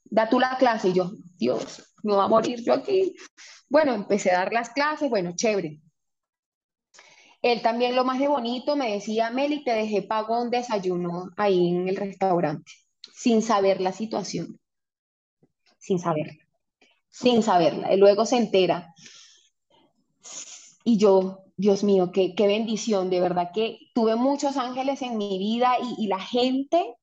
da 0.06 0.30
tú 0.30 0.40
la 0.40 0.58
clase, 0.58 0.90
y 0.90 0.94
yo, 0.94 1.12
Dios, 1.38 1.94
me 2.04 2.16
va 2.16 2.26
a 2.26 2.28
morir 2.30 2.64
yo 2.64 2.74
aquí. 2.74 3.16
Bueno, 3.70 3.94
empecé 3.94 4.32
a 4.32 4.40
dar 4.40 4.54
las 4.54 4.70
clases, 4.70 5.10
bueno, 5.10 5.34
chévere. 5.36 5.82
Él 7.42 7.62
también 7.62 7.96
lo 7.96 8.06
más 8.06 8.20
de 8.20 8.28
bonito 8.28 8.76
me 8.78 8.94
decía, 8.94 9.30
Meli, 9.32 9.64
te 9.64 9.72
dejé 9.72 10.04
pago 10.04 10.42
un 10.42 10.50
desayuno 10.50 11.32
ahí 11.38 11.70
en 11.70 11.90
el 11.90 11.98
restaurante, 11.98 12.72
sin 13.14 13.42
saber 13.42 13.82
la 13.82 13.92
situación, 13.92 14.60
sin 15.80 16.00
saberla 16.00 16.41
sin 17.12 17.44
saberla. 17.44 17.94
Y 17.94 17.98
luego 17.98 18.26
se 18.26 18.38
entera. 18.38 18.94
Y 20.84 20.98
yo, 20.98 21.44
Dios 21.58 21.84
mío, 21.84 22.12
qué, 22.12 22.34
qué 22.34 22.48
bendición, 22.48 23.10
de 23.10 23.22
verdad 23.22 23.52
que 23.54 23.78
tuve 23.94 24.16
muchos 24.16 24.58
ángeles 24.58 25.02
en 25.04 25.18
mi 25.18 25.38
vida 25.38 25.74
y, 25.98 26.08
la 26.08 26.20
gente 26.20 26.96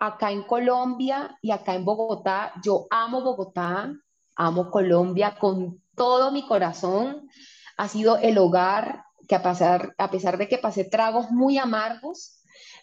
acá 0.00 0.32
en 0.32 0.42
Colombia 0.42 1.38
y 1.42 1.52
acá 1.52 1.76
en 1.76 1.84
Bogotá, 1.84 2.52
yo 2.64 2.86
amo 2.90 3.22
Bogotá, 3.22 3.92
amo 4.34 4.70
Colombia 4.70 5.36
con 5.38 5.80
todo 5.94 6.32
mi 6.32 6.44
corazón. 6.44 7.28
Ha 7.76 7.86
sido 7.86 8.16
el 8.16 8.36
hogar 8.38 9.04
que 9.28 9.36
a, 9.36 9.42
pasar, 9.42 9.94
a 9.98 10.10
pesar 10.10 10.38
de 10.38 10.48
que 10.48 10.58
pasé 10.58 10.84
tragos 10.84 11.30
muy 11.30 11.56
amargos, 11.58 12.41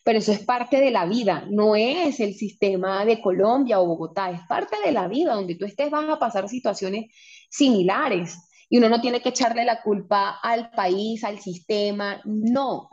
pero 0.10 0.18
eso 0.18 0.32
es 0.32 0.44
parte 0.44 0.82
de 0.82 0.90
la 0.90 1.06
vida, 1.06 1.46
no 1.52 1.76
es 1.76 2.20
el 2.20 2.34
sistema 2.34 3.06
de 3.06 3.22
Colombia 3.22 3.80
o 3.80 3.86
Bogotá, 3.86 4.32
es 4.32 4.42
parte 4.48 4.76
de 4.84 4.92
la 4.92 5.08
vida, 5.08 5.36
donde 5.36 5.54
tú 5.54 5.66
estés 5.66 5.92
vas 5.92 6.10
a 6.10 6.18
pasar 6.18 6.50
situaciones 6.50 7.14
similares 7.48 8.40
y 8.70 8.80
uno 8.80 8.90
no 8.90 9.02
tiene 9.02 9.22
que 9.22 9.30
echarle 9.30 9.66
la 9.66 9.84
culpa 9.84 10.40
al 10.42 10.72
país, 10.72 11.24
al 11.24 11.40
sistema, 11.40 12.24
no. 12.26 12.90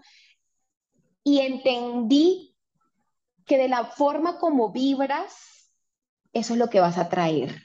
Y 1.24 1.38
entendí 1.38 2.54
que 3.46 3.56
de 3.56 3.68
la 3.68 3.86
forma 3.86 4.38
como 4.38 4.70
vibras, 4.70 5.72
eso 6.34 6.52
es 6.52 6.58
lo 6.58 6.68
que 6.68 6.80
vas 6.80 6.98
a 6.98 7.08
traer. 7.08 7.62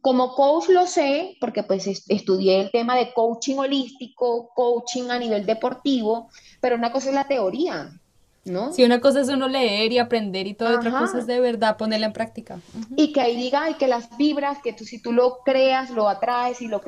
Como 0.00 0.36
coach 0.36 0.68
lo 0.68 0.86
sé, 0.86 1.36
porque 1.40 1.64
pues 1.64 1.88
estudié 2.06 2.60
el 2.60 2.70
tema 2.70 2.94
de 2.94 3.12
coaching 3.12 3.56
holístico, 3.56 4.52
coaching 4.54 5.10
a 5.10 5.18
nivel 5.18 5.44
deportivo, 5.44 6.30
pero 6.60 6.76
una 6.76 6.92
cosa 6.92 7.08
es 7.08 7.16
la 7.16 7.26
teoría, 7.26 8.00
¿no? 8.44 8.72
Sí, 8.72 8.84
una 8.84 9.00
cosa 9.00 9.20
es 9.20 9.28
uno 9.28 9.48
leer 9.48 9.92
y 9.92 9.98
aprender 9.98 10.46
y 10.46 10.54
toda 10.54 10.76
otra 10.76 10.90
cosa 10.90 11.18
es 11.18 11.26
de 11.26 11.40
verdad 11.40 11.76
ponerla 11.76 12.06
en 12.06 12.12
práctica. 12.12 12.60
Y 12.96 13.12
que 13.12 13.20
ahí 13.20 13.36
diga, 13.36 13.70
y 13.70 13.74
que 13.74 13.88
las 13.88 14.16
vibras, 14.16 14.58
que 14.62 14.72
tú 14.72 14.84
si 14.84 15.00
tú 15.00 15.12
lo 15.12 15.38
creas, 15.44 15.90
lo 15.90 16.08
atraes 16.08 16.62
y 16.62 16.68
lo... 16.68 16.80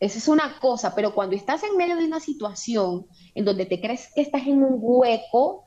Esa 0.00 0.18
es 0.18 0.28
una 0.28 0.58
cosa, 0.58 0.94
pero 0.94 1.14
cuando 1.14 1.36
estás 1.36 1.62
en 1.62 1.76
medio 1.76 1.96
de 1.96 2.04
una 2.04 2.20
situación 2.20 3.06
en 3.34 3.44
donde 3.44 3.64
te 3.64 3.80
crees 3.80 4.10
que 4.14 4.22
estás 4.22 4.42
en 4.46 4.62
un 4.62 4.78
hueco, 4.80 5.64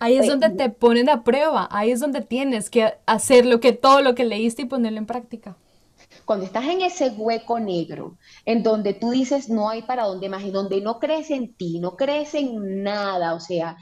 Ahí 0.00 0.14
es 0.14 0.26
pues, 0.26 0.28
donde 0.28 0.50
te 0.50 0.70
ponen 0.70 1.08
a 1.08 1.24
prueba, 1.24 1.68
ahí 1.72 1.90
es 1.90 2.00
donde 2.00 2.20
tienes 2.20 2.70
que 2.70 2.94
hacer 3.06 3.44
lo 3.46 3.58
que 3.58 3.72
todo 3.72 4.00
lo 4.00 4.14
que 4.14 4.24
leíste 4.24 4.62
y 4.62 4.66
ponerlo 4.66 4.98
en 4.98 5.06
práctica. 5.06 5.56
Cuando 6.24 6.44
estás 6.44 6.66
en 6.66 6.82
ese 6.82 7.10
hueco 7.10 7.58
negro, 7.58 8.16
en 8.44 8.62
donde 8.62 8.94
tú 8.94 9.10
dices 9.10 9.48
no 9.48 9.68
hay 9.68 9.82
para 9.82 10.04
dónde 10.04 10.28
más, 10.28 10.44
y 10.44 10.50
donde 10.50 10.80
no 10.80 11.00
crees 11.00 11.30
en 11.30 11.52
ti, 11.52 11.80
no 11.80 11.96
crees 11.96 12.34
en 12.34 12.82
nada, 12.82 13.34
o 13.34 13.40
sea, 13.40 13.76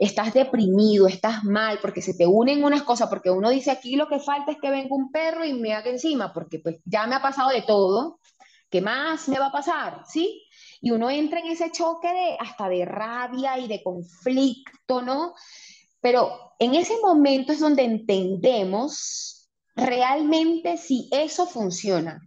estás 0.00 0.32
deprimido, 0.32 1.06
estás 1.06 1.44
mal, 1.44 1.78
porque 1.82 2.00
se 2.00 2.14
te 2.14 2.26
unen 2.26 2.64
unas 2.64 2.82
cosas, 2.84 3.10
porque 3.10 3.30
uno 3.30 3.50
dice 3.50 3.70
aquí 3.70 3.96
lo 3.96 4.08
que 4.08 4.18
falta 4.18 4.50
es 4.50 4.58
que 4.58 4.70
venga 4.70 4.96
un 4.96 5.12
perro 5.12 5.44
y 5.44 5.52
me 5.52 5.74
haga 5.74 5.90
encima, 5.90 6.32
porque 6.32 6.58
pues 6.58 6.76
ya 6.86 7.06
me 7.06 7.16
ha 7.16 7.20
pasado 7.20 7.50
de 7.50 7.60
todo, 7.60 8.18
¿qué 8.70 8.80
más 8.80 9.28
me 9.28 9.38
va 9.38 9.48
a 9.48 9.52
pasar? 9.52 10.02
¿Sí? 10.08 10.42
Y 10.80 10.90
uno 10.90 11.10
entra 11.10 11.40
en 11.40 11.48
ese 11.48 11.70
choque 11.70 12.08
de 12.08 12.36
hasta 12.40 12.70
de 12.70 12.86
rabia 12.86 13.58
y 13.58 13.68
de 13.68 13.82
conflicto, 13.82 15.02
¿no? 15.02 15.34
Pero 16.00 16.54
en 16.58 16.74
ese 16.74 16.94
momento 17.02 17.52
es 17.52 17.60
donde 17.60 17.84
entendemos 17.84 19.50
realmente 19.76 20.78
si 20.78 21.10
eso 21.12 21.44
funciona. 21.44 22.22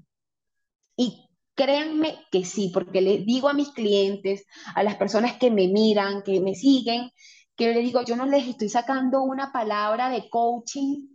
Y 0.96 1.28
créanme 1.56 2.20
que 2.32 2.46
sí, 2.46 2.70
porque 2.72 3.02
le 3.02 3.18
digo 3.18 3.50
a 3.50 3.54
mis 3.54 3.70
clientes, 3.70 4.46
a 4.76 4.84
las 4.84 4.96
personas 4.96 5.38
que 5.38 5.50
me 5.50 5.68
miran, 5.70 6.22
que 6.22 6.40
me 6.40 6.54
siguen, 6.54 7.10
que 7.56 7.74
le 7.74 7.82
digo, 7.82 8.02
yo 8.04 8.16
no 8.16 8.26
les 8.26 8.48
estoy 8.48 8.70
sacando 8.70 9.22
una 9.22 9.52
palabra 9.52 10.10
de 10.10 10.30
coaching 10.30 11.08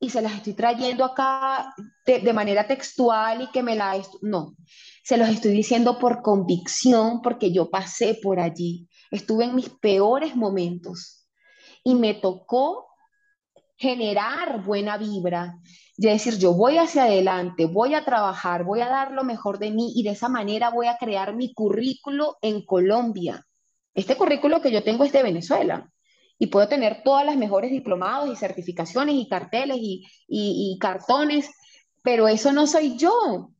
y 0.00 0.10
se 0.10 0.22
las 0.22 0.32
estoy 0.32 0.54
trayendo 0.54 1.04
acá 1.04 1.74
de, 2.06 2.32
manera 2.32 2.66
textual 2.66 3.42
y 3.42 3.50
que 3.50 3.62
me 3.62 3.76
la... 3.76 4.00
No, 4.22 4.56
se 5.04 5.16
los 5.16 5.28
estoy 5.28 5.52
diciendo 5.52 5.98
por 5.98 6.22
convicción 6.22 7.20
porque 7.22 7.52
yo 7.52 7.70
pasé 7.70 8.18
por 8.22 8.40
allí, 8.40 8.88
estuve 9.10 9.44
en 9.44 9.54
mis 9.54 9.68
peores 9.68 10.34
momentos 10.34 11.28
y 11.84 11.94
me 11.94 12.14
tocó 12.14 12.88
generar 13.76 14.64
buena 14.64 14.96
vibra, 14.96 15.58
de 15.96 16.10
decir, 16.10 16.38
yo 16.38 16.54
voy 16.54 16.78
hacia 16.78 17.04
adelante, 17.04 17.66
voy 17.66 17.94
a 17.94 18.04
trabajar, 18.04 18.64
voy 18.64 18.80
a 18.80 18.88
dar 18.88 19.12
lo 19.12 19.24
mejor 19.24 19.58
de 19.58 19.70
mí 19.70 19.92
y 19.94 20.04
de 20.04 20.10
esa 20.10 20.28
manera 20.28 20.70
voy 20.70 20.86
a 20.86 20.96
crear 20.96 21.34
mi 21.34 21.52
currículo 21.52 22.38
en 22.42 22.64
Colombia 22.64 23.44
este 23.94 24.16
currículo 24.16 24.60
que 24.60 24.70
yo 24.70 24.82
tengo 24.82 25.04
es 25.04 25.12
de 25.12 25.22
Venezuela 25.22 25.90
y 26.38 26.48
puedo 26.48 26.66
tener 26.68 27.02
todas 27.04 27.24
las 27.24 27.36
mejores 27.36 27.70
diplomados 27.70 28.28
y 28.30 28.36
certificaciones 28.36 29.14
y 29.14 29.28
carteles 29.28 29.78
y, 29.80 30.78
cartones, 30.80 31.48
pero 32.02 32.26
eso 32.26 32.52
no 32.52 32.66
soy 32.66 32.96
yo. 32.96 33.52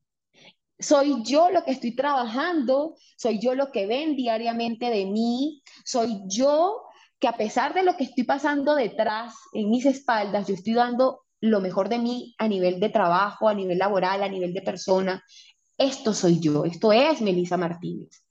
Soy 0.78 1.22
yo 1.22 1.51
lo 1.51 1.62
que 1.64 1.70
estoy 1.70 1.95
trabajando, 1.95 2.97
soy 3.16 3.39
yo 3.41 3.55
lo 3.55 3.70
que 3.70 3.87
ven 3.87 4.16
diariamente 4.16 4.91
de 4.91 5.07
mí, 5.07 5.62
soy 5.85 6.22
yo 6.26 6.83
que 7.20 7.28
a 7.28 7.37
pesar 7.37 7.72
de 7.72 7.85
lo 7.85 7.97
que 7.97 8.03
estoy 8.03 8.24
pasando 8.24 8.74
detrás, 8.74 9.33
en 9.53 9.70
mis 9.70 9.87
espaldas, 9.87 10.49
yo 10.49 10.55
estoy 10.55 10.74
dando 10.74 11.20
lo 11.41 11.61
mejor 11.61 11.89
de 11.89 11.99
mí 11.99 12.35
a 12.39 12.49
nivel 12.49 12.80
de 12.80 12.89
trabajo, 12.89 13.49
a 13.49 13.55
nivel 13.55 13.78
laboral, 13.78 14.24
a 14.24 14.28
nivel 14.28 14.53
de 14.53 14.62
persona. 14.62 15.22
Esto 15.78 16.14
soy 16.14 16.41
yo, 16.41 16.64
esto 16.64 16.93
es 16.93 17.20
Melissa 17.20 17.57
Martínez. 17.57 18.22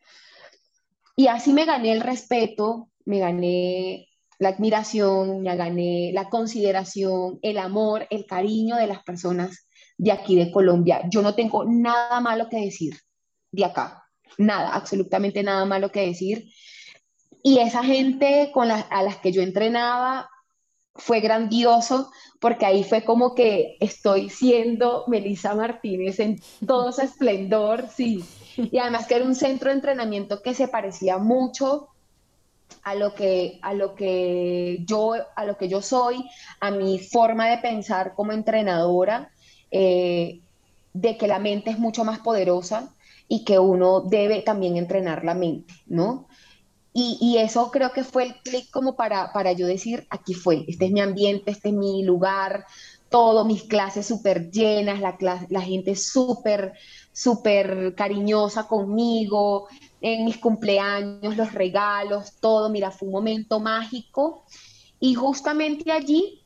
Y 1.15 1.27
así 1.27 1.53
me 1.53 1.65
gané 1.65 1.91
el 1.91 2.01
respeto, 2.01 2.89
me 3.05 3.19
gané 3.19 4.07
la 4.39 4.49
admiración, 4.49 5.41
me 5.41 5.55
gané 5.55 6.11
la 6.13 6.29
consideración, 6.29 7.39
el 7.41 7.57
amor, 7.57 8.07
el 8.09 8.25
cariño 8.25 8.75
de 8.75 8.87
las 8.87 9.03
personas 9.03 9.67
de 9.97 10.11
aquí 10.11 10.35
de 10.35 10.51
Colombia. 10.51 11.01
Yo 11.09 11.21
no 11.21 11.35
tengo 11.35 11.63
nada 11.65 12.19
malo 12.21 12.49
que 12.49 12.57
decir 12.57 12.97
de 13.51 13.65
acá, 13.65 14.03
nada, 14.37 14.73
absolutamente 14.73 15.43
nada 15.43 15.65
malo 15.65 15.91
que 15.91 16.07
decir. 16.07 16.49
Y 17.43 17.59
esa 17.59 17.83
gente 17.83 18.51
con 18.53 18.71
a 18.71 19.03
las 19.03 19.17
que 19.17 19.31
yo 19.31 19.41
entrenaba 19.41 20.29
fue 20.95 21.19
grandioso 21.19 22.11
porque 22.39 22.65
ahí 22.65 22.83
fue 22.83 23.03
como 23.03 23.35
que 23.35 23.77
estoy 23.79 24.29
siendo 24.29 25.05
Melissa 25.07 25.53
Martínez 25.53 26.19
en 26.19 26.41
todo 26.65 26.91
su 26.91 27.01
esplendor, 27.01 27.87
sí. 27.95 28.25
Y 28.57 28.77
además 28.77 29.07
que 29.07 29.15
era 29.15 29.25
un 29.25 29.35
centro 29.35 29.69
de 29.69 29.75
entrenamiento 29.75 30.41
que 30.41 30.53
se 30.53 30.67
parecía 30.67 31.17
mucho 31.17 31.89
a 32.83 32.95
lo 32.95 33.13
que, 33.13 33.59
a 33.61 33.73
lo 33.73 33.95
que, 33.95 34.79
yo, 34.85 35.13
a 35.35 35.45
lo 35.45 35.57
que 35.57 35.67
yo 35.67 35.81
soy, 35.81 36.29
a 36.59 36.71
mi 36.71 36.99
forma 36.99 37.49
de 37.49 37.57
pensar 37.59 38.13
como 38.15 38.31
entrenadora, 38.31 39.31
eh, 39.71 40.41
de 40.93 41.17
que 41.17 41.27
la 41.27 41.39
mente 41.39 41.69
es 41.69 41.79
mucho 41.79 42.03
más 42.03 42.19
poderosa 42.19 42.93
y 43.27 43.45
que 43.45 43.59
uno 43.59 44.01
debe 44.01 44.41
también 44.41 44.77
entrenar 44.77 45.23
la 45.23 45.33
mente, 45.33 45.73
¿no? 45.85 46.27
Y, 46.93 47.17
y 47.21 47.37
eso 47.37 47.71
creo 47.71 47.93
que 47.93 48.03
fue 48.03 48.23
el 48.23 48.35
clic 48.41 48.69
como 48.69 48.97
para, 48.97 49.31
para 49.31 49.53
yo 49.53 49.65
decir, 49.65 50.05
aquí 50.09 50.33
fue, 50.33 50.65
este 50.67 50.85
es 50.85 50.91
mi 50.91 50.99
ambiente, 50.99 51.51
este 51.51 51.69
es 51.69 51.75
mi 51.75 52.03
lugar, 52.03 52.65
todo, 53.09 53.45
mis 53.45 53.63
clases 53.63 54.07
súper 54.07 54.51
llenas, 54.51 54.99
la, 54.99 55.45
la 55.49 55.61
gente 55.61 55.95
súper, 55.95 56.73
súper 57.13 57.93
cariñosa 57.95 58.67
conmigo, 58.67 59.67
en 60.01 60.25
mis 60.25 60.37
cumpleaños, 60.37 61.37
los 61.37 61.53
regalos, 61.53 62.33
todo, 62.39 62.69
mira, 62.69 62.91
fue 62.91 63.07
un 63.07 63.13
momento 63.13 63.59
mágico. 63.59 64.45
Y 64.99 65.15
justamente 65.15 65.91
allí 65.91 66.41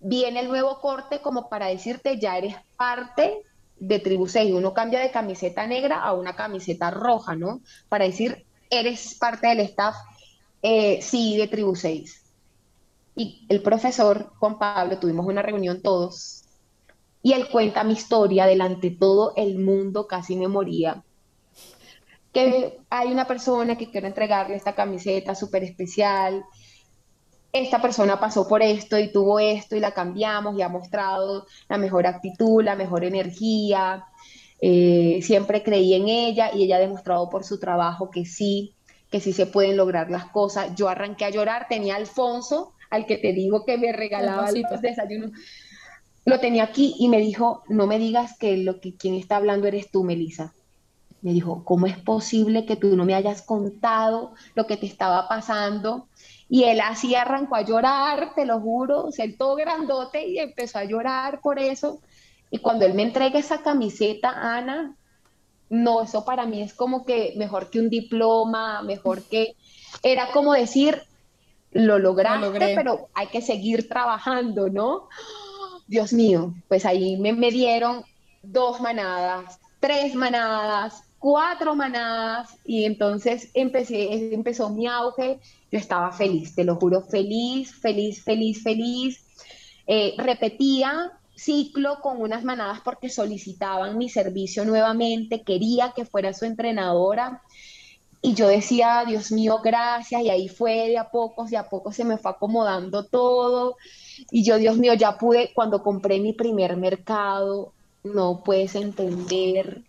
viene 0.00 0.40
el 0.40 0.48
nuevo 0.48 0.80
corte 0.80 1.20
como 1.20 1.48
para 1.48 1.66
decirte, 1.66 2.18
ya 2.18 2.38
eres 2.38 2.56
parte 2.76 3.42
de 3.78 3.98
Tribu 3.98 4.26
6. 4.26 4.54
Uno 4.54 4.72
cambia 4.72 5.00
de 5.00 5.10
camiseta 5.10 5.66
negra 5.66 6.02
a 6.02 6.12
una 6.12 6.34
camiseta 6.34 6.90
roja, 6.90 7.34
¿no? 7.34 7.60
Para 7.88 8.04
decir, 8.04 8.46
eres 8.70 9.16
parte 9.18 9.48
del 9.48 9.60
staff, 9.60 9.96
eh, 10.62 11.00
sí, 11.02 11.36
de 11.36 11.48
Tribu 11.48 11.74
6. 11.74 12.22
Y 13.16 13.46
el 13.48 13.62
profesor 13.62 14.32
Juan 14.38 14.58
Pablo, 14.58 14.98
tuvimos 14.98 15.26
una 15.26 15.42
reunión 15.42 15.82
todos, 15.82 16.43
y 17.24 17.32
él 17.32 17.48
cuenta 17.48 17.84
mi 17.84 17.94
historia 17.94 18.44
delante 18.44 18.90
de 18.90 18.96
todo 18.96 19.32
el 19.34 19.58
mundo, 19.58 20.06
casi 20.06 20.36
me 20.36 20.46
moría. 20.46 21.02
Que 22.34 22.78
hay 22.90 23.10
una 23.10 23.26
persona 23.26 23.78
que 23.78 23.90
quiere 23.90 24.08
entregarle 24.08 24.56
esta 24.56 24.74
camiseta 24.74 25.34
súper 25.34 25.64
especial, 25.64 26.44
esta 27.50 27.80
persona 27.80 28.20
pasó 28.20 28.46
por 28.46 28.60
esto 28.60 28.98
y 28.98 29.10
tuvo 29.10 29.38
esto 29.38 29.74
y 29.74 29.80
la 29.80 29.92
cambiamos 29.92 30.58
y 30.58 30.60
ha 30.60 30.68
mostrado 30.68 31.46
la 31.66 31.78
mejor 31.78 32.06
actitud, 32.06 32.62
la 32.62 32.76
mejor 32.76 33.04
energía, 33.04 34.04
eh, 34.60 35.20
siempre 35.22 35.62
creí 35.62 35.94
en 35.94 36.08
ella 36.08 36.50
y 36.54 36.64
ella 36.64 36.76
ha 36.76 36.80
demostrado 36.80 37.30
por 37.30 37.42
su 37.42 37.58
trabajo 37.58 38.10
que 38.10 38.26
sí, 38.26 38.74
que 39.10 39.20
sí 39.20 39.32
se 39.32 39.46
pueden 39.46 39.78
lograr 39.78 40.10
las 40.10 40.26
cosas. 40.26 40.74
Yo 40.74 40.90
arranqué 40.90 41.24
a 41.24 41.30
llorar, 41.30 41.68
tenía 41.70 41.94
a 41.94 41.96
Alfonso, 41.96 42.74
al 42.90 43.06
que 43.06 43.16
te 43.16 43.32
digo 43.32 43.64
que 43.64 43.78
me 43.78 43.92
regalaba 43.92 44.50
los 44.52 44.82
desayunos, 44.82 45.30
lo 46.24 46.40
tenía 46.40 46.64
aquí 46.64 46.94
y 46.98 47.08
me 47.08 47.18
dijo, 47.18 47.62
no 47.68 47.86
me 47.86 47.98
digas 47.98 48.36
que 48.38 48.56
lo 48.56 48.80
que 48.80 48.94
quien 48.94 49.14
está 49.14 49.36
hablando 49.36 49.66
eres 49.66 49.90
tú, 49.90 50.04
Melissa 50.04 50.54
me 51.24 51.32
dijo, 51.32 51.64
¿cómo 51.64 51.86
es 51.86 51.96
posible 51.96 52.66
que 52.66 52.76
tú 52.76 52.94
no 52.96 53.06
me 53.06 53.14
hayas 53.14 53.40
contado 53.40 54.34
lo 54.54 54.66
que 54.66 54.76
te 54.76 54.84
estaba 54.84 55.26
pasando? 55.26 56.06
Y 56.50 56.64
él 56.64 56.82
así 56.82 57.14
arrancó 57.14 57.56
a 57.56 57.62
llorar, 57.62 58.34
te 58.34 58.44
lo 58.44 58.60
juro, 58.60 59.10
sentó 59.10 59.54
grandote 59.54 60.28
y 60.28 60.38
empezó 60.38 60.80
a 60.80 60.84
llorar 60.84 61.40
por 61.40 61.58
eso. 61.58 61.98
Y 62.50 62.58
cuando 62.58 62.84
él 62.84 62.92
me 62.92 63.04
entrega 63.04 63.38
esa 63.38 63.62
camiseta, 63.62 64.28
Ana, 64.28 64.98
no, 65.70 66.02
eso 66.02 66.26
para 66.26 66.44
mí 66.44 66.60
es 66.60 66.74
como 66.74 67.06
que 67.06 67.32
mejor 67.38 67.70
que 67.70 67.80
un 67.80 67.88
diploma, 67.88 68.82
mejor 68.82 69.22
que... 69.22 69.56
Era 70.02 70.30
como 70.30 70.52
decir, 70.52 71.00
lo 71.72 71.98
lograste, 71.98 72.74
pero 72.74 73.08
hay 73.14 73.28
que 73.28 73.40
seguir 73.40 73.88
trabajando, 73.88 74.68
¿no? 74.68 75.08
Dios 75.86 76.12
mío, 76.12 76.54
pues 76.68 76.84
ahí 76.86 77.16
me, 77.16 77.50
dieron 77.50 78.04
dos 78.42 78.80
manadas, 78.80 79.58
tres 79.80 80.14
manadas, 80.14 81.02
cuatro 81.18 81.74
manadas 81.74 82.56
y 82.64 82.84
entonces 82.84 83.50
empecé, 83.54 84.34
empezó 84.34 84.70
mi 84.70 84.86
auge, 84.86 85.40
yo 85.70 85.78
estaba 85.78 86.12
feliz, 86.12 86.54
te 86.54 86.64
lo 86.64 86.76
juro, 86.76 87.02
feliz, 87.02 87.74
feliz, 87.74 88.22
feliz, 88.22 88.62
feliz. 88.62 89.24
Eh, 89.86 90.14
repetía 90.16 91.12
ciclo 91.34 92.00
con 92.00 92.20
unas 92.20 92.44
manadas 92.44 92.80
porque 92.84 93.08
solicitaban 93.08 93.98
mi 93.98 94.08
servicio 94.08 94.64
nuevamente, 94.64 95.42
quería 95.42 95.92
que 95.94 96.04
fuera 96.04 96.32
su 96.32 96.44
entrenadora. 96.44 97.42
Y 98.26 98.32
yo 98.32 98.48
decía, 98.48 99.04
Dios 99.06 99.30
mío, 99.32 99.60
gracias. 99.62 100.22
Y 100.22 100.30
ahí 100.30 100.48
fue 100.48 100.88
de 100.88 100.96
a 100.96 101.10
poco, 101.10 101.44
de 101.44 101.58
a 101.58 101.68
poco 101.68 101.92
se 101.92 102.06
me 102.06 102.16
fue 102.16 102.30
acomodando 102.30 103.04
todo. 103.04 103.76
Y 104.30 104.42
yo, 104.42 104.56
Dios 104.56 104.78
mío, 104.78 104.94
ya 104.94 105.18
pude, 105.18 105.52
cuando 105.52 105.82
compré 105.82 106.18
mi 106.20 106.32
primer 106.32 106.78
mercado, 106.78 107.74
no 108.02 108.42
puedes 108.42 108.76
entender 108.76 109.82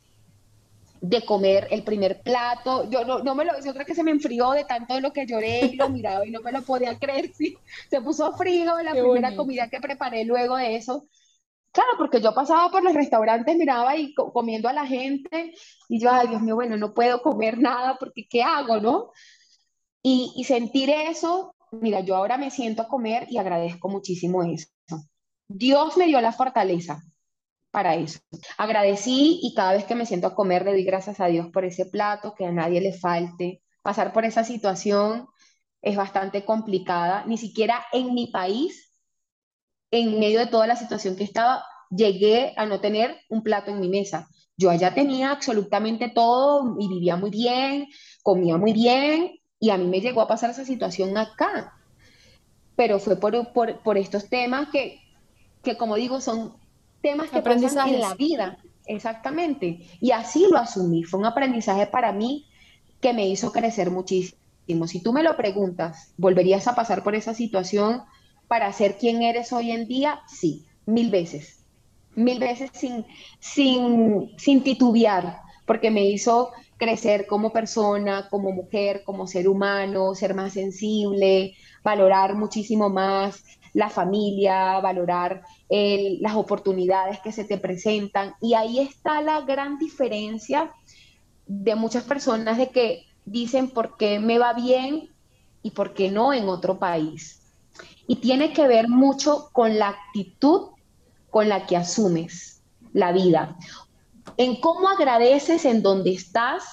de 0.99 1.23
comer 1.23 1.69
el 1.71 1.83
primer 1.83 2.23
plato. 2.23 2.89
Yo 2.89 3.05
no, 3.05 3.19
no 3.19 3.35
me 3.35 3.45
lo, 3.45 3.55
es 3.55 3.65
otra 3.67 3.85
que 3.85 3.95
se 3.95 4.03
me 4.03 4.11
enfrió 4.11 4.51
de 4.51 4.65
tanto 4.65 4.95
de 4.95 5.01
lo 5.01 5.13
que 5.13 5.25
lloré 5.25 5.67
y 5.67 5.77
lo 5.77 5.87
miraba 5.87 6.27
y 6.27 6.31
no 6.31 6.41
me 6.41 6.51
lo 6.51 6.61
podía 6.61 6.99
creer. 6.99 7.31
Sí, 7.37 7.57
se 7.89 8.01
puso 8.01 8.33
frío 8.33 8.81
la 8.83 8.91
primera 8.91 9.33
comida 9.37 9.69
que 9.69 9.79
preparé 9.79 10.25
luego 10.25 10.57
de 10.57 10.75
eso. 10.75 11.05
Claro, 11.75 11.91
porque 11.97 12.21
yo 12.21 12.33
pasaba 12.33 12.69
por 12.71 12.83
los 12.83 12.93
restaurantes, 12.93 13.57
miraba 13.57 13.97
y 13.97 14.13
comiendo 14.13 14.69
a 14.69 14.73
la 14.73 14.87
gente 14.87 15.53
y 15.89 15.99
yo, 15.99 16.09
ay 16.09 16.29
Dios 16.29 16.41
mío, 16.41 16.55
bueno, 16.55 16.77
no 16.77 16.93
puedo 16.93 17.21
comer 17.21 17.59
nada 17.59 17.97
porque 17.99 18.27
¿qué 18.29 18.43
hago, 18.43 18.79
no? 18.79 19.11
Y, 20.01 20.31
y 20.37 20.45
sentir 20.45 20.89
eso, 20.89 21.53
mira, 21.71 21.99
yo 21.99 22.15
ahora 22.15 22.37
me 22.37 22.49
siento 22.51 22.83
a 22.83 22.87
comer 22.87 23.27
y 23.29 23.37
agradezco 23.37 23.89
muchísimo 23.89 24.43
eso. 24.43 24.67
Dios 25.47 25.97
me 25.97 26.07
dio 26.07 26.21
la 26.21 26.31
fortaleza 26.31 27.03
para 27.71 27.95
eso. 27.95 28.19
Agradecí 28.57 29.41
y 29.43 29.53
cada 29.53 29.73
vez 29.73 29.85
que 29.85 29.95
me 29.95 30.05
siento 30.05 30.27
a 30.27 30.35
comer 30.35 30.63
le 30.65 30.71
doy 30.71 30.85
gracias 30.85 31.19
a 31.19 31.27
Dios 31.27 31.49
por 31.51 31.65
ese 31.65 31.85
plato, 31.85 32.35
que 32.35 32.45
a 32.45 32.51
nadie 32.53 32.81
le 32.81 32.93
falte. 32.93 33.61
Pasar 33.83 34.13
por 34.13 34.25
esa 34.25 34.45
situación 34.45 35.27
es 35.81 35.97
bastante 35.97 36.45
complicada. 36.45 37.25
Ni 37.27 37.37
siquiera 37.37 37.85
en 37.91 38.13
mi 38.13 38.27
país, 38.27 38.84
en 39.99 40.19
medio 40.19 40.39
de 40.39 40.47
toda 40.47 40.67
la 40.67 40.75
situación 40.75 41.15
que 41.15 41.23
estaba, 41.23 41.63
llegué 41.89 42.53
a 42.57 42.65
no 42.65 42.79
tener 42.81 43.17
un 43.29 43.43
plato 43.43 43.71
en 43.71 43.79
mi 43.79 43.89
mesa. 43.89 44.27
Yo 44.57 44.69
allá 44.69 44.93
tenía 44.93 45.31
absolutamente 45.31 46.09
todo 46.09 46.75
y 46.79 46.87
vivía 46.87 47.15
muy 47.15 47.29
bien, 47.29 47.87
comía 48.23 48.57
muy 48.57 48.73
bien 48.73 49.39
y 49.59 49.69
a 49.69 49.77
mí 49.77 49.85
me 49.85 50.01
llegó 50.01 50.21
a 50.21 50.27
pasar 50.27 50.49
esa 50.49 50.65
situación 50.65 51.17
acá. 51.17 51.73
Pero 52.75 52.99
fue 52.99 53.17
por, 53.17 53.53
por, 53.53 53.81
por 53.83 53.97
estos 53.97 54.29
temas 54.29 54.69
que, 54.69 54.99
que, 55.63 55.77
como 55.77 55.95
digo, 55.95 56.19
son 56.19 56.55
temas 57.01 57.29
que 57.29 57.41
pasan 57.41 57.89
en 57.89 58.01
la 58.01 58.15
vida. 58.15 58.57
Exactamente. 58.85 59.79
Y 59.99 60.11
así 60.11 60.45
lo 60.49 60.57
asumí. 60.57 61.03
Fue 61.03 61.19
un 61.19 61.25
aprendizaje 61.25 61.87
para 61.87 62.11
mí 62.11 62.45
que 62.99 63.13
me 63.13 63.27
hizo 63.27 63.51
crecer 63.51 63.91
muchísimo. 63.91 64.87
Si 64.87 65.01
tú 65.01 65.13
me 65.13 65.23
lo 65.23 65.37
preguntas, 65.37 66.13
¿volverías 66.17 66.67
a 66.67 66.75
pasar 66.75 67.03
por 67.03 67.15
esa 67.15 67.33
situación 67.33 68.03
para 68.47 68.71
ser 68.73 68.97
quien 68.97 69.21
eres 69.21 69.51
hoy 69.53 69.71
en 69.71 69.87
día? 69.87 70.21
Sí, 70.27 70.65
mil 70.85 71.09
veces. 71.09 71.63
Mil 72.15 72.39
veces 72.39 72.69
sin, 72.73 73.05
sin, 73.39 74.31
sin 74.37 74.63
titubear, 74.63 75.41
porque 75.65 75.91
me 75.91 76.05
hizo 76.05 76.51
crecer 76.77 77.25
como 77.27 77.51
persona, 77.51 78.27
como 78.29 78.51
mujer, 78.51 79.03
como 79.03 79.27
ser 79.27 79.47
humano, 79.47 80.15
ser 80.15 80.33
más 80.33 80.53
sensible, 80.53 81.55
valorar 81.83 82.35
muchísimo 82.35 82.89
más 82.89 83.43
la 83.75 83.89
familia, 83.89 84.79
valorar 84.79 85.43
las 85.69 86.35
oportunidades 86.35 87.19
que 87.19 87.33
se 87.33 87.43
te 87.43 87.57
presentan. 87.57 88.33
Y 88.41 88.53
ahí 88.53 88.79
está 88.79 89.21
la 89.21 89.41
gran 89.41 89.77
diferencia 89.77 90.71
de 91.45 91.75
muchas 91.75 92.03
personas 92.03 92.57
de 92.57 92.69
que 92.69 93.03
dicen 93.25 93.69
por 93.69 93.97
qué 93.97 94.19
me 94.19 94.39
va 94.39 94.53
bien 94.53 95.09
y 95.61 95.71
por 95.71 95.93
qué 95.93 96.09
no 96.09 96.31
en 96.31 96.47
otro 96.47 96.79
país. 96.79 97.34
Y 98.07 98.17
tiene 98.17 98.53
que 98.53 98.67
ver 98.67 98.87
mucho 98.87 99.49
con 99.51 99.77
la 99.77 99.89
actitud 99.89 100.69
con 101.29 101.49
la 101.49 101.65
que 101.65 101.75
asumes 101.75 102.61
la 102.93 103.11
vida. 103.11 103.57
En 104.37 104.59
cómo 104.61 104.89
agradeces 104.89 105.65
en 105.65 105.81
donde 105.81 106.11
estás 106.13 106.63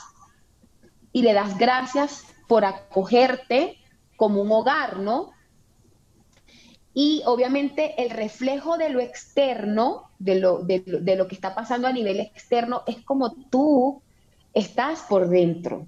y 1.13 1.23
le 1.23 1.33
das 1.33 1.59
gracias 1.59 2.25
por 2.49 2.65
acogerte 2.65 3.79
como 4.17 4.41
un 4.43 4.53
hogar, 4.53 4.99
¿no? 4.99 5.33
Y 6.95 7.23
obviamente 7.25 8.03
el 8.03 8.11
reflejo 8.11 8.77
de 8.77 8.91
lo 8.91 9.01
externo, 9.01 10.11
de 10.19 10.37
lo, 10.37 10.59
de, 10.59 11.17
lo 11.17 11.27
que 11.27 11.35
está 11.35 11.55
pasando 11.55 11.89
a 11.89 11.93
nivel 11.93 12.21
externo, 12.21 12.83
es 12.87 13.03
como 13.03 13.33
tú 13.51 14.03
estás 14.53 15.01
por 15.09 15.29
dentro. 15.29 15.87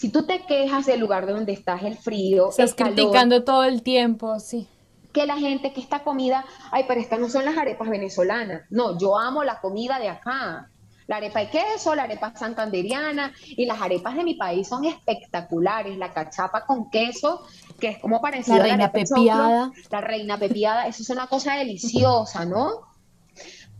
Si 0.00 0.08
tú 0.08 0.22
te 0.22 0.46
quejas 0.46 0.86
del 0.86 0.98
lugar 0.98 1.26
donde 1.26 1.52
estás, 1.52 1.82
el 1.82 1.94
frío, 1.94 2.48
estás 2.48 2.72
criticando 2.72 3.44
todo 3.44 3.64
el 3.64 3.82
tiempo, 3.82 4.40
sí. 4.40 4.66
Que 5.12 5.26
la 5.26 5.36
gente, 5.36 5.74
que 5.74 5.80
esta 5.82 6.04
comida, 6.04 6.42
ay, 6.70 6.86
pero 6.88 7.02
estas 7.02 7.20
no 7.20 7.28
son 7.28 7.44
las 7.44 7.58
arepas 7.58 7.86
venezolanas. 7.90 8.62
No, 8.70 8.98
yo 8.98 9.18
amo 9.18 9.44
la 9.44 9.60
comida 9.60 9.98
de 9.98 10.08
acá. 10.08 10.70
La 11.06 11.16
arepa 11.16 11.40
de 11.40 11.50
queso, 11.50 11.94
la 11.94 12.04
arepa 12.04 12.34
santanderiana 12.34 13.34
y 13.44 13.66
las 13.66 13.78
arepas 13.82 14.16
de 14.16 14.24
mi 14.24 14.36
país 14.36 14.68
son 14.68 14.86
espectaculares. 14.86 15.98
La 15.98 16.14
cachapa 16.14 16.64
con 16.64 16.88
queso, 16.88 17.42
que 17.78 17.88
es 17.88 17.98
como 17.98 18.22
parecida 18.22 18.56
la 18.56 18.62
reina 18.62 18.92
pepiada. 18.92 19.70
la 19.90 20.00
reina 20.00 20.38
pepiada, 20.38 20.86
eso 20.86 21.02
es 21.02 21.10
una 21.10 21.26
cosa 21.26 21.56
deliciosa, 21.56 22.46
¿no? 22.46 22.70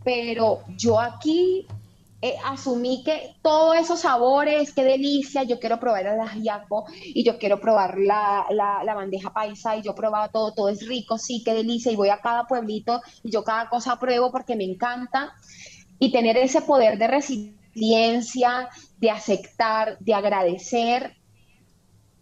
Pero 0.03 0.59
yo 0.77 0.99
aquí 0.99 1.65
eh, 2.23 2.35
asumí 2.45 3.03
que 3.03 3.35
todos 3.41 3.75
esos 3.77 4.01
sabores, 4.01 4.73
qué 4.73 4.83
delicia, 4.83 5.41
yo 5.41 5.59
quiero 5.59 5.79
probar 5.79 6.05
el 6.05 6.19
ajiaco 6.19 6.85
y 7.03 7.23
yo 7.23 7.39
quiero 7.39 7.59
probar 7.59 7.97
la, 7.97 8.45
la, 8.51 8.93
bandeja 8.93 9.33
paisa 9.33 9.75
y 9.75 9.81
yo 9.81 9.95
probaba 9.95 10.27
todo, 10.27 10.53
todo 10.53 10.69
es 10.69 10.87
rico, 10.87 11.17
sí, 11.17 11.41
qué 11.43 11.55
delicia, 11.55 11.91
y 11.91 11.95
voy 11.95 12.09
a 12.09 12.21
cada 12.21 12.45
pueblito 12.45 13.01
y 13.23 13.31
yo 13.31 13.43
cada 13.43 13.69
cosa 13.69 13.97
pruebo 13.97 14.31
porque 14.31 14.55
me 14.55 14.65
encanta. 14.65 15.33
Y 15.97 16.11
tener 16.11 16.37
ese 16.37 16.61
poder 16.61 16.97
de 16.97 17.07
resiliencia, 17.07 18.69
de 18.97 19.11
aceptar, 19.11 19.97
de 19.99 20.13
agradecer, 20.13 21.15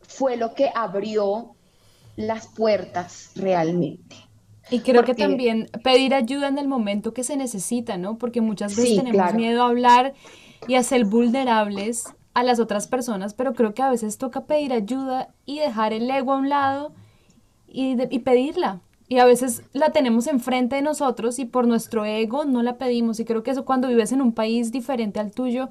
fue 0.02 0.38
lo 0.38 0.54
que 0.54 0.70
abrió 0.74 1.56
las 2.16 2.48
puertas 2.48 3.32
realmente. 3.36 4.29
Y 4.70 4.82
creo 4.82 5.04
que 5.04 5.16
también 5.16 5.70
pedir 5.84 6.14
ayuda 6.14 6.48
en 6.48 6.58
el 6.58 6.68
momento 6.68 7.14
que 7.14 7.24
se 7.24 7.38
necesita, 7.38 7.98
¿no? 7.98 8.18
Porque 8.18 8.42
muchas 8.42 8.76
veces 8.76 8.98
tenemos 8.98 9.34
miedo 9.34 9.64
a 9.64 9.68
hablar 9.68 10.14
y 10.68 10.76
a 10.76 10.84
ser 10.84 11.06
vulnerables 11.06 12.06
a 12.34 12.44
las 12.44 12.60
otras 12.60 12.88
personas, 12.88 13.34
pero 13.34 13.54
creo 13.54 13.74
que 13.74 13.82
a 13.82 13.90
veces 13.90 14.18
toca 14.18 14.46
pedir 14.46 14.74
ayuda 14.74 15.34
y 15.46 15.60
dejar 15.60 15.94
el 15.94 16.10
ego 16.10 16.34
a 16.34 16.38
un 16.38 16.50
lado 16.50 16.94
y, 17.68 17.98
y 18.14 18.20
pedirla. 18.20 18.82
Y 19.08 19.18
a 19.18 19.26
veces 19.26 19.64
la 19.74 19.92
tenemos 19.92 20.28
enfrente 20.28 20.76
de 20.76 20.84
nosotros 20.84 21.40
y 21.40 21.46
por 21.46 21.66
nuestro 21.66 22.06
ego 22.06 22.46
no 22.46 22.62
la 22.62 22.78
pedimos. 22.78 23.20
Y 23.20 23.26
creo 23.26 23.42
que 23.42 23.52
eso 23.52 23.66
cuando 23.66 23.88
vives 23.88 24.12
en 24.12 24.22
un 24.22 24.34
país 24.34 24.72
diferente 24.72 25.20
al 25.20 25.32
tuyo, 25.32 25.70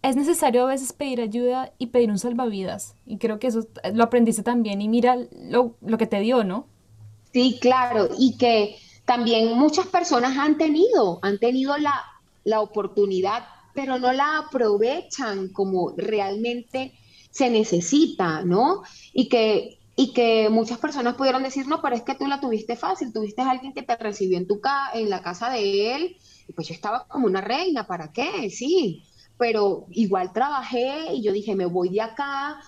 es 0.00 0.16
necesario 0.16 0.62
a 0.62 0.66
veces 0.66 0.92
pedir 0.94 1.20
ayuda 1.20 1.72
y 1.78 1.88
pedir 1.88 2.10
un 2.10 2.18
salvavidas. 2.18 2.96
Y 3.04 3.18
creo 3.18 3.38
que 3.38 3.48
eso 3.48 3.66
lo 3.92 4.04
aprendiste 4.04 4.42
también 4.42 4.80
y 4.80 4.88
mira 4.88 5.16
lo, 5.50 5.76
lo 5.82 5.98
que 5.98 6.06
te 6.06 6.20
dio, 6.20 6.44
¿no? 6.44 6.66
Sí, 7.32 7.58
claro, 7.60 8.08
y 8.18 8.36
que 8.36 8.76
también 9.06 9.54
muchas 9.56 9.86
personas 9.86 10.36
han 10.36 10.58
tenido, 10.58 11.18
han 11.22 11.38
tenido 11.38 11.76
la, 11.78 12.04
la 12.44 12.60
oportunidad, 12.60 13.44
pero 13.74 13.98
no 13.98 14.12
la 14.12 14.38
aprovechan 14.38 15.48
como 15.48 15.94
realmente 15.96 16.92
se 17.30 17.48
necesita, 17.50 18.42
¿no? 18.44 18.82
Y 19.14 19.28
que, 19.30 19.78
y 19.96 20.12
que 20.12 20.50
muchas 20.50 20.78
personas 20.78 21.14
pudieron 21.14 21.42
decir, 21.42 21.66
no, 21.66 21.80
pero 21.80 21.96
es 21.96 22.02
que 22.02 22.14
tú 22.14 22.26
la 22.26 22.40
tuviste 22.40 22.76
fácil, 22.76 23.12
tuviste 23.12 23.40
a 23.42 23.50
alguien 23.50 23.72
que 23.72 23.82
te 23.82 23.96
recibió 23.96 24.36
en, 24.36 24.46
tu 24.46 24.60
ca 24.60 24.90
en 24.92 25.08
la 25.08 25.22
casa 25.22 25.48
de 25.50 25.94
él, 25.94 26.16
y 26.46 26.52
pues 26.52 26.68
yo 26.68 26.74
estaba 26.74 27.06
como 27.08 27.26
una 27.26 27.40
reina, 27.40 27.86
¿para 27.86 28.12
qué? 28.12 28.50
Sí, 28.50 29.04
pero 29.38 29.86
igual 29.90 30.32
trabajé 30.32 31.14
y 31.14 31.22
yo 31.22 31.32
dije, 31.32 31.56
me 31.56 31.64
voy 31.66 31.88
de 31.90 32.02
acá, 32.02 32.60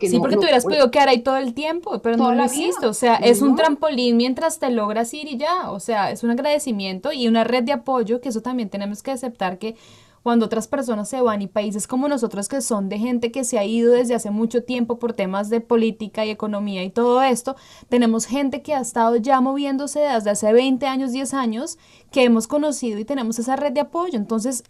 sí, 0.00 0.18
porque 0.18 0.36
tú 0.36 0.42
hubieras 0.42 0.64
podido 0.64 0.90
quedar 0.90 1.08
ahí 1.08 1.22
todo 1.22 1.36
el 1.36 1.54
tiempo, 1.54 2.00
pero 2.00 2.16
no 2.16 2.32
lo 2.34 2.44
hiciste. 2.44 2.86
O 2.86 2.94
sea, 2.94 3.16
es 3.16 3.42
un 3.42 3.56
trampolín 3.56 4.16
mientras 4.16 4.58
te 4.58 4.70
logras 4.70 5.12
ir 5.14 5.28
y 5.28 5.36
ya. 5.36 5.70
O 5.70 5.80
sea, 5.80 6.10
es 6.10 6.22
un 6.22 6.30
agradecimiento 6.30 7.12
y 7.12 7.28
una 7.28 7.44
red 7.44 7.64
de 7.64 7.72
apoyo, 7.72 8.20
que 8.20 8.28
eso 8.28 8.42
también 8.42 8.68
tenemos 8.68 9.02
que 9.02 9.10
aceptar 9.10 9.58
que 9.58 9.76
cuando 10.22 10.46
otras 10.46 10.68
personas 10.68 11.08
se 11.08 11.20
van 11.20 11.42
y 11.42 11.46
países 11.46 11.86
como 11.86 12.08
nosotros 12.08 12.48
que 12.48 12.60
son 12.60 12.88
de 12.88 12.98
gente 12.98 13.32
que 13.32 13.44
se 13.44 13.58
ha 13.58 13.64
ido 13.64 13.92
desde 13.92 14.14
hace 14.14 14.30
mucho 14.30 14.64
tiempo 14.64 14.98
por 14.98 15.14
temas 15.14 15.48
de 15.48 15.60
política 15.60 16.26
y 16.26 16.30
economía 16.30 16.84
y 16.84 16.90
todo 16.90 17.22
esto, 17.22 17.56
tenemos 17.88 18.26
gente 18.26 18.62
que 18.62 18.74
ha 18.74 18.80
estado 18.80 19.16
ya 19.16 19.40
moviéndose 19.40 20.00
desde 20.00 20.30
hace 20.30 20.52
20 20.52 20.86
años, 20.86 21.12
10 21.12 21.34
años, 21.34 21.78
que 22.12 22.24
hemos 22.24 22.46
conocido 22.46 22.98
y 22.98 23.04
tenemos 23.04 23.38
esa 23.38 23.56
red 23.56 23.72
de 23.72 23.80
apoyo. 23.80 24.18
Entonces, 24.18 24.64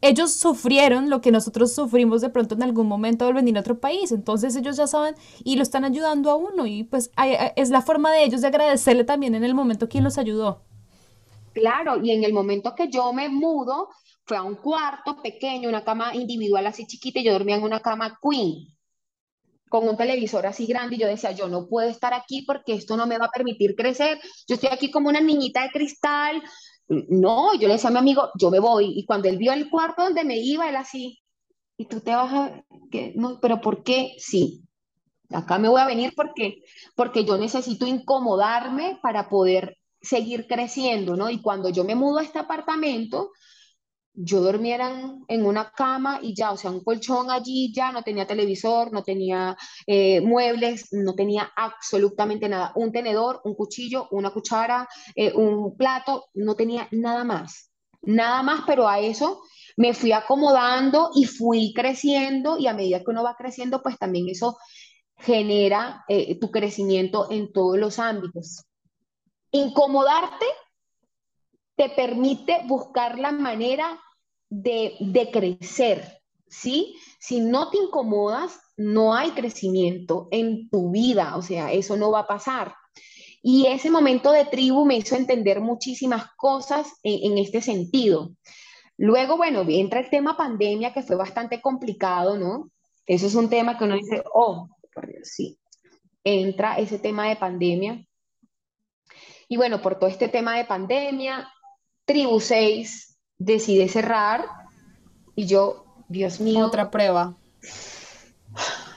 ellos 0.00 0.32
sufrieron 0.32 1.10
lo 1.10 1.20
que 1.20 1.30
nosotros 1.30 1.74
sufrimos 1.74 2.20
de 2.20 2.30
pronto 2.30 2.54
en 2.54 2.62
algún 2.62 2.86
momento 2.88 3.26
al 3.26 3.34
venir 3.34 3.56
a 3.56 3.60
otro 3.60 3.78
país. 3.78 4.12
Entonces 4.12 4.56
ellos 4.56 4.76
ya 4.76 4.86
saben 4.86 5.14
y 5.44 5.56
lo 5.56 5.62
están 5.62 5.84
ayudando 5.84 6.30
a 6.30 6.34
uno 6.34 6.66
y 6.66 6.84
pues 6.84 7.10
es 7.56 7.70
la 7.70 7.82
forma 7.82 8.12
de 8.12 8.24
ellos 8.24 8.40
de 8.40 8.48
agradecerle 8.48 9.04
también 9.04 9.34
en 9.34 9.44
el 9.44 9.54
momento 9.54 9.88
quien 9.88 10.04
los 10.04 10.18
ayudó. 10.18 10.62
Claro, 11.52 12.02
y 12.02 12.10
en 12.10 12.24
el 12.24 12.32
momento 12.32 12.74
que 12.74 12.90
yo 12.90 13.12
me 13.12 13.28
mudo, 13.28 13.88
fue 14.24 14.36
a 14.36 14.42
un 14.42 14.56
cuarto 14.56 15.22
pequeño, 15.22 15.68
una 15.68 15.84
cama 15.84 16.14
individual 16.14 16.66
así 16.66 16.86
chiquita 16.86 17.20
y 17.20 17.24
yo 17.24 17.32
dormía 17.32 17.56
en 17.56 17.62
una 17.62 17.80
cama 17.80 18.18
queen 18.20 18.76
con 19.68 19.88
un 19.88 19.96
televisor 19.96 20.46
así 20.46 20.66
grande 20.66 20.96
y 20.96 20.98
yo 20.98 21.06
decía, 21.06 21.32
yo 21.32 21.48
no 21.48 21.66
puedo 21.68 21.88
estar 21.88 22.14
aquí 22.14 22.42
porque 22.42 22.74
esto 22.74 22.96
no 22.96 23.06
me 23.06 23.18
va 23.18 23.26
a 23.26 23.30
permitir 23.30 23.74
crecer. 23.74 24.20
Yo 24.46 24.54
estoy 24.54 24.70
aquí 24.72 24.90
como 24.90 25.08
una 25.08 25.20
niñita 25.20 25.62
de 25.62 25.70
cristal, 25.70 26.42
no, 26.88 27.54
yo 27.54 27.68
le 27.68 27.74
decía 27.74 27.90
a 27.90 27.92
mi 27.92 27.98
amigo, 27.98 28.30
yo 28.38 28.50
me 28.50 28.58
voy. 28.60 28.98
Y 28.98 29.04
cuando 29.04 29.28
él 29.28 29.38
vio 29.38 29.52
el 29.52 29.68
cuarto 29.68 30.02
donde 30.02 30.24
me 30.24 30.38
iba, 30.38 30.68
él 30.68 30.76
así, 30.76 31.20
y 31.76 31.86
tú 31.86 32.00
te 32.00 32.14
vas 32.14 32.32
a... 32.32 32.64
No, 33.14 33.38
pero 33.40 33.60
¿por 33.60 33.82
qué? 33.82 34.14
Sí, 34.18 34.62
acá 35.30 35.58
me 35.58 35.68
voy 35.68 35.80
a 35.80 35.86
venir 35.86 36.12
porque, 36.16 36.62
porque 36.94 37.24
yo 37.24 37.36
necesito 37.38 37.86
incomodarme 37.86 38.98
para 39.02 39.28
poder 39.28 39.76
seguir 40.00 40.46
creciendo, 40.46 41.16
¿no? 41.16 41.30
Y 41.30 41.40
cuando 41.40 41.68
yo 41.68 41.84
me 41.84 41.94
mudo 41.94 42.18
a 42.18 42.22
este 42.22 42.38
apartamento, 42.38 43.30
yo 44.16 44.40
dormía 44.40 44.78
en 45.28 45.46
una 45.46 45.70
cama 45.70 46.20
y 46.22 46.34
ya, 46.34 46.52
o 46.52 46.56
sea, 46.56 46.70
un 46.70 46.82
colchón 46.82 47.30
allí, 47.30 47.72
ya 47.72 47.92
no 47.92 48.02
tenía 48.02 48.26
televisor, 48.26 48.90
no 48.90 49.02
tenía 49.02 49.56
eh, 49.86 50.20
muebles, 50.22 50.88
no 50.92 51.14
tenía 51.14 51.52
absolutamente 51.54 52.48
nada. 52.48 52.72
Un 52.76 52.92
tenedor, 52.92 53.42
un 53.44 53.54
cuchillo, 53.54 54.08
una 54.10 54.30
cuchara, 54.30 54.88
eh, 55.14 55.32
un 55.34 55.76
plato, 55.76 56.26
no 56.34 56.54
tenía 56.54 56.88
nada 56.92 57.24
más. 57.24 57.70
Nada 58.02 58.42
más, 58.42 58.62
pero 58.66 58.88
a 58.88 59.00
eso 59.00 59.42
me 59.76 59.92
fui 59.92 60.12
acomodando 60.12 61.10
y 61.14 61.24
fui 61.24 61.74
creciendo 61.74 62.56
y 62.58 62.66
a 62.68 62.74
medida 62.74 63.00
que 63.00 63.10
uno 63.10 63.22
va 63.22 63.36
creciendo, 63.36 63.82
pues 63.82 63.98
también 63.98 64.28
eso 64.30 64.56
genera 65.18 66.04
eh, 66.08 66.38
tu 66.38 66.50
crecimiento 66.50 67.30
en 67.30 67.52
todos 67.52 67.78
los 67.78 67.98
ámbitos. 67.98 68.64
Incomodarte 69.50 70.46
te 71.76 71.90
permite 71.90 72.62
buscar 72.66 73.18
la 73.18 73.32
manera 73.32 74.00
de, 74.48 75.30
crecer, 75.32 76.20
¿sí? 76.48 76.96
Si 77.18 77.40
no 77.40 77.70
te 77.70 77.78
incomodas, 77.78 78.60
no 78.76 79.14
hay 79.14 79.30
crecimiento 79.32 80.28
en 80.30 80.68
tu 80.68 80.90
vida, 80.90 81.36
o 81.36 81.42
sea, 81.42 81.72
eso 81.72 81.96
no 81.96 82.10
va 82.10 82.20
a 82.20 82.26
pasar. 82.26 82.74
Y 83.42 83.66
ese 83.66 83.90
momento 83.90 84.32
de 84.32 84.44
tribu 84.44 84.84
me 84.84 84.96
hizo 84.96 85.14
entender 85.14 85.60
muchísimas 85.60 86.26
cosas 86.36 86.88
en, 87.02 87.38
este 87.38 87.60
sentido. 87.60 88.32
Luego, 88.96 89.36
bueno, 89.36 89.64
entra 89.68 90.00
el 90.00 90.10
tema 90.10 90.36
pandemia, 90.36 90.92
que 90.92 91.02
fue 91.02 91.16
bastante 91.16 91.60
complicado, 91.60 92.36
¿no? 92.36 92.70
Eso 93.06 93.26
es 93.26 93.34
un 93.34 93.48
tema 93.48 93.78
que 93.78 93.84
uno 93.84 93.94
dice, 93.94 94.24
oh, 94.32 94.68
sí. 95.22 95.58
Entra 96.24 96.78
ese 96.78 96.98
tema 96.98 97.28
de 97.28 97.36
pandemia. 97.36 98.04
Y 99.48 99.56
bueno, 99.56 99.80
por 99.80 99.96
todo 99.96 100.10
este 100.10 100.28
tema 100.28 100.56
de 100.56 100.64
pandemia, 100.64 101.48
Tribu 102.04 102.40
6 102.40 103.05
decide 103.38 103.88
cerrar 103.88 104.46
y 105.34 105.46
yo, 105.46 105.84
Dios 106.08 106.40
mío. 106.40 106.66
Otra 106.66 106.90
prueba. 106.90 107.36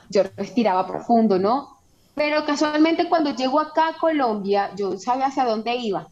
Yo 0.10 0.24
respiraba 0.36 0.88
profundo, 0.88 1.38
¿no? 1.38 1.80
Pero 2.16 2.46
casualmente 2.46 3.08
cuando 3.08 3.36
llego 3.36 3.60
acá 3.60 3.90
a 3.90 3.98
Colombia, 3.98 4.72
yo 4.76 4.98
sabía 4.98 5.28
hacia 5.28 5.46
dónde 5.46 5.76
iba. 5.76 6.08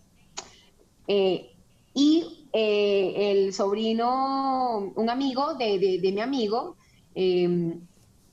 Eh, 1.07 1.51
y 1.93 2.47
eh, 2.53 3.31
el 3.31 3.53
sobrino, 3.53 4.93
un 4.95 5.09
amigo 5.09 5.55
de, 5.55 5.99
mi 6.01 6.21
amigo, 6.21 6.75
em, 7.15 7.81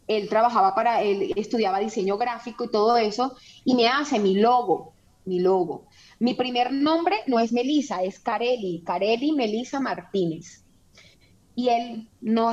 él 0.06 0.28
trabajaba 0.28 0.74
para, 0.74 1.02
él 1.02 1.32
estudiaba 1.36 1.78
diseño 1.80 2.16
gráfico 2.16 2.64
y 2.64 2.70
todo 2.70 2.96
eso, 2.96 3.36
y 3.64 3.74
me 3.74 3.88
hace 3.88 4.18
mi 4.18 4.36
logo, 4.36 4.93
mi 5.24 5.40
logo. 5.40 5.86
Mi 6.18 6.34
primer 6.34 6.72
nombre 6.72 7.16
no 7.26 7.38
es 7.38 7.52
Melisa, 7.52 8.02
es 8.02 8.20
Careli, 8.20 8.82
Careli 8.84 9.32
Melisa 9.32 9.80
Martínez. 9.80 10.64
Y 11.54 11.68
él 11.68 12.08
no 12.20 12.52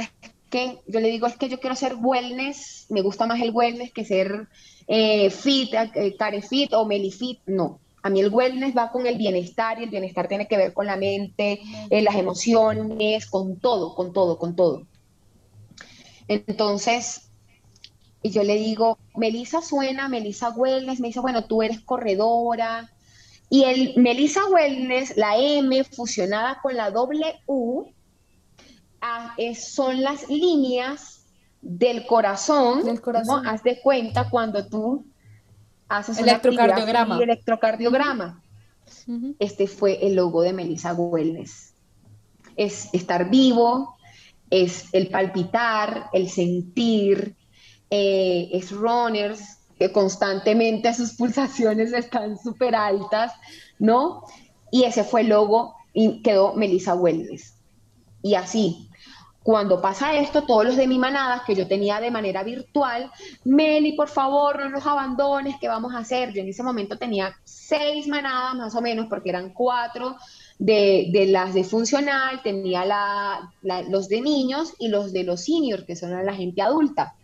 que, 0.51 0.79
yo 0.85 0.99
le 0.99 1.09
digo, 1.09 1.25
es 1.25 1.37
que 1.37 1.49
yo 1.49 1.59
quiero 1.59 1.75
ser 1.75 1.95
wellness, 1.95 2.85
me 2.89 3.01
gusta 3.01 3.25
más 3.25 3.41
el 3.41 3.51
wellness 3.51 3.91
que 3.91 4.05
ser 4.05 4.49
eh, 4.85 5.29
fit, 5.31 5.73
eh, 5.73 6.15
care 6.17 6.41
fit 6.41 6.73
o 6.73 6.85
melifit, 6.85 7.39
no. 7.47 7.79
A 8.03 8.09
mí 8.09 8.19
el 8.19 8.29
wellness 8.29 8.75
va 8.75 8.91
con 8.91 9.07
el 9.07 9.17
bienestar 9.17 9.79
y 9.79 9.83
el 9.83 9.89
bienestar 9.89 10.27
tiene 10.27 10.47
que 10.47 10.57
ver 10.57 10.73
con 10.73 10.85
la 10.85 10.97
mente, 10.97 11.61
eh, 11.89 12.01
las 12.01 12.15
emociones, 12.15 13.27
con 13.27 13.59
todo, 13.59 13.95
con 13.95 14.11
todo, 14.11 14.37
con 14.37 14.55
todo. 14.55 14.87
Entonces, 16.27 17.30
yo 18.29 18.43
le 18.43 18.55
digo, 18.55 18.99
Melissa 19.15 19.61
suena, 19.61 20.07
Melissa 20.07 20.49
Wellness, 20.51 20.99
me 20.99 21.07
dice, 21.07 21.19
bueno, 21.19 21.45
tú 21.45 21.63
eres 21.63 21.81
corredora. 21.81 22.91
Y 23.49 23.63
el 23.63 23.93
Melissa 23.97 24.45
Wellness, 24.47 25.17
la 25.17 25.37
M 25.37 25.83
fusionada 25.83 26.59
con 26.61 26.75
la 26.75 26.91
doble 26.91 27.41
U, 27.47 27.91
ah, 29.01 29.35
son 29.55 30.01
las 30.01 30.29
líneas 30.29 31.25
del 31.61 32.05
corazón. 32.05 32.83
Del 32.83 33.01
corazón. 33.01 33.47
Haz 33.47 33.63
de 33.63 33.81
cuenta 33.81 34.29
cuando 34.29 34.67
tú 34.67 35.05
haces 35.89 36.19
electrocardiograma. 36.19 37.17
Un 37.17 37.23
electrocardiograma. 37.23 38.43
Este 39.39 39.67
fue 39.67 40.05
el 40.05 40.15
logo 40.15 40.41
de 40.43 40.53
Melissa 40.53 40.93
Wellness. 40.93 41.73
Es 42.55 42.89
estar 42.93 43.29
vivo, 43.29 43.95
es 44.49 44.93
el 44.93 45.09
palpitar, 45.09 46.09
el 46.13 46.29
sentir, 46.29 47.35
eh, 47.91 48.49
es 48.53 48.71
runners, 48.71 49.59
que 49.77 49.91
constantemente 49.91 50.93
sus 50.93 51.13
pulsaciones 51.17 51.93
están 51.93 52.39
súper 52.39 52.75
altas, 52.75 53.33
¿no? 53.77 54.23
Y 54.71 54.85
ese 54.85 55.03
fue 55.03 55.21
el 55.21 55.27
logo 55.27 55.75
y 55.93 56.21
quedó 56.23 56.53
Melissa 56.53 56.95
Wellness. 56.95 57.55
Y 58.23 58.35
así, 58.35 58.89
cuando 59.43 59.81
pasa 59.81 60.15
esto, 60.15 60.43
todos 60.43 60.65
los 60.65 60.75
de 60.75 60.87
mi 60.87 60.99
manada 60.99 61.43
que 61.45 61.55
yo 61.55 61.67
tenía 61.67 61.99
de 61.99 62.11
manera 62.11 62.43
virtual, 62.43 63.11
Meli, 63.43 63.93
por 63.93 64.07
favor, 64.07 64.59
no 64.59 64.69
los 64.69 64.85
abandones, 64.85 65.55
¿qué 65.59 65.67
vamos 65.67 65.95
a 65.95 65.99
hacer? 65.99 66.31
Yo 66.31 66.41
en 66.41 66.49
ese 66.49 66.61
momento 66.61 66.97
tenía 66.97 67.35
seis 67.43 68.07
manadas 68.07 68.55
más 68.55 68.75
o 68.75 68.81
menos, 68.81 69.07
porque 69.09 69.29
eran 69.29 69.51
cuatro 69.51 70.15
de, 70.59 71.27
las 71.29 71.55
de 71.55 71.63
funcional, 71.63 72.43
tenía 72.43 72.85
los 73.89 74.07
de 74.07 74.21
niños 74.21 74.73
y 74.77 74.89
los 74.89 75.11
de 75.11 75.23
los 75.23 75.43
seniors, 75.43 75.85
que 75.85 75.95
son 75.95 76.23
la 76.23 76.35
gente 76.35 76.61
adulta. 76.61 77.15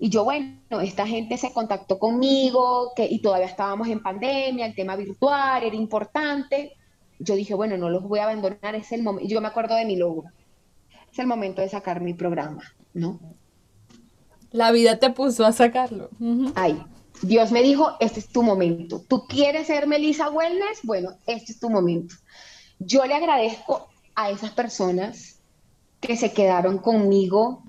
Y 0.00 0.08
yo, 0.08 0.24
bueno, 0.24 0.80
esta 0.82 1.06
gente 1.06 1.36
se 1.36 1.52
contactó 1.52 1.98
conmigo 1.98 2.92
que, 2.96 3.06
y 3.06 3.20
todavía 3.20 3.46
estábamos 3.46 3.86
en 3.88 4.02
pandemia, 4.02 4.66
el 4.66 4.74
tema 4.74 4.96
virtual 4.96 5.62
era 5.62 5.76
importante. 5.76 6.72
Yo 7.18 7.34
dije, 7.36 7.54
bueno, 7.54 7.76
no 7.76 7.90
los 7.90 8.02
voy 8.02 8.18
a 8.18 8.24
abandonar, 8.24 8.74
es 8.74 8.90
el 8.92 9.02
momento. 9.02 9.28
Yo 9.28 9.40
me 9.40 9.48
acuerdo 9.48 9.76
de 9.76 9.84
mi 9.84 9.96
logo 9.96 10.24
es 11.12 11.18
el 11.18 11.26
momento 11.26 11.62
de 11.62 11.68
sacar 11.68 12.00
mi 12.00 12.14
programa, 12.14 12.62
¿no? 12.94 13.18
La 14.52 14.72
vida 14.72 14.98
te 14.98 15.10
puso 15.10 15.44
a 15.44 15.52
sacarlo. 15.52 16.10
Ay, 16.54 16.82
Dios 17.22 17.52
me 17.52 17.62
dijo, 17.62 17.96
este 18.00 18.20
es 18.20 18.28
tu 18.28 18.42
momento. 18.42 19.00
¿Tú 19.06 19.26
quieres 19.28 19.66
ser 19.68 19.86
Melissa 19.86 20.30
Wellness? 20.30 20.80
Bueno, 20.82 21.10
este 21.26 21.52
es 21.52 21.60
tu 21.60 21.70
momento. 21.70 22.14
Yo 22.78 23.04
le 23.04 23.14
agradezco 23.14 23.88
a 24.14 24.30
esas 24.30 24.50
personas 24.50 25.40
que 26.00 26.16
se 26.16 26.32
quedaron 26.32 26.78
conmigo 26.78 27.62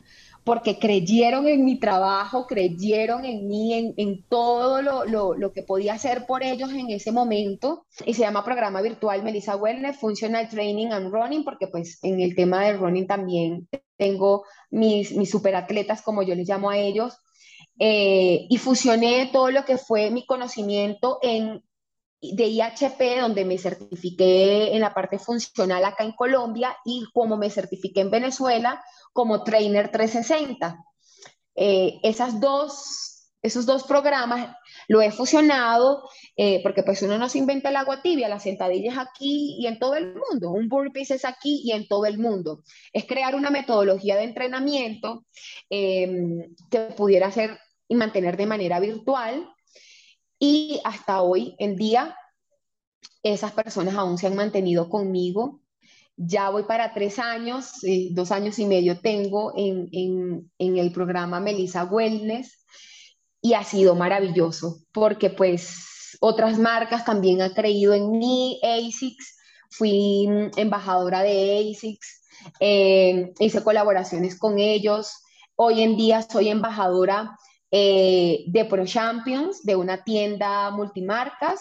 porque 0.43 0.79
creyeron 0.79 1.47
en 1.47 1.63
mi 1.63 1.79
trabajo, 1.79 2.47
creyeron 2.47 3.25
en 3.25 3.47
mí, 3.47 3.93
en, 3.95 4.23
todo 4.27 4.81
lo, 4.81 5.53
que 5.53 5.61
podía 5.61 5.93
hacer 5.93 6.25
por 6.25 6.43
ellos 6.43 6.71
en 6.71 6.89
ese 6.89 7.11
momento. 7.11 7.85
Y 8.05 8.13
se 8.15 8.21
llama 8.21 8.43
programa 8.43 8.81
virtual 8.81 9.23
Melissa 9.23 9.55
Wellness 9.55 9.97
Functional 9.97 10.49
Training 10.49 10.87
and 10.87 11.11
Running, 11.11 11.43
porque 11.43 11.67
pues 11.67 11.99
en 12.03 12.19
el 12.21 12.35
tema 12.35 12.65
del 12.65 12.79
running 12.79 13.07
también 13.07 13.67
tengo 13.97 14.43
mis, 14.71 15.15
mis 15.15 15.29
superatletas, 15.29 16.01
como 16.01 16.23
yo 16.23 16.33
les 16.33 16.49
llamo 16.49 16.71
a 16.71 16.77
ellos. 16.77 17.17
Eh, 17.79 18.47
y 18.49 18.57
fusioné 18.57 19.29
todo 19.31 19.51
lo 19.51 19.65
que 19.65 19.77
fue 19.77 20.11
mi 20.11 20.25
conocimiento 20.25 21.19
en 21.21 21.63
de 22.21 22.45
IHP, 22.45 23.19
donde 23.19 23.45
me 23.45 23.57
certifiqué 23.57 24.75
en 24.75 24.81
la 24.81 24.93
parte 24.93 25.17
funcional 25.17 25.83
acá 25.83 26.03
en 26.03 26.11
Colombia 26.11 26.77
y 26.85 27.05
como 27.13 27.35
me 27.35 27.49
certifiqué 27.49 28.01
en 28.01 28.11
Venezuela 28.11 28.83
como 29.11 29.43
Trainer 29.43 29.89
360. 29.91 30.77
Eh, 31.55 31.99
esas 32.03 32.39
dos, 32.39 33.31
esos 33.41 33.65
dos 33.65 33.83
programas 33.83 34.55
lo 34.87 35.01
he 35.01 35.11
fusionado 35.11 36.07
eh, 36.37 36.61
porque 36.63 36.83
pues 36.83 37.01
uno 37.01 37.17
no 37.17 37.27
se 37.27 37.39
inventa 37.39 37.69
el 37.69 37.75
agua 37.75 38.01
tibia, 38.01 38.29
las 38.29 38.43
sentadillas 38.43 38.97
aquí 38.97 39.57
y 39.59 39.65
en 39.65 39.79
todo 39.79 39.95
el 39.95 40.13
mundo, 40.13 40.51
un 40.51 40.69
burpees 40.69 41.11
es 41.11 41.25
aquí 41.25 41.61
y 41.63 41.71
en 41.71 41.87
todo 41.87 42.05
el 42.05 42.19
mundo. 42.19 42.61
Es 42.93 43.05
crear 43.05 43.33
una 43.35 43.49
metodología 43.49 44.15
de 44.15 44.23
entrenamiento 44.23 45.25
em, 45.69 46.53
que 46.69 46.79
pudiera 46.95 47.31
ser 47.31 47.59
y 47.87 47.95
mantener 47.95 48.37
de 48.37 48.45
manera 48.45 48.79
virtual 48.79 49.49
y 50.41 50.81
hasta 50.83 51.21
hoy 51.21 51.55
en 51.59 51.75
día, 51.75 52.17
esas 53.21 53.51
personas 53.51 53.93
aún 53.93 54.17
se 54.17 54.25
han 54.25 54.35
mantenido 54.35 54.89
conmigo. 54.89 55.61
Ya 56.17 56.49
voy 56.49 56.63
para 56.63 56.95
tres 56.95 57.19
años, 57.19 57.83
eh, 57.83 58.09
dos 58.11 58.31
años 58.31 58.57
y 58.57 58.65
medio 58.65 58.99
tengo 58.99 59.53
en, 59.55 59.87
en, 59.91 60.77
el 60.77 60.91
programa 60.91 61.39
Melissa 61.39 61.83
Wellness. 61.83 62.65
Y 63.39 63.53
ha 63.53 63.63
sido 63.63 63.93
maravilloso 63.93 64.79
porque 64.91 65.29
pues 65.29 66.17
otras 66.19 66.57
marcas 66.57 67.05
también 67.05 67.43
han 67.43 67.53
creído 67.53 67.93
en 67.93 68.09
mí, 68.09 68.59
ASICS, 68.63 69.37
fui 69.69 70.27
embajadora 70.57 71.21
de 71.21 71.71
ASICS, 71.71 72.23
eh, 72.59 73.31
hice 73.39 73.63
colaboraciones 73.63 74.37
con 74.39 74.57
ellos, 74.57 75.13
hoy 75.55 75.81
en 75.81 75.97
día 75.97 76.23
soy 76.23 76.49
embajadora 76.49 77.37
eh, 77.71 78.43
de 78.47 78.65
Pro 78.65 78.85
Champions, 78.85 79.63
de 79.63 79.75
una 79.75 80.03
tienda 80.03 80.69
multimarcas, 80.71 81.59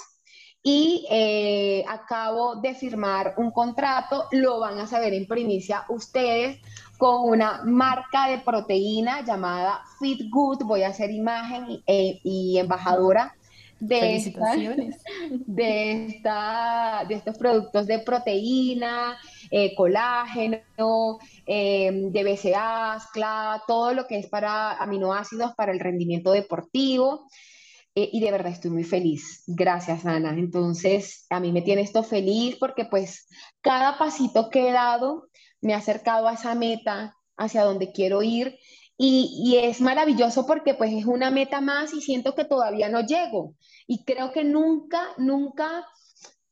y 0.62 1.06
eh, 1.10 1.84
acabo 1.88 2.56
de 2.56 2.74
firmar 2.74 3.34
un 3.38 3.50
contrato, 3.50 4.26
lo 4.32 4.60
van 4.60 4.78
a 4.78 4.86
saber 4.86 5.14
en 5.14 5.26
primicia 5.26 5.84
ustedes, 5.88 6.58
con 6.98 7.30
una 7.30 7.62
marca 7.64 8.28
de 8.28 8.38
proteína 8.38 9.24
llamada 9.24 9.80
Fit 9.98 10.28
Good, 10.30 10.64
voy 10.64 10.82
a 10.82 10.88
hacer 10.88 11.10
imagen 11.10 11.82
eh, 11.86 12.20
y 12.22 12.58
embajadora 12.58 13.34
de, 13.80 14.34
de, 15.46 16.06
esta, 16.06 17.04
de 17.08 17.14
estos 17.14 17.38
productos 17.38 17.86
de 17.86 17.98
proteína, 18.00 19.16
eh, 19.50 19.74
colágeno, 19.74 21.18
eh, 21.46 21.90
de 21.92 22.24
BCAAs, 22.24 23.06
CLA, 23.12 23.62
todo 23.66 23.94
lo 23.94 24.06
que 24.06 24.18
es 24.18 24.28
para 24.28 24.72
aminoácidos 24.72 25.54
para 25.54 25.72
el 25.72 25.80
rendimiento 25.80 26.32
deportivo. 26.32 27.26
Eh, 27.94 28.08
y 28.12 28.20
de 28.20 28.30
verdad 28.30 28.52
estoy 28.52 28.70
muy 28.70 28.84
feliz. 28.84 29.42
Gracias, 29.46 30.06
Ana. 30.06 30.30
Entonces, 30.30 31.26
a 31.30 31.40
mí 31.40 31.52
me 31.52 31.62
tiene 31.62 31.82
esto 31.82 32.02
feliz 32.02 32.56
porque 32.58 32.84
pues 32.84 33.26
cada 33.60 33.98
pasito 33.98 34.48
que 34.50 34.68
he 34.68 34.72
dado 34.72 35.28
me 35.60 35.74
ha 35.74 35.78
acercado 35.78 36.28
a 36.28 36.34
esa 36.34 36.54
meta, 36.54 37.16
hacia 37.36 37.64
donde 37.64 37.90
quiero 37.90 38.22
ir 38.22 38.58
y, 39.02 39.56
es 39.56 39.80
maravilloso 39.80 40.46
porque 40.46 40.74
pues 40.74 40.92
es 40.92 41.06
una 41.06 41.30
meta 41.30 41.62
más 41.62 41.94
y 41.94 42.02
siento 42.02 42.34
que 42.34 42.44
todavía 42.44 42.90
no 42.90 43.00
llego. 43.00 43.54
Y 43.86 44.04
creo 44.04 44.30
que 44.30 44.44
nunca, 44.44 45.02
nunca, 45.16 45.86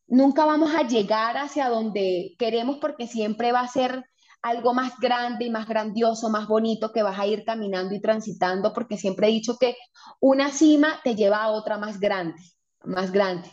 nunca 0.08 0.44
vamos 0.44 0.74
a 0.74 0.82
llegar 0.86 1.36
hacia 1.36 1.68
donde 1.68 2.34
queremos 2.38 2.78
porque 2.78 3.06
siempre 3.06 3.52
va 3.52 3.60
a 3.60 3.68
ser 3.68 4.04
algo 4.42 4.72
más 4.72 4.98
grande 4.98 5.46
y 5.46 5.50
más 5.50 5.68
grandioso, 5.68 6.30
más 6.30 6.48
bonito 6.48 6.92
que 6.92 7.02
vas 7.02 7.18
a 7.18 7.26
ir 7.26 7.44
caminando 7.44 7.94
y 7.94 8.00
transitando 8.00 8.72
porque 8.72 8.96
siempre 8.96 9.28
he 9.28 9.32
dicho 9.32 9.56
que 9.58 9.76
una 10.20 10.50
cima 10.50 11.00
te 11.02 11.14
lleva 11.14 11.42
a 11.42 11.50
otra 11.50 11.76
más 11.78 12.00
grande, 12.00 12.40
más 12.84 13.12
grande. 13.12 13.50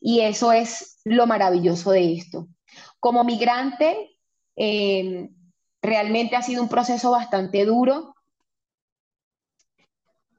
Y 0.00 0.20
eso 0.20 0.52
es 0.52 1.00
lo 1.04 1.26
maravilloso 1.26 1.92
de 1.92 2.14
esto. 2.14 2.48
Como 2.98 3.24
migrante, 3.24 4.16
eh, 4.56 5.28
realmente 5.80 6.36
ha 6.36 6.42
sido 6.42 6.62
un 6.62 6.68
proceso 6.68 7.10
bastante 7.10 7.64
duro 7.64 8.14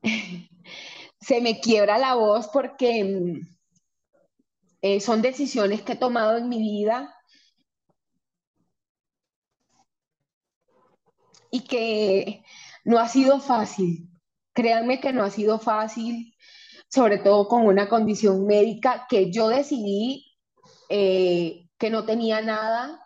se 1.19 1.41
me 1.41 1.59
quiebra 1.59 1.97
la 1.97 2.15
voz 2.15 2.49
porque 2.49 3.03
mm, 3.03 3.52
eh, 4.83 4.99
son 4.99 5.21
decisiones 5.21 5.81
que 5.81 5.93
he 5.93 5.95
tomado 5.95 6.37
en 6.37 6.49
mi 6.49 6.59
vida 6.59 7.15
y 11.49 11.61
que 11.61 12.43
no 12.83 12.99
ha 12.99 13.07
sido 13.07 13.39
fácil. 13.39 14.09
Créanme 14.51 14.99
que 14.99 15.13
no 15.13 15.23
ha 15.23 15.29
sido 15.29 15.57
fácil, 15.57 16.35
sobre 16.89 17.17
todo 17.19 17.47
con 17.47 17.65
una 17.65 17.87
condición 17.87 18.45
médica 18.45 19.07
que 19.09 19.31
yo 19.31 19.47
decidí 19.47 20.25
eh, 20.89 21.69
que 21.77 21.89
no 21.89 22.03
tenía 22.03 22.41
nada 22.41 22.99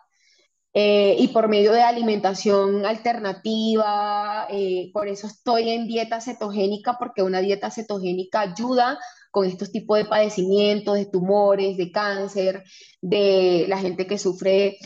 eh, 0.74 1.14
y 1.16 1.28
por 1.28 1.46
medio 1.46 1.72
de 1.72 1.82
alimentación 1.82 2.86
alternativa, 2.86 4.48
por 4.92 5.06
eso 5.06 5.28
estoy 5.28 5.70
en 5.70 5.86
dieta 5.86 6.20
cetogénica, 6.20 6.98
porque 6.98 7.22
una 7.22 7.38
dieta 7.38 7.70
cetogénica 7.70 8.40
ayuda 8.40 8.98
con 9.30 9.46
estos 9.46 9.70
tipos 9.70 9.98
de 9.98 10.04
padecimientos, 10.04 10.94
de 10.94 11.06
tumores, 11.06 11.76
de 11.76 11.90
cáncer, 11.90 12.64
de 13.00 13.66
la 13.68 13.78
gente 13.78 14.06
que 14.06 14.18
sufre 14.18 14.78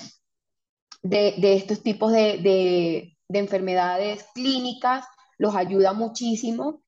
de, 1.02 1.34
estos 1.54 1.82
tipos 1.82 2.12
de, 2.12 3.12
de 3.28 3.38
enfermedades 3.38 4.24
clínicas, 4.34 5.04
los 5.38 5.54
ayuda 5.56 5.92
muchísimo. 5.92 6.82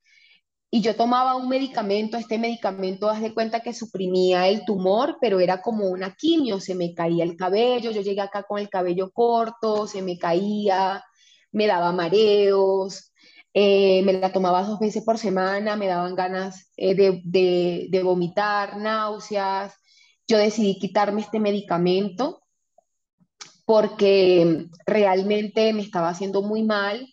Y 0.70 0.80
yo 0.80 0.96
tomaba 0.96 1.36
un 1.36 1.48
medicamento, 1.48 2.16
este 2.16 2.36
medicamento, 2.36 3.08
haz 3.08 3.20
de 3.22 3.32
cuenta 3.32 3.60
que 3.60 3.72
suprimía 3.72 4.48
el 4.48 4.64
tumor, 4.64 5.18
pero 5.20 5.38
era 5.38 5.62
como 5.62 5.88
una 5.88 6.14
quimio, 6.16 6.58
se 6.58 6.74
me 6.74 6.94
caía 6.94 7.22
el 7.22 7.36
cabello, 7.36 7.92
yo 7.92 8.00
llegué 8.00 8.20
acá 8.20 8.42
con 8.42 8.58
el 8.58 8.68
cabello 8.68 9.12
corto, 9.12 9.86
se 9.86 10.02
me 10.02 10.18
caía, 10.18 11.04
me 11.52 11.68
daba 11.68 11.92
mareos, 11.92 13.13
eh, 13.54 14.02
me 14.02 14.12
la 14.12 14.32
tomaba 14.32 14.64
dos 14.64 14.80
veces 14.80 15.04
por 15.04 15.16
semana, 15.16 15.76
me 15.76 15.86
daban 15.86 16.16
ganas 16.16 16.72
eh, 16.76 16.94
de, 16.96 17.22
de, 17.24 17.86
de 17.88 18.02
vomitar, 18.02 18.76
náuseas. 18.76 19.74
Yo 20.26 20.38
decidí 20.38 20.78
quitarme 20.78 21.20
este 21.20 21.38
medicamento 21.38 22.42
porque 23.64 24.66
realmente 24.86 25.72
me 25.72 25.82
estaba 25.82 26.08
haciendo 26.08 26.42
muy 26.42 26.64
mal 26.64 27.08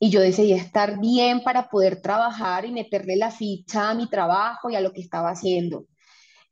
y 0.00 0.10
yo 0.10 0.20
decidí 0.20 0.54
estar 0.54 0.98
bien 0.98 1.42
para 1.42 1.68
poder 1.68 2.02
trabajar 2.02 2.64
y 2.64 2.72
meterle 2.72 3.16
la 3.16 3.30
ficha 3.30 3.90
a 3.90 3.94
mi 3.94 4.08
trabajo 4.08 4.70
y 4.70 4.74
a 4.74 4.80
lo 4.80 4.92
que 4.92 5.02
estaba 5.02 5.30
haciendo. 5.30 5.86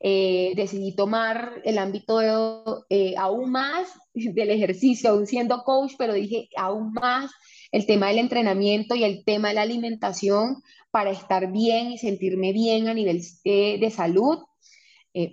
Eh, 0.01 0.53
decidí 0.55 0.95
tomar 0.95 1.61
el 1.65 1.79
ámbito 1.79 2.85
eh, 2.89 3.15
aún 3.17 3.51
más 3.51 3.89
del 4.15 4.51
ejercicio, 4.51 5.11
aún 5.11 5.27
siendo 5.27 5.65
coach, 5.65 5.95
pero 5.99 6.13
dije 6.13 6.49
aún 6.57 6.93
más 6.93 7.33
el 7.71 7.87
tema 7.87 8.09
del 8.09 8.19
entrenamiento 8.19 8.95
y 8.95 9.05
el 9.05 9.25
tema 9.25 9.49
de 9.49 9.55
la 9.55 9.63
alimentación 9.63 10.63
para 10.91 11.11
estar 11.11 11.53
bien 11.53 11.93
y 11.93 11.99
sentirme 11.99 12.53
bien 12.53 12.89
a 12.89 12.95
nivel 12.95 13.23
eh, 13.45 13.79
de 13.79 13.91
salud. 13.91 14.39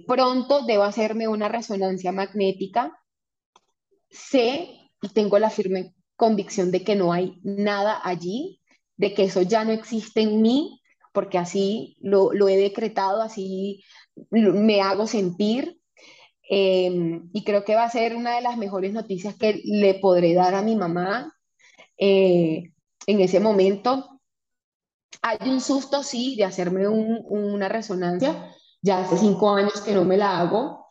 pronto 0.08 0.66
debo 0.66 0.84
hacerme 0.84 1.28
una 1.28 1.48
resonancia 1.50 2.12
magnética 2.12 2.92
sé 4.16 4.70
y 5.02 5.10
tengo 5.10 5.38
la 5.40 5.50
firme 5.50 5.94
convicción 6.16 6.72
de 6.72 6.84
que 6.84 6.96
no 6.96 7.12
hay 7.12 7.40
nada 7.44 8.00
allí, 8.04 8.62
de 8.98 9.14
que 9.14 9.24
eso 9.24 9.42
ya 9.42 9.66
no 9.66 9.72
existe 9.72 10.22
en 10.22 10.42
mí, 10.42 10.82
porque 11.14 11.38
así 11.38 11.98
lo, 12.02 12.32
he 12.48 12.58
decretado, 12.58 13.22
así 13.22 13.84
me 14.32 14.82
hago 14.82 15.08
sentir. 15.08 15.80
Em, 16.48 17.30
y 17.34 17.44
creo 17.44 17.66
que 17.66 17.76
va 17.76 17.86
a 17.86 17.90
ser 17.90 18.16
una 18.16 18.36
de 18.36 18.42
las 18.42 18.58
mejores 18.58 18.94
noticias 18.94 19.36
que 19.36 19.62
le 19.64 19.96
podré 19.96 20.34
dar 20.36 20.54
a 20.54 20.62
mi 20.62 20.76
mamá 20.76 21.35
eh, 21.98 22.72
en 23.08 23.20
ese 23.22 23.40
momento. 23.40 24.22
Hay 25.22 25.50
un 25.50 25.62
susto, 25.62 26.04
sí, 26.04 26.36
de 26.36 26.46
hacerme 26.46 26.88
una 26.88 27.70
resonancia. 27.70 28.54
Ya 28.82 29.00
hace 29.00 29.18
cinco 29.18 29.50
años 29.50 29.82
que 29.82 29.94
no 29.94 30.04
me 30.04 30.18
la 30.18 30.40
hago, 30.40 30.86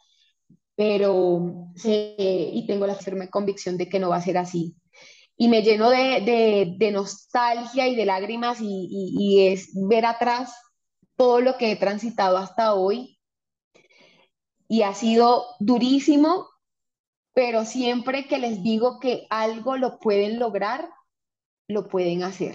pero 0.75 1.71
sé, 1.77 2.17
y 2.19 2.67
tengo 2.67 2.87
la 2.87 2.97
firme 2.97 3.31
convicción 3.31 3.77
de 3.77 3.89
que 3.89 4.01
no 4.01 4.09
va 4.09 4.17
a 4.17 4.23
ser 4.23 4.39
así. 4.39 4.75
Y 5.37 5.49
me 5.49 5.63
lleno 5.63 5.91
de, 5.91 6.75
de, 6.79 6.91
nostalgia 6.93 7.89
y 7.89 7.97
de 7.97 8.07
lágrimas 8.07 8.59
y, 8.61 8.89
y, 8.91 9.49
es 9.49 9.71
ver 9.75 10.07
atrás 10.07 10.53
todo 11.17 11.41
lo 11.41 11.57
que 11.57 11.73
he 11.73 11.77
transitado 11.77 12.37
hasta 12.37 12.75
hoy. 12.75 13.19
Y 14.69 14.83
ha 14.83 14.95
sido 14.95 15.45
durísimo, 15.59 16.49
pero 17.35 17.65
siempre 17.65 18.27
que 18.27 18.39
les 18.39 18.63
digo 18.63 19.01
que 19.01 19.27
algo 19.29 19.77
lo 19.77 19.99
pueden 19.99 20.39
lograr, 20.39 20.89
lo 21.69 21.89
pueden 21.89 22.23
hacer, 22.23 22.55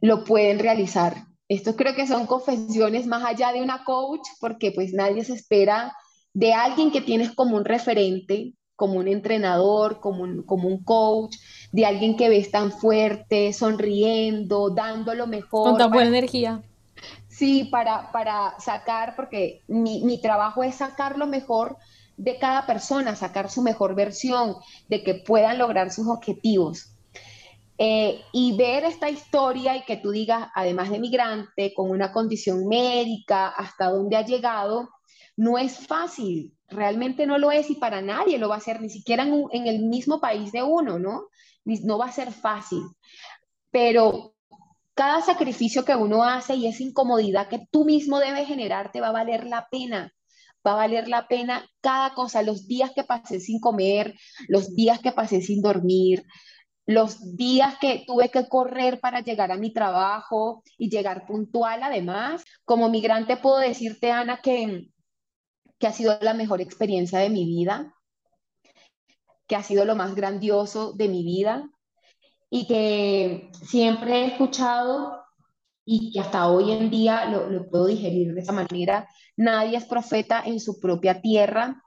lo 0.00 0.24
pueden 0.24 0.58
realizar. 0.58 1.24
Esto 1.48 1.76
creo 1.76 1.94
que 1.94 2.08
son 2.08 2.26
confesiones 2.26 3.06
más 3.06 3.24
allá 3.24 3.52
de 3.52 3.62
una 3.62 3.84
coach, 3.84 4.26
porque 4.40 4.72
pues 4.72 4.92
nadie 4.92 5.24
se 5.24 5.34
espera 5.34 5.96
de 6.34 6.52
alguien 6.52 6.90
que 6.90 7.00
tienes 7.00 7.32
como 7.32 7.56
un 7.56 7.64
referente, 7.64 8.54
como 8.74 8.94
un 8.94 9.06
entrenador, 9.06 10.00
como 10.00 10.24
un, 10.24 10.42
como 10.42 10.68
un 10.68 10.82
coach, 10.82 11.36
de 11.70 11.86
alguien 11.86 12.16
que 12.16 12.28
ves 12.28 12.50
tan 12.50 12.72
fuerte, 12.72 13.52
sonriendo, 13.52 14.70
dando 14.70 15.14
lo 15.14 15.28
mejor. 15.28 15.70
Con 15.70 15.78
tan 15.78 15.90
buena 15.92 16.08
energía. 16.08 16.62
Sí, 17.28 17.64
para, 17.64 18.10
para 18.10 18.58
sacar, 18.58 19.14
porque 19.14 19.62
mi, 19.68 20.02
mi 20.02 20.20
trabajo 20.20 20.64
es 20.64 20.74
sacar 20.74 21.16
lo 21.16 21.26
mejor 21.26 21.76
de 22.16 22.38
cada 22.38 22.66
persona, 22.66 23.16
sacar 23.16 23.50
su 23.50 23.62
mejor 23.62 23.94
versión, 23.94 24.56
de 24.88 25.02
que 25.02 25.14
puedan 25.14 25.58
lograr 25.58 25.90
sus 25.90 26.08
objetivos. 26.08 26.92
Eh, 27.78 28.22
y 28.32 28.56
ver 28.56 28.84
esta 28.84 29.10
historia 29.10 29.76
y 29.76 29.84
que 29.84 29.98
tú 29.98 30.10
digas, 30.10 30.48
además 30.54 30.90
de 30.90 30.98
migrante, 30.98 31.74
con 31.74 31.90
una 31.90 32.10
condición 32.10 32.66
médica, 32.66 33.48
hasta 33.48 33.90
dónde 33.90 34.16
ha 34.16 34.24
llegado, 34.24 34.88
no 35.36 35.58
es 35.58 35.86
fácil, 35.86 36.54
realmente 36.68 37.26
no 37.26 37.36
lo 37.36 37.50
es 37.50 37.70
y 37.70 37.74
para 37.74 38.00
nadie 38.00 38.38
lo 38.38 38.48
va 38.48 38.54
a 38.54 38.58
hacer, 38.58 38.80
ni 38.80 38.88
siquiera 38.88 39.24
en, 39.24 39.66
el 39.66 39.80
mismo 39.80 40.20
país 40.20 40.52
de 40.52 40.62
uno, 40.62 40.98
¿no? 40.98 41.28
no 41.64 41.98
va 41.98 42.06
a 42.06 42.12
ser 42.12 42.32
fácil, 42.32 42.82
pero 43.70 44.34
cada 44.94 45.20
sacrificio 45.20 45.84
que 45.84 45.94
uno 45.94 46.24
hace 46.24 46.54
y 46.54 46.66
esa 46.66 46.82
incomodidad 46.82 47.48
que 47.48 47.66
tú 47.70 47.84
mismo 47.84 48.18
debes 48.18 48.48
generar 48.48 48.90
te 48.90 49.02
va 49.02 49.08
a 49.08 49.12
valer 49.12 49.44
la 49.44 49.68
pena. 49.70 50.14
Va 50.66 50.72
a 50.72 50.76
valer 50.76 51.08
la 51.08 51.28
pena 51.28 51.68
cada 51.80 52.14
cosa, 52.14 52.42
los 52.42 52.66
días 52.66 52.90
que 52.94 53.04
pasé 53.04 53.40
sin 53.40 53.60
comer, 53.60 54.14
los 54.48 54.74
días 54.74 55.00
que 55.00 55.12
pasé 55.12 55.40
sin 55.40 55.62
dormir, 55.62 56.24
los 56.86 57.36
días 57.36 57.76
que 57.80 58.04
tuve 58.06 58.30
que 58.30 58.48
correr 58.48 59.00
para 59.00 59.20
llegar 59.20 59.52
a 59.52 59.56
mi 59.56 59.72
trabajo 59.72 60.62
y 60.78 60.88
llegar 60.88 61.26
puntual 61.26 61.82
además. 61.82 62.44
Como 62.64 62.88
migrante 62.88 63.36
puedo 63.36 63.58
decirte, 63.58 64.10
Ana, 64.10 64.40
que 64.42 64.90
que 65.78 65.86
ha 65.86 65.92
sido 65.92 66.18
la 66.20 66.34
mejor 66.34 66.60
experiencia 66.60 67.18
de 67.18 67.30
mi 67.30 67.44
vida, 67.44 67.94
que 69.46 69.56
ha 69.56 69.62
sido 69.62 69.84
lo 69.84 69.94
más 69.94 70.14
grandioso 70.14 70.92
de 70.92 71.08
mi 71.08 71.22
vida 71.24 71.68
y 72.50 72.66
que 72.66 73.50
siempre 73.52 74.20
he 74.20 74.26
escuchado 74.26 75.25
y 75.86 76.12
que 76.12 76.20
hasta 76.20 76.48
hoy 76.48 76.72
en 76.72 76.90
día 76.90 77.24
lo, 77.26 77.66
puedo 77.70 77.86
digerir 77.86 78.34
de 78.34 78.40
esa 78.42 78.52
manera, 78.52 79.08
nadie 79.36 79.78
es 79.78 79.86
profeta 79.86 80.42
en 80.44 80.60
su 80.60 80.78
propia 80.78 81.22
tierra 81.22 81.82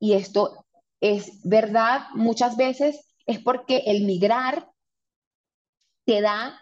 y 0.00 0.14
esto 0.14 0.66
es 1.00 1.40
verdad 1.44 2.06
muchas 2.14 2.56
veces 2.56 3.06
es 3.26 3.38
porque 3.38 3.84
el 3.86 4.04
migrar 4.04 4.68
te 6.04 6.20
da 6.20 6.58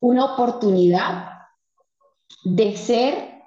una 0.00 0.34
oportunidad 0.34 1.30
de 2.44 2.76
ser 2.76 3.40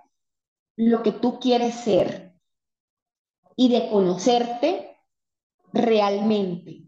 lo 0.78 1.04
que 1.04 1.12
tú 1.12 1.40
quieres 1.40 1.76
ser, 1.76 2.26
y 3.56 3.70
de 3.70 3.90
conocerte 3.90 4.98
realmente. 5.74 6.84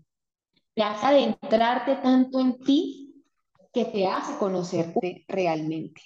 Te 0.74 0.84
hace 0.84 1.06
adentrarte 1.06 1.96
tanto 1.98 2.40
en 2.40 2.60
ti 2.60 3.07
que 3.78 3.86
te 3.86 4.08
hace 4.08 4.36
conocerte 4.40 5.24
realmente. 5.28 6.02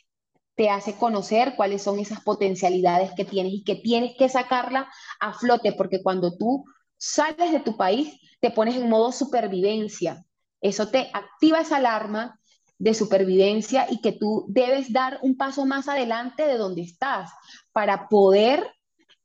Te 0.55 0.69
hace 0.69 0.97
conocer 0.97 1.53
cuáles 1.55 1.82
son 1.82 1.99
esas 1.99 2.19
potencialidades 2.19 3.11
que 3.15 3.24
tienes 3.24 3.53
y 3.53 3.63
que 3.63 3.76
tienes 3.76 4.17
que 4.17 4.28
sacarla 4.28 4.91
a 5.22 5.32
flote, 5.32 5.72
porque 5.72 6.03
cuando 6.03 6.38
tú 6.38 6.65
sales 6.97 7.53
de 7.53 7.61
tu 7.61 7.78
país, 7.78 8.19
te 8.41 8.51
pones 8.51 8.76
en 8.76 8.89
modo 8.89 9.13
supervivencia. 9.13 10.26
Eso 10.59 10.89
te 10.89 11.09
activa 11.13 11.61
esa 11.61 11.78
alarma 11.78 12.38
de 12.78 12.93
supervivencia 12.93 13.88
y 13.89 14.01
que 14.01 14.11
tú 14.11 14.45
debes 14.49 14.91
dar 14.91 15.19
un 15.22 15.38
paso 15.38 15.65
más 15.65 15.88
adelante 15.88 16.45
de 16.45 16.57
donde 16.57 16.82
estás 16.82 17.32
para 17.72 18.09
poder 18.09 18.67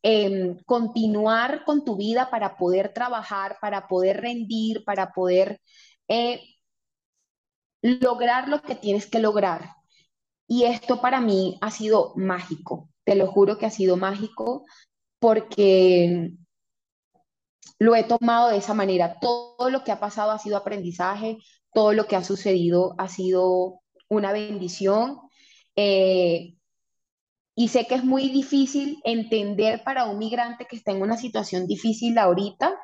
Em, 0.08 0.56
continuar 0.66 1.64
con 1.64 1.84
tu 1.84 1.96
vida 1.96 2.30
para 2.30 2.56
poder 2.56 2.94
trabajar, 2.94 3.58
para 3.60 3.88
poder 3.88 4.20
rendir, 4.20 4.84
para 4.84 5.10
poder 5.12 5.60
eh, 6.06 6.40
lograr 7.86 8.48
lo 8.48 8.62
que 8.62 8.74
tienes 8.74 9.06
que 9.06 9.20
lograr. 9.20 9.76
Y 10.48 10.64
esto 10.64 11.00
para 11.00 11.20
mí 11.20 11.58
ha 11.60 11.70
sido 11.70 12.12
mágico, 12.16 12.88
te 13.04 13.14
lo 13.16 13.26
juro 13.26 13.58
que 13.58 13.66
ha 13.66 13.70
sido 13.70 13.96
mágico 13.96 14.64
porque 15.18 16.32
lo 17.78 17.94
he 17.94 18.04
tomado 18.04 18.50
de 18.50 18.58
esa 18.58 18.74
manera. 18.74 19.18
Todo 19.20 19.70
lo 19.70 19.84
que 19.84 19.92
ha 19.92 20.00
pasado 20.00 20.30
ha 20.30 20.38
sido 20.38 20.56
aprendizaje, 20.56 21.38
todo 21.72 21.92
lo 21.92 22.06
que 22.06 22.16
ha 22.16 22.24
sucedido 22.24 22.94
ha 22.98 23.08
sido 23.08 23.80
una 24.08 24.32
bendición. 24.32 25.20
Eh, 25.76 26.56
y 27.54 27.68
sé 27.68 27.86
que 27.86 27.94
es 27.94 28.04
muy 28.04 28.28
difícil 28.28 29.00
entender 29.04 29.82
para 29.82 30.04
un 30.06 30.18
migrante 30.18 30.66
que 30.66 30.76
está 30.76 30.92
en 30.92 31.02
una 31.02 31.16
situación 31.16 31.66
difícil 31.66 32.18
ahorita, 32.18 32.78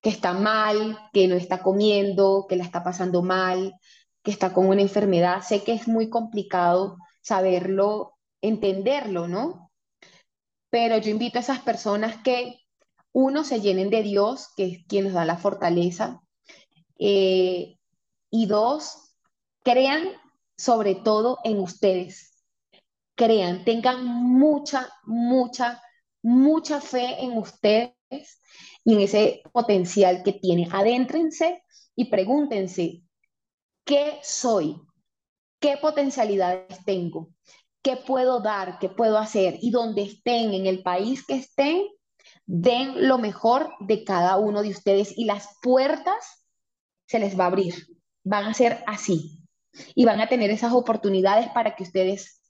que 0.00 0.10
está 0.10 0.32
mal, 0.32 0.98
que 1.12 1.26
no 1.26 1.34
está 1.34 1.62
comiendo, 1.62 2.46
que 2.48 2.56
la 2.56 2.64
está 2.64 2.84
pasando 2.84 3.22
mal, 3.22 3.74
que 4.28 4.32
está 4.32 4.52
con 4.52 4.66
una 4.66 4.82
enfermedad. 4.82 5.40
Sé 5.40 5.64
que 5.64 5.72
es 5.72 5.88
muy 5.88 6.10
complicado 6.10 6.98
saberlo, 7.22 8.18
entenderlo, 8.42 9.26
¿no? 9.26 9.70
Pero 10.68 10.98
yo 10.98 11.10
invito 11.10 11.38
a 11.38 11.40
esas 11.40 11.60
personas 11.60 12.22
que, 12.22 12.60
uno, 13.12 13.42
se 13.42 13.62
llenen 13.62 13.88
de 13.88 14.02
Dios, 14.02 14.48
que 14.54 14.66
es 14.66 14.86
quien 14.86 15.04
nos 15.04 15.14
da 15.14 15.24
la 15.24 15.38
fortaleza, 15.38 16.20
eh, 16.98 17.78
y 18.30 18.46
dos, 18.46 19.14
crean 19.64 20.08
sobre 20.58 20.94
todo 20.94 21.38
en 21.42 21.60
ustedes 21.60 22.28
crean, 23.18 23.64
tengan 23.64 24.04
mucha, 24.06 24.88
mucha, 25.04 25.82
mucha 26.22 26.80
fe 26.80 27.16
en 27.20 27.36
ustedes 27.36 27.94
y 28.84 28.94
en 28.94 29.00
ese 29.00 29.42
potencial 29.52 30.22
que 30.22 30.34
tiene. 30.34 30.68
Adéntrense 30.70 31.62
y 31.96 32.06
pregúntense, 32.06 33.02
¿qué 33.88 34.20
soy? 34.22 34.78
¿Qué 35.58 35.78
potencialidades 35.80 36.84
tengo? 36.84 37.30
¿Qué 37.82 37.96
puedo 37.96 38.40
dar? 38.40 38.78
¿Qué 38.78 38.90
puedo 38.90 39.16
hacer? 39.16 39.56
Y 39.62 39.70
donde 39.70 40.02
estén, 40.02 40.52
en 40.52 40.66
el 40.66 40.82
país 40.82 41.24
que 41.26 41.36
estén, 41.36 41.86
den 42.44 43.08
lo 43.08 43.16
mejor 43.16 43.72
de 43.80 44.04
cada 44.04 44.36
uno 44.36 44.62
de 44.62 44.68
ustedes 44.68 45.16
y 45.16 45.24
las 45.24 45.48
puertas 45.62 46.44
se 47.06 47.18
les 47.18 47.38
va 47.38 47.44
a 47.44 47.46
abrir. 47.46 47.74
Van 48.24 48.44
a 48.44 48.52
ser 48.52 48.84
así 48.86 49.42
y 49.94 50.04
van 50.04 50.20
a 50.20 50.28
tener 50.28 50.50
esas 50.50 50.74
oportunidades 50.74 51.48
para 51.48 51.74
que 51.74 51.84
ustedes 51.84 52.42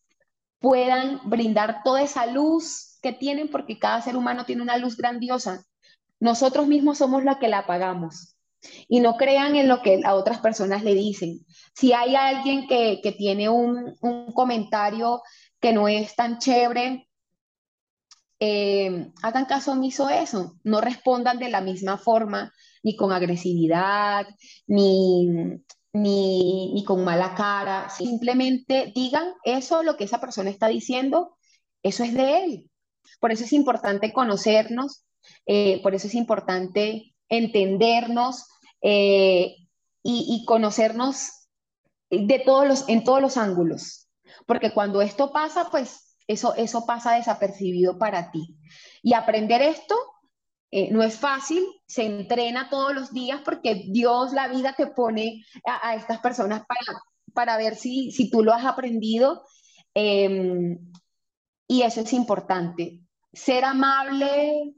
puedan 0.58 1.20
brindar 1.30 1.82
toda 1.84 2.02
esa 2.02 2.26
luz 2.26 2.98
que 3.00 3.12
tienen 3.12 3.48
porque 3.48 3.78
cada 3.78 4.02
ser 4.02 4.16
humano 4.16 4.44
tiene 4.44 4.62
una 4.62 4.76
luz 4.76 4.96
grandiosa. 4.96 5.64
Nosotros 6.18 6.66
mismos 6.66 6.98
somos 6.98 7.22
los 7.22 7.36
que 7.36 7.46
la 7.46 7.58
apagamos. 7.58 8.37
Y 8.88 9.00
no 9.00 9.16
crean 9.16 9.56
en 9.56 9.68
lo 9.68 9.82
que 9.82 10.00
a 10.04 10.14
otras 10.14 10.40
personas 10.40 10.82
le 10.82 10.94
dicen. 10.94 11.40
Si 11.74 11.92
hay 11.92 12.16
alguien 12.16 12.66
que, 12.66 13.00
tiene 13.16 13.48
un, 13.48 13.94
comentario 14.34 15.22
que 15.60 15.72
no 15.72 15.88
es 15.88 16.14
tan 16.14 16.38
chévere, 16.38 17.08
eh, 18.40 19.10
hagan 19.22 19.46
caso 19.46 19.72
omiso 19.72 20.08
eso. 20.08 20.54
No 20.64 20.80
respondan 20.80 21.38
de 21.38 21.50
la 21.50 21.60
misma 21.60 21.98
forma, 21.98 22.52
ni 22.82 22.96
con 22.96 23.12
agresividad, 23.12 24.26
ni, 24.66 25.26
ni, 25.92 26.72
ni 26.74 26.84
con 26.84 27.04
mala 27.04 27.34
cara. 27.34 27.88
Simplemente 27.90 28.92
digan 28.94 29.32
eso, 29.44 29.82
lo 29.82 29.96
que 29.96 30.04
esa 30.04 30.20
persona 30.20 30.50
está 30.50 30.68
diciendo, 30.68 31.36
eso 31.82 32.04
es 32.04 32.14
de 32.14 32.44
él. 32.44 32.70
Por 33.20 33.32
eso 33.32 33.44
es 33.44 33.52
importante 33.52 34.12
conocernos, 34.12 35.04
eh, 35.46 35.80
por 35.82 35.94
eso 35.94 36.06
es 36.06 36.14
importante 36.14 37.14
entendernos 37.28 38.46
eh, 38.82 39.56
y, 40.02 40.44
conocernos 40.46 41.28
de 42.10 42.38
todos 42.38 42.66
los, 42.66 42.88
en 42.88 43.04
todos 43.04 43.20
los 43.20 43.36
ángulos. 43.36 44.08
Porque 44.46 44.72
cuando 44.72 45.02
esto 45.02 45.32
pasa, 45.32 45.68
pues 45.70 46.16
eso, 46.26 46.54
eso 46.54 46.86
pasa 46.86 47.14
desapercibido 47.14 47.98
para 47.98 48.30
ti. 48.30 48.56
Y 49.02 49.12
aprender 49.14 49.60
esto 49.62 49.94
eh, 50.70 50.90
no 50.90 51.02
es 51.02 51.18
fácil, 51.18 51.64
se 51.86 52.04
entrena 52.04 52.68
todos 52.68 52.94
los 52.94 53.12
días 53.12 53.40
porque 53.42 53.86
Dios, 53.88 54.32
la 54.32 54.48
vida 54.48 54.74
te 54.76 54.86
pone 54.86 55.44
a, 55.64 55.94
estas 55.94 56.20
personas 56.20 56.64
para, 56.66 57.00
para 57.32 57.56
ver 57.56 57.74
si, 57.74 58.10
si 58.12 58.30
tú 58.30 58.42
lo 58.42 58.52
has 58.52 58.66
aprendido. 58.66 59.44
Em, 59.94 60.78
y 61.66 61.82
eso 61.82 62.00
es 62.00 62.12
importante. 62.12 63.00
Ser 63.32 63.64
amable, 63.64 64.74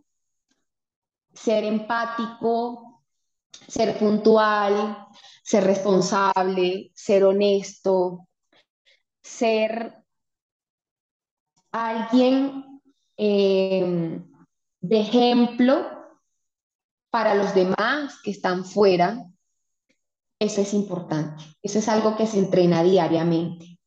ser 1.33 1.64
empático, 1.64 3.03
ser 3.68 3.99
puntual, 3.99 5.07
ser 5.43 5.64
responsable, 5.64 6.91
ser 6.95 7.24
honesto, 7.24 8.28
ser 9.22 9.95
alguien 11.72 12.81
eh, 13.16 14.20
de 14.81 15.01
ejemplo 15.01 15.87
para 17.11 17.35
los 17.35 17.55
demás 17.55 18.20
que 18.22 18.31
están 18.31 18.64
fuera, 18.64 19.26
eso 20.39 20.62
es 20.62 20.72
importante. 20.72 21.45
Eso 21.62 21.78
es 21.81 21.89
algo 21.89 22.16
que 22.16 22.26
se 22.26 22.39
entrena 22.39 22.83
diariamente. 22.83 23.78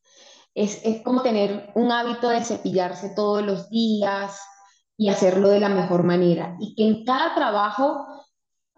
Es, 0.53 0.85
es 0.85 1.01
como 1.01 1.23
tener 1.23 1.71
un 1.73 1.91
hábito 1.91 2.29
de 2.29 2.43
cepillarse 2.43 3.13
todos 3.15 3.43
los 3.43 3.69
días, 3.69 4.39
y 4.97 5.09
hacerlo 5.09 5.49
de 5.49 5.59
la 5.59 5.69
mejor 5.69 6.03
manera. 6.03 6.55
Y 6.59 6.75
que 6.75 6.87
en 6.87 7.05
cada 7.05 7.33
trabajo 7.35 8.05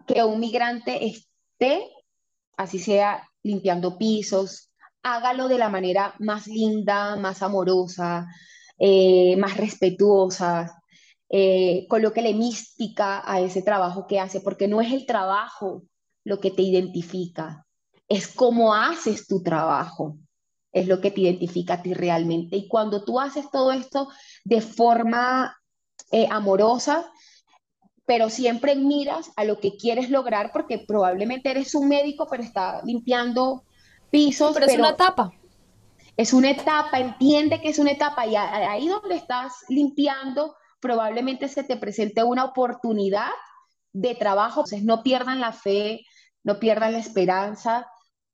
que 0.06 0.22
un 0.22 0.40
migrante 0.40 1.06
esté, 1.06 1.82
así 2.56 2.78
sea 2.78 3.28
limpiando 3.42 3.98
pisos, 3.98 4.70
hágalo 5.02 5.48
de 5.48 5.58
la 5.58 5.68
manera 5.68 6.14
más 6.18 6.46
linda, 6.46 7.16
más 7.16 7.42
amorosa, 7.42 8.26
eh, 8.78 9.36
más 9.36 9.56
respetuosa, 9.56 10.82
eh, 11.28 11.86
colóquele 11.88 12.34
mística 12.34 13.22
a 13.24 13.40
ese 13.40 13.62
trabajo 13.62 14.06
que 14.06 14.20
hace, 14.20 14.40
porque 14.40 14.68
no 14.68 14.80
es 14.80 14.92
el 14.92 15.06
trabajo 15.06 15.82
lo 16.24 16.40
que 16.40 16.50
te 16.50 16.62
identifica, 16.62 17.66
es 18.08 18.28
cómo 18.28 18.74
haces 18.74 19.26
tu 19.26 19.42
trabajo, 19.42 20.18
es 20.72 20.86
lo 20.88 21.00
que 21.00 21.10
te 21.10 21.22
identifica 21.22 21.74
a 21.74 21.82
ti 21.82 21.94
realmente. 21.94 22.56
Y 22.56 22.68
cuando 22.68 23.04
tú 23.04 23.20
haces 23.20 23.50
todo 23.50 23.72
esto 23.72 24.08
de 24.44 24.60
forma 24.60 25.56
eh, 26.10 26.26
amorosa, 26.30 27.10
pero 28.06 28.30
siempre 28.30 28.76
miras 28.76 29.32
a 29.36 29.44
lo 29.44 29.58
que 29.58 29.76
quieres 29.76 30.10
lograr 30.10 30.52
porque 30.52 30.78
probablemente 30.78 31.50
eres 31.50 31.74
un 31.74 31.88
médico, 31.88 32.26
pero 32.30 32.42
está 32.42 32.82
limpiando 32.84 33.64
pisos. 34.10 34.54
pero, 34.54 34.66
es 34.66 34.78
una 34.78 34.90
etapa. 34.90 35.32
Es 36.16 36.32
una 36.32 36.50
etapa, 36.50 36.98
entiende 36.98 37.60
que 37.60 37.68
es 37.68 37.78
una 37.78 37.90
etapa 37.90 38.26
y 38.26 38.36
ahí 38.36 38.88
donde 38.88 39.16
estás 39.16 39.52
limpiando, 39.68 40.54
probablemente 40.80 41.48
se 41.48 41.64
te 41.64 41.76
presente 41.76 42.22
una 42.22 42.44
oportunidad 42.44 43.30
de 43.92 44.14
trabajo. 44.14 44.60
Entonces, 44.60 44.84
no 44.84 45.02
pierdan 45.02 45.40
la 45.40 45.52
fe, 45.52 46.06
no 46.42 46.58
pierdan 46.58 46.92
la 46.92 47.00
esperanza, 47.00 47.86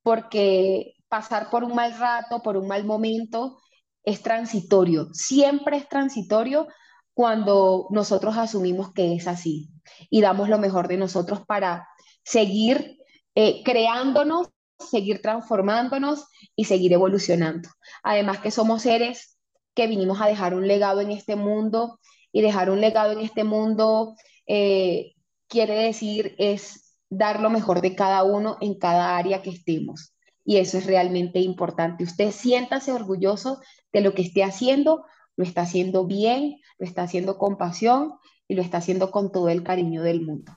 porque 0.03 0.95
pasar 1.09 1.51
por 1.51 1.65
un 1.65 1.75
mal 1.75 1.99
rato, 1.99 2.43
por 2.43 2.57
un 2.57 2.69
mal 2.69 2.85
momento, 2.85 3.59
es 4.05 4.23
transitorio, 4.23 5.09
siempre 5.13 5.77
es 5.77 5.89
transitorio, 5.89 6.67
cuando 7.15 7.89
nosotros 7.91 8.37
asumimos 8.37 8.93
que 8.93 9.15
es 9.15 9.27
así 9.27 9.71
y 10.11 10.21
damos 10.21 10.49
lo 10.49 10.59
mejor 10.59 10.89
de 10.89 10.97
nosotros 10.97 11.41
para 11.47 11.89
seguir 12.25 12.99
eh, 13.35 13.63
creándonos, 13.65 14.49
seguir 14.79 15.21
transformándonos 15.21 16.27
y 16.57 16.65
seguir 16.65 16.93
evolucionando. 16.93 17.69
Además 18.03 18.39
que 18.41 18.51
somos 18.51 18.83
seres 18.83 19.39
que 19.75 19.87
vinimos 19.87 20.21
a 20.21 20.27
dejar 20.27 20.55
un 20.55 20.67
legado 20.67 21.01
en 21.01 21.11
este 21.11 21.37
mundo 21.37 21.99
y 22.33 22.41
dejar 22.43 22.71
un 22.71 22.81
legado 22.81 23.13
en 23.13 23.21
este 23.21 23.45
mundo 23.45 24.15
eh, 24.47 25.13
quiere 25.49 25.75
decir 25.75 26.35
es 26.39 26.97
dar 27.11 27.41
lo 27.41 27.51
mejor 27.51 27.83
de 27.83 27.95
cada 27.95 28.23
uno 28.23 28.57
en 28.61 28.79
cada 28.79 29.17
área 29.17 29.43
que 29.43 29.51
estemos. 29.51 30.15
Y 30.45 30.57
eso 30.57 30.79
es 30.79 30.87
realmente 30.87 31.39
importante. 31.39 32.05
Usted 32.05 32.33
siéntase 32.33 32.91
orgulloso 32.93 33.61
de 33.93 34.01
lo 34.01 34.15
que 34.15 34.23
esté 34.23 34.43
haciendo 34.43 35.05
lo 35.37 35.45
está 35.45 35.63
haciendo 35.63 36.07
bien, 36.07 36.59
lo 36.83 36.89
está 36.89 37.05
haciendo 37.05 37.39
con 37.39 37.57
pasión 37.57 38.15
y 38.49 38.57
lo 38.57 38.63
está 38.63 38.79
haciendo 38.79 39.13
con 39.13 39.31
todo 39.31 39.49
el 39.49 39.63
cariño 39.63 40.03
del 40.03 40.21
mundo. 40.21 40.51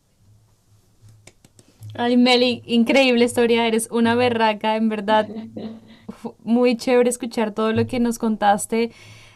Ay, 1.94 2.18
Meli, 2.18 2.64
increíble 2.66 3.24
historia, 3.24 3.68
eres 3.68 3.90
una 3.92 4.16
berraca, 4.16 4.76
en 4.76 4.90
verdad. 4.90 5.30
Muy 6.44 6.78
chévere 6.78 7.12
escuchar 7.12 7.52
todo 7.52 7.74
lo 7.74 7.86
que 7.86 8.00
nos 8.00 8.18
contaste. 8.18 8.92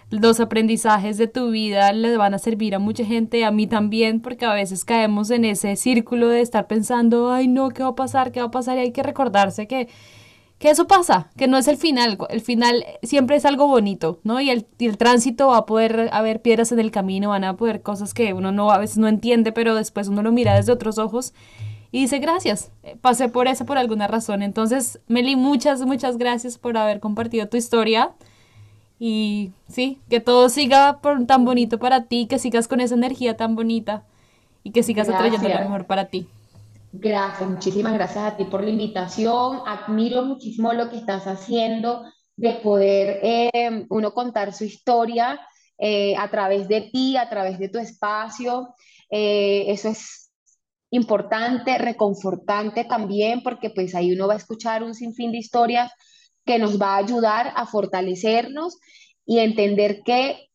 Los 0.10 0.40
aprendizajes 0.40 1.20
de 1.20 1.28
tu 1.28 1.52
vida 1.52 1.94
le 1.94 2.18
van 2.18 2.34
a 2.34 2.40
servir 2.40 2.74
a 2.74 2.80
mucha 2.80 3.06
gente, 3.06 3.46
a 3.46 3.52
mí 3.52 3.68
también, 3.68 4.20
porque 4.20 4.46
a 4.46 4.54
veces 4.56 4.84
caemos 4.84 5.30
en 5.30 5.46
ese 5.46 5.76
círculo 5.76 6.28
de 6.30 6.42
estar 6.42 6.66
pensando, 6.66 7.32
ay 7.32 7.48
no, 7.48 7.70
¿qué 7.70 7.84
va 7.84 7.90
a 7.90 7.96
pasar? 7.96 8.32
¿Qué 8.32 8.40
va 8.40 8.48
a 8.48 8.52
pasar? 8.52 8.78
Y 8.78 8.82
hay 8.82 8.92
que 8.92 9.04
recordarse 9.04 9.68
que 9.68 9.90
que 10.60 10.70
eso 10.70 10.88
pasa, 10.88 11.30
que 11.38 11.48
no 11.48 11.58
es 11.58 11.68
el 11.68 11.78
final, 11.78 12.18
el 12.30 12.42
final 12.42 12.86
siempre 13.02 13.38
es 13.38 13.46
algo 13.46 13.68
bonito, 13.68 14.20
¿no? 14.24 14.42
Y 14.42 14.50
el, 14.50 14.68
el, 14.80 14.98
tránsito 14.98 15.48
va 15.48 15.58
a 15.58 15.66
poder 15.66 16.10
haber 16.12 16.42
piedras 16.42 16.72
en 16.72 16.80
el 16.80 16.92
camino, 16.92 17.30
van 17.30 17.46
a 17.46 17.56
poder 17.56 17.82
cosas 17.82 18.14
que 18.14 18.34
uno 18.34 18.52
no 18.52 18.70
a 18.70 18.78
veces 18.78 18.98
no 18.98 19.08
entiende, 19.08 19.54
pero 19.54 19.74
después 19.74 20.10
uno 20.10 20.22
lo 20.22 20.32
mira 20.32 20.56
desde 20.56 20.74
otros 20.74 20.98
ojos 20.98 21.34
y 21.92 22.02
dice 22.02 22.20
gracias, 22.20 22.72
eh, 22.84 22.98
pasé 23.00 23.30
por 23.30 23.48
eso 23.48 23.66
por 23.66 23.78
alguna 23.78 24.08
razón. 24.08 24.44
Entonces, 24.44 25.00
Meli, 25.08 25.36
muchas, 25.36 25.82
muchas 25.82 26.18
gracias 26.18 26.58
por 26.58 26.78
haber 26.78 27.00
compartido 27.00 27.48
tu 27.48 27.58
historia 27.58 28.12
y 29.00 29.54
sí, 29.68 30.00
que 30.10 30.20
todo 30.20 30.50
siga 30.50 31.00
por, 31.02 31.26
tan 31.26 31.46
bonito 31.46 31.80
para 31.80 32.04
ti, 32.04 32.28
que 32.28 32.38
sigas 32.38 32.68
con 32.68 32.80
esa 32.80 32.96
energía 32.96 33.38
tan 33.38 33.56
bonita 33.56 34.04
y 34.64 34.72
que 34.72 34.84
sigas 34.84 35.10
atrayendo 35.10 35.48
lo 35.48 35.60
mejor 35.60 35.86
para 35.86 36.06
ti. 36.06 36.28
Gracias, 36.92 37.48
muchísimas 37.48 37.94
gracias 37.94 38.34
a 38.34 38.36
ti 38.36 38.46
por 38.46 38.64
la 38.64 38.72
invitación. 38.72 39.62
Admiro 39.68 40.24
muchísimo 40.24 40.74
lo 40.74 40.90
que 40.90 40.98
estás 40.98 41.28
haciendo 41.28 42.04
de 42.36 42.54
poder 42.54 43.20
eh, 43.22 43.86
uno 43.90 44.12
contar 44.14 44.54
su 44.54 44.64
historia 44.64 45.40
eh, 45.78 46.16
a 46.18 46.32
través 46.32 46.68
de 46.68 46.90
ti, 46.92 47.16
a 47.16 47.30
través 47.30 47.60
de 47.60 47.70
tu 47.70 47.78
espacio. 47.78 48.74
Eh, 49.12 49.66
eso 49.68 49.90
es 49.90 50.32
importante, 50.90 51.78
reconfortante 51.78 52.86
también, 52.86 53.44
porque 53.44 53.70
pues 53.70 53.94
ahí 53.94 54.12
uno 54.14 54.28
va 54.28 54.34
a 54.34 54.38
escuchar 54.38 54.84
un 54.84 54.96
sinfín 54.96 55.32
de 55.32 55.38
historias 55.38 55.92
que 56.44 56.58
nos 56.58 56.82
va 56.82 56.96
a 56.96 56.98
ayudar 56.98 57.54
a 57.56 57.68
fortalecernos 57.68 58.80
y 59.28 59.40
entender 59.40 60.02
que, 60.04 60.50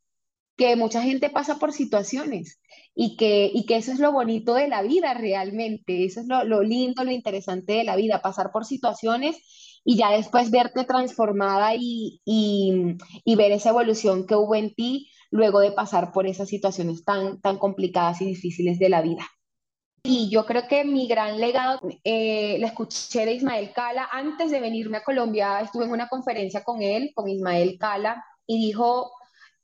que 0.56 0.74
mucha 0.74 1.00
gente 1.00 1.30
pasa 1.30 1.60
por 1.60 1.72
situaciones 1.72 2.58
y 2.94 3.16
que, 3.16 3.50
y 3.52 3.66
que 3.66 3.76
eso 3.76 3.92
es 3.92 3.98
lo 3.98 4.12
bonito 4.12 4.54
de 4.54 4.68
la 4.68 4.82
vida 4.82 5.14
realmente, 5.14 6.04
eso 6.04 6.20
es 6.20 6.26
lo, 6.26 6.44
lo 6.44 6.62
lindo, 6.62 7.04
lo 7.04 7.10
interesante 7.10 7.72
de 7.72 7.84
la 7.84 7.96
vida, 7.96 8.22
pasar 8.22 8.52
por 8.52 8.64
situaciones 8.64 9.36
y 9.84 9.96
ya 9.96 10.10
después 10.10 10.50
verte 10.50 10.84
transformada 10.84 11.74
y, 11.74 12.20
y, 12.24 12.96
y, 13.24 13.36
ver 13.36 13.52
esa 13.52 13.70
evolución 13.70 14.26
que 14.26 14.34
hubo 14.34 14.54
en 14.54 14.74
ti, 14.74 15.10
luego 15.30 15.60
de 15.60 15.72
pasar 15.72 16.12
por 16.12 16.26
esas 16.26 16.48
situaciones 16.48 17.04
tan, 17.04 17.40
tan 17.40 17.58
complicadas 17.58 18.22
y 18.22 18.26
difíciles 18.26 18.78
de 18.78 18.88
la 18.88 19.02
vida. 19.02 19.26
Y 20.06 20.28
yo 20.30 20.44
creo 20.44 20.68
que 20.68 20.84
mi 20.84 21.06
gran 21.06 21.40
legado, 21.40 21.80
eh, 22.04 22.58
la 22.60 22.68
escuché 22.68 23.24
de 23.24 23.32
Ismael 23.32 23.72
Cala. 23.72 24.08
Antes 24.12 24.50
de 24.50 24.60
venirme 24.60 24.98
a 24.98 25.04
Colombia, 25.04 25.60
estuve 25.60 25.86
en 25.86 25.92
una 25.92 26.08
conferencia 26.08 26.62
con 26.62 26.82
él, 26.82 27.12
con 27.14 27.28
Ismael 27.28 27.78
Cala, 27.78 28.22
y 28.46 28.66
dijo, 28.66 29.12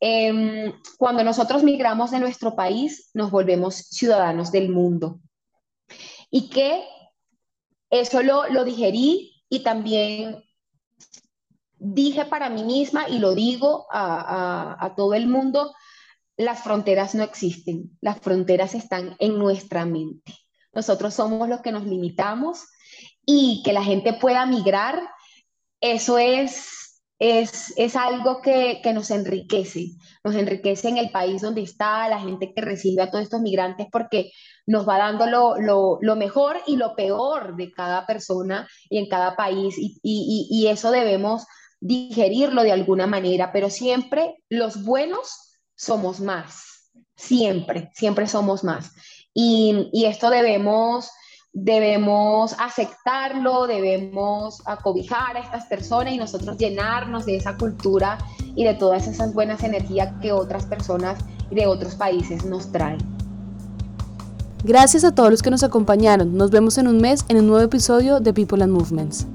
em, 0.01 0.73
cuando 0.99 1.23
nosotros 1.23 1.63
migramos 1.63 2.11
de 2.11 2.21
nuestro 2.21 2.57
país, 2.57 3.11
nos 3.15 3.31
volvemos 3.31 3.77
ciudadanos 3.77 4.51
del 4.51 4.71
mundo. 4.71 5.21
Y 6.31 6.49
que 6.49 6.85
eso 7.91 8.23
lo, 8.23 8.49
lo 8.49 8.65
digerí 8.65 9.45
y 9.49 9.61
también 9.61 10.43
dije 11.77 12.25
para 12.25 12.51
mí 12.51 12.65
misma 12.65 13.09
y 13.09 13.19
lo 13.19 13.35
digo 13.35 13.87
a, 13.91 14.77
a 14.79 14.95
todo 14.95 15.15
el 15.15 15.27
mundo, 15.27 15.75
las 16.37 16.63
fronteras 16.63 17.15
no 17.15 17.23
existen, 17.23 17.99
las 18.01 18.19
fronteras 18.21 18.75
están 18.75 19.17
en 19.19 19.39
nuestra 19.39 19.85
mente. 19.85 20.35
Nosotros 20.73 21.15
somos 21.15 21.49
los 21.49 21.61
que 21.61 21.73
nos 21.73 21.85
limitamos 21.85 22.65
y 23.27 23.63
que 23.65 23.73
la 23.73 23.83
gente 23.83 24.13
pueda 24.15 24.47
migrar, 24.47 25.01
eso 25.81 26.19
es, 26.19 26.90
es, 27.21 27.75
es 27.77 27.97
algo 27.97 28.41
que, 28.41 28.81
que, 28.83 28.95
nos 28.95 29.11
enriquece, 29.11 29.91
nos 30.25 30.35
enriquece 30.35 30.89
en 30.89 30.97
el 30.97 31.11
país 31.11 31.43
donde 31.43 31.61
está, 31.61 32.09
la 32.09 32.19
gente 32.19 32.53
que 32.53 32.63
recibe 32.63 33.03
a 33.03 33.11
todos 33.11 33.25
estos 33.25 33.43
migrantes, 33.43 33.87
porque 33.93 34.33
nos 34.67 34.89
va 34.89 34.97
dando 34.97 35.27
lo, 35.27 35.59
lo, 35.59 35.99
lo 36.01 36.17
mejor 36.17 36.57
y 36.67 36.77
lo 36.77 36.97
peor 36.97 37.57
de 37.57 37.71
cada 37.73 38.07
persona 38.07 38.67
y 38.89 38.99
en 38.99 39.09
cada 39.09 39.37
país, 39.37 39.77
y, 39.79 40.01
y, 40.03 40.49
y 40.51 40.69
eso 40.69 40.91
debemos 40.91 41.47
digerirlo 41.79 42.63
de 42.63 42.73
alguna 42.73 43.07
manera, 43.07 43.53
pero 43.53 43.69
siempre 43.69 44.37
los 44.49 44.83
buenos 44.83 45.59
somos 45.77 46.21
más, 46.21 46.91
siempre, 47.17 47.91
siempre 47.95 48.27
somos 48.27 48.65
más. 48.65 48.93
Y, 49.35 49.91
y 49.93 50.07
esto 50.07 50.31
debemos, 50.31 51.11
debemos 51.53 52.55
aceptarlo, 52.59 53.67
debemos 53.67 54.63
acobijar 54.67 55.37
a 55.37 55.41
estas 55.41 55.67
personas 55.67 56.15
y 56.15 56.17
nosotros 56.17 56.57
llenarnos 56.59 57.27
de 57.27 57.37
esa 57.37 57.57
cultura 57.57 58.19
y 58.55 58.65
de 58.65 58.75
todas 58.75 59.07
esas 59.07 59.35
buenas 59.35 59.63
energías 59.63 60.13
que 60.21 60.33
otras 60.33 60.67
personas 60.67 61.19
de 61.51 61.67
otros 61.67 61.95
países 61.97 62.45
nos 62.45 62.71
traen. 62.71 62.99
Gracias 64.63 65.05
a 65.05 65.15
todos 65.15 65.31
los 65.31 65.43
que 65.43 65.51
nos 65.51 65.63
acompañaron. 65.63 66.37
Nos 66.37 66.51
vemos 66.51 66.77
en 66.79 66.87
un 66.87 66.99
mes 66.99 67.25
en 67.29 67.39
un 67.39 67.47
nuevo 67.47 67.65
episodio 67.65 68.21
de 68.21 68.33
People 68.33 68.63
and 68.63 68.73
Movements. 68.73 69.27